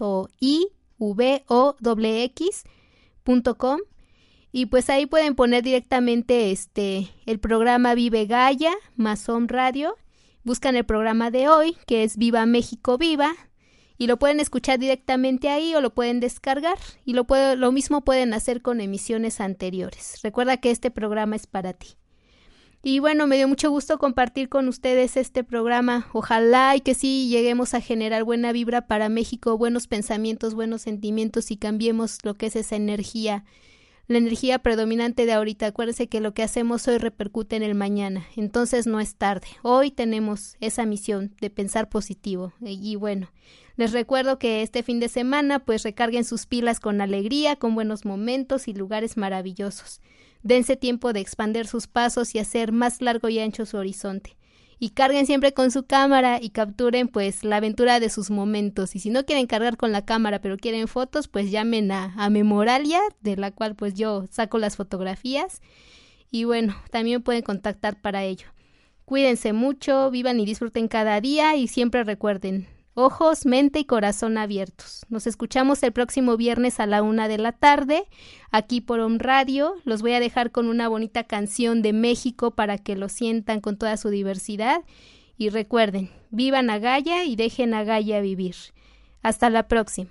o 0.00 0.28
ivx.com 0.40 0.70
y 4.52 4.66
pues 4.66 4.88
ahí 4.88 5.06
pueden 5.06 5.34
poner 5.34 5.62
directamente 5.62 6.50
este 6.50 7.10
el 7.26 7.38
programa 7.38 7.94
Vive 7.94 8.26
Gaia 8.26 8.72
Home 9.28 9.46
Radio, 9.48 9.96
buscan 10.42 10.76
el 10.76 10.84
programa 10.84 11.30
de 11.30 11.48
hoy 11.48 11.76
que 11.86 12.02
es 12.02 12.16
Viva 12.16 12.46
México 12.46 12.96
Viva 12.96 13.34
y 13.96 14.06
lo 14.06 14.18
pueden 14.18 14.40
escuchar 14.40 14.78
directamente 14.78 15.48
ahí 15.48 15.74
o 15.74 15.80
lo 15.80 15.94
pueden 15.94 16.20
descargar 16.20 16.78
y 17.04 17.12
lo, 17.12 17.26
lo 17.56 17.72
mismo 17.72 18.02
pueden 18.02 18.34
hacer 18.34 18.62
con 18.62 18.80
emisiones 18.80 19.40
anteriores. 19.40 20.20
Recuerda 20.22 20.56
que 20.56 20.70
este 20.70 20.90
programa 20.90 21.36
es 21.36 21.46
para 21.46 21.72
ti. 21.72 21.96
Y 22.86 22.98
bueno, 22.98 23.26
me 23.26 23.36
dio 23.36 23.48
mucho 23.48 23.70
gusto 23.70 23.96
compartir 23.96 24.50
con 24.50 24.68
ustedes 24.68 25.16
este 25.16 25.42
programa. 25.42 26.06
Ojalá 26.12 26.76
y 26.76 26.82
que 26.82 26.92
sí 26.92 27.28
lleguemos 27.28 27.72
a 27.72 27.80
generar 27.80 28.24
buena 28.24 28.52
vibra 28.52 28.86
para 28.86 29.08
México, 29.08 29.56
buenos 29.56 29.86
pensamientos, 29.86 30.54
buenos 30.54 30.82
sentimientos 30.82 31.50
y 31.50 31.56
cambiemos 31.56 32.18
lo 32.24 32.34
que 32.34 32.46
es 32.46 32.56
esa 32.56 32.76
energía, 32.76 33.44
la 34.06 34.18
energía 34.18 34.58
predominante 34.58 35.26
de 35.26 35.32
ahorita. 35.32 35.66
Acuérdense 35.66 36.08
que 36.08 36.20
lo 36.20 36.34
que 36.34 36.42
hacemos 36.42 36.86
hoy 36.88 36.98
repercute 36.98 37.56
en 37.56 37.62
el 37.62 37.74
mañana, 37.74 38.26
entonces 38.36 38.86
no 38.86 39.00
es 39.00 39.16
tarde. 39.16 39.46
Hoy 39.62 39.90
tenemos 39.90 40.56
esa 40.60 40.84
misión 40.86 41.34
de 41.40 41.50
pensar 41.50 41.88
positivo. 41.88 42.52
Y 42.60 42.96
bueno, 42.96 43.30
les 43.76 43.92
recuerdo 43.92 44.38
que 44.38 44.62
este 44.62 44.82
fin 44.82 45.00
de 45.00 45.08
semana 45.08 45.64
pues 45.64 45.82
recarguen 45.82 46.24
sus 46.24 46.46
pilas 46.46 46.80
con 46.80 47.00
alegría, 47.00 47.56
con 47.56 47.74
buenos 47.74 48.04
momentos 48.04 48.68
y 48.68 48.74
lugares 48.74 49.16
maravillosos. 49.16 50.00
Dense 50.42 50.76
tiempo 50.76 51.12
de 51.12 51.20
expandir 51.20 51.66
sus 51.66 51.86
pasos 51.86 52.34
y 52.34 52.38
hacer 52.38 52.70
más 52.72 53.00
largo 53.00 53.28
y 53.28 53.38
ancho 53.38 53.64
su 53.64 53.78
horizonte 53.78 54.36
y 54.84 54.90
carguen 54.90 55.24
siempre 55.24 55.54
con 55.54 55.70
su 55.70 55.86
cámara 55.86 56.38
y 56.42 56.50
capturen 56.50 57.08
pues 57.08 57.42
la 57.42 57.56
aventura 57.56 58.00
de 58.00 58.10
sus 58.10 58.30
momentos. 58.30 58.94
Y 58.94 58.98
si 58.98 59.08
no 59.08 59.24
quieren 59.24 59.46
cargar 59.46 59.78
con 59.78 59.92
la 59.92 60.04
cámara 60.04 60.42
pero 60.42 60.58
quieren 60.58 60.88
fotos 60.88 61.26
pues 61.26 61.50
llamen 61.50 61.90
a, 61.90 62.12
a 62.18 62.28
Memoralia 62.28 63.00
de 63.22 63.36
la 63.36 63.50
cual 63.50 63.76
pues 63.76 63.94
yo 63.94 64.26
saco 64.30 64.58
las 64.58 64.76
fotografías. 64.76 65.62
Y 66.30 66.44
bueno 66.44 66.76
también 66.90 67.22
pueden 67.22 67.40
contactar 67.40 67.98
para 67.98 68.24
ello. 68.24 68.48
Cuídense 69.06 69.54
mucho 69.54 70.10
vivan 70.10 70.38
y 70.38 70.44
disfruten 70.44 70.86
cada 70.88 71.18
día 71.18 71.56
y 71.56 71.66
siempre 71.66 72.04
recuerden 72.04 72.68
ojos, 72.94 73.46
mente 73.46 73.80
y 73.80 73.84
corazón 73.84 74.38
abiertos. 74.38 75.04
Nos 75.08 75.26
escuchamos 75.26 75.82
el 75.82 75.92
próximo 75.92 76.36
viernes 76.36 76.80
a 76.80 76.86
la 76.86 77.02
una 77.02 77.28
de 77.28 77.38
la 77.38 77.52
tarde, 77.52 78.04
aquí 78.50 78.80
por 78.80 79.00
un 79.00 79.18
radio. 79.18 79.74
Los 79.84 80.02
voy 80.02 80.12
a 80.12 80.20
dejar 80.20 80.50
con 80.50 80.68
una 80.68 80.88
bonita 80.88 81.24
canción 81.24 81.82
de 81.82 81.92
México 81.92 82.52
para 82.52 82.78
que 82.78 82.96
lo 82.96 83.08
sientan 83.08 83.60
con 83.60 83.76
toda 83.76 83.96
su 83.96 84.08
diversidad. 84.08 84.82
Y 85.36 85.48
recuerden, 85.48 86.10
vivan 86.30 86.70
a 86.70 86.78
Gaia 86.78 87.24
y 87.24 87.36
dejen 87.36 87.74
a 87.74 87.84
Gaia 87.84 88.20
vivir. 88.20 88.54
Hasta 89.22 89.50
la 89.50 89.68
próxima. 89.68 90.10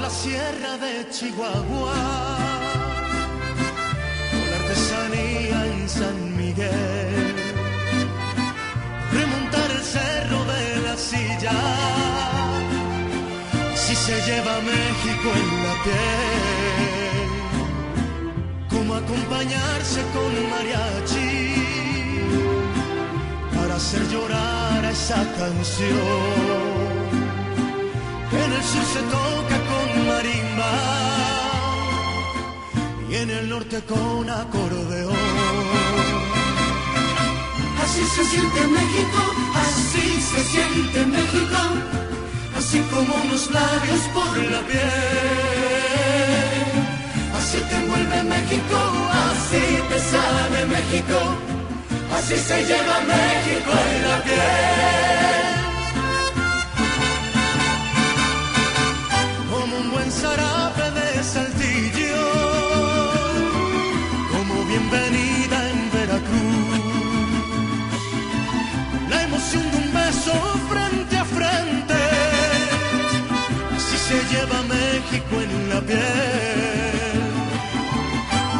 La 0.00 0.10
sierra 0.10 0.76
de 0.78 1.08
Chihuahua, 1.10 1.94
con 4.30 4.48
artesanía 4.60 5.66
en 5.66 5.88
San 5.88 6.36
Miguel, 6.36 7.34
remontar 9.12 9.70
el 9.70 9.82
cerro 9.82 10.44
de 10.44 10.80
la 10.86 10.96
silla, 10.96 11.58
si 13.74 13.94
se 13.96 14.16
lleva 14.26 14.54
México 14.74 15.28
en 15.42 15.48
la 15.66 15.74
piel, 15.84 17.28
como 18.70 18.94
acompañarse 18.94 20.00
con 20.14 20.30
mariachi. 20.50 21.34
Para 23.54 23.74
hacer 23.76 24.02
llorar 24.08 24.84
a 24.84 24.90
esa 24.90 25.20
canción. 25.38 26.95
En 28.44 28.52
el 28.52 28.62
sur 28.62 28.84
se 28.94 29.00
toca 29.14 29.56
marimba 30.08 30.72
y 33.10 33.14
en 33.14 33.30
el 33.30 33.48
norte 33.48 33.80
con 33.88 34.28
acordeón. 34.28 35.16
Así 37.82 38.02
se 38.14 38.24
siente 38.24 38.60
México, 38.78 39.20
así 39.66 40.06
se 40.30 40.40
siente 40.52 41.06
México, 41.06 41.60
así 42.58 42.78
como 42.92 43.14
unos 43.24 43.50
labios 43.50 44.02
por 44.14 44.36
la 44.52 44.60
piel. 44.68 45.96
Así 47.38 47.58
te 47.68 47.74
envuelve 47.76 48.22
México, 48.34 48.78
así 49.26 49.64
te 49.88 49.98
sabe 50.12 50.58
México, 50.66 51.18
así 52.16 52.36
se 52.36 52.64
lleva 52.64 52.96
México 53.12 53.70
en 53.92 54.08
la 54.08 54.22
piel. 54.24 55.25
Frente 70.68 71.16
a 71.16 71.24
frente, 71.24 71.94
así 73.76 73.96
se 74.08 74.18
lleva 74.30 74.62
México 74.62 75.40
en 75.40 75.68
la 75.68 75.80
piel. 75.80 77.20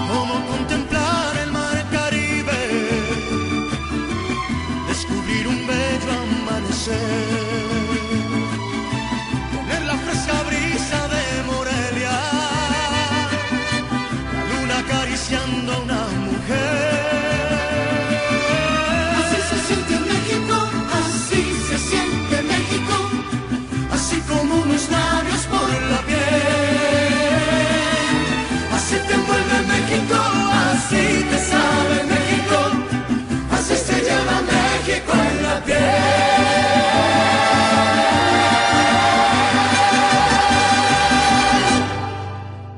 Como 0.09 0.35
contemplar 0.47 1.37
el 1.45 1.53
mar 1.53 1.85
Caribe, 1.91 2.63
descubrir 4.89 5.49
un 5.49 5.67
bello 5.67 6.13
amanecer. 6.23 7.76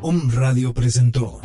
Om 0.00 0.30
Radio 0.30 0.72
presentó. 0.72 1.40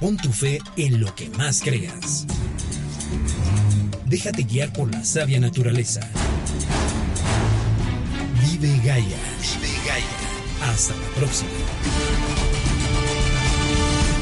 Pon 0.00 0.16
tu 0.16 0.32
fe 0.32 0.60
en 0.76 1.00
lo 1.00 1.14
que 1.14 1.28
más 1.30 1.60
creas. 1.60 2.26
Déjate 4.06 4.44
guiar 4.44 4.72
por 4.72 4.90
la 4.90 5.04
sabia 5.04 5.38
naturaleza. 5.38 6.00
Vive 8.40 8.74
Gaia. 8.78 9.18
Vive 9.42 9.74
Gaia. 9.86 10.72
Hasta 10.72 10.94
la 10.94 11.08
próxima. 11.16 11.50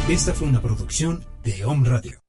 Esta 0.08 0.34
fue 0.34 0.48
una 0.48 0.60
producción 0.60 1.24
de 1.44 1.64
Home 1.64 1.88
Radio. 1.88 2.20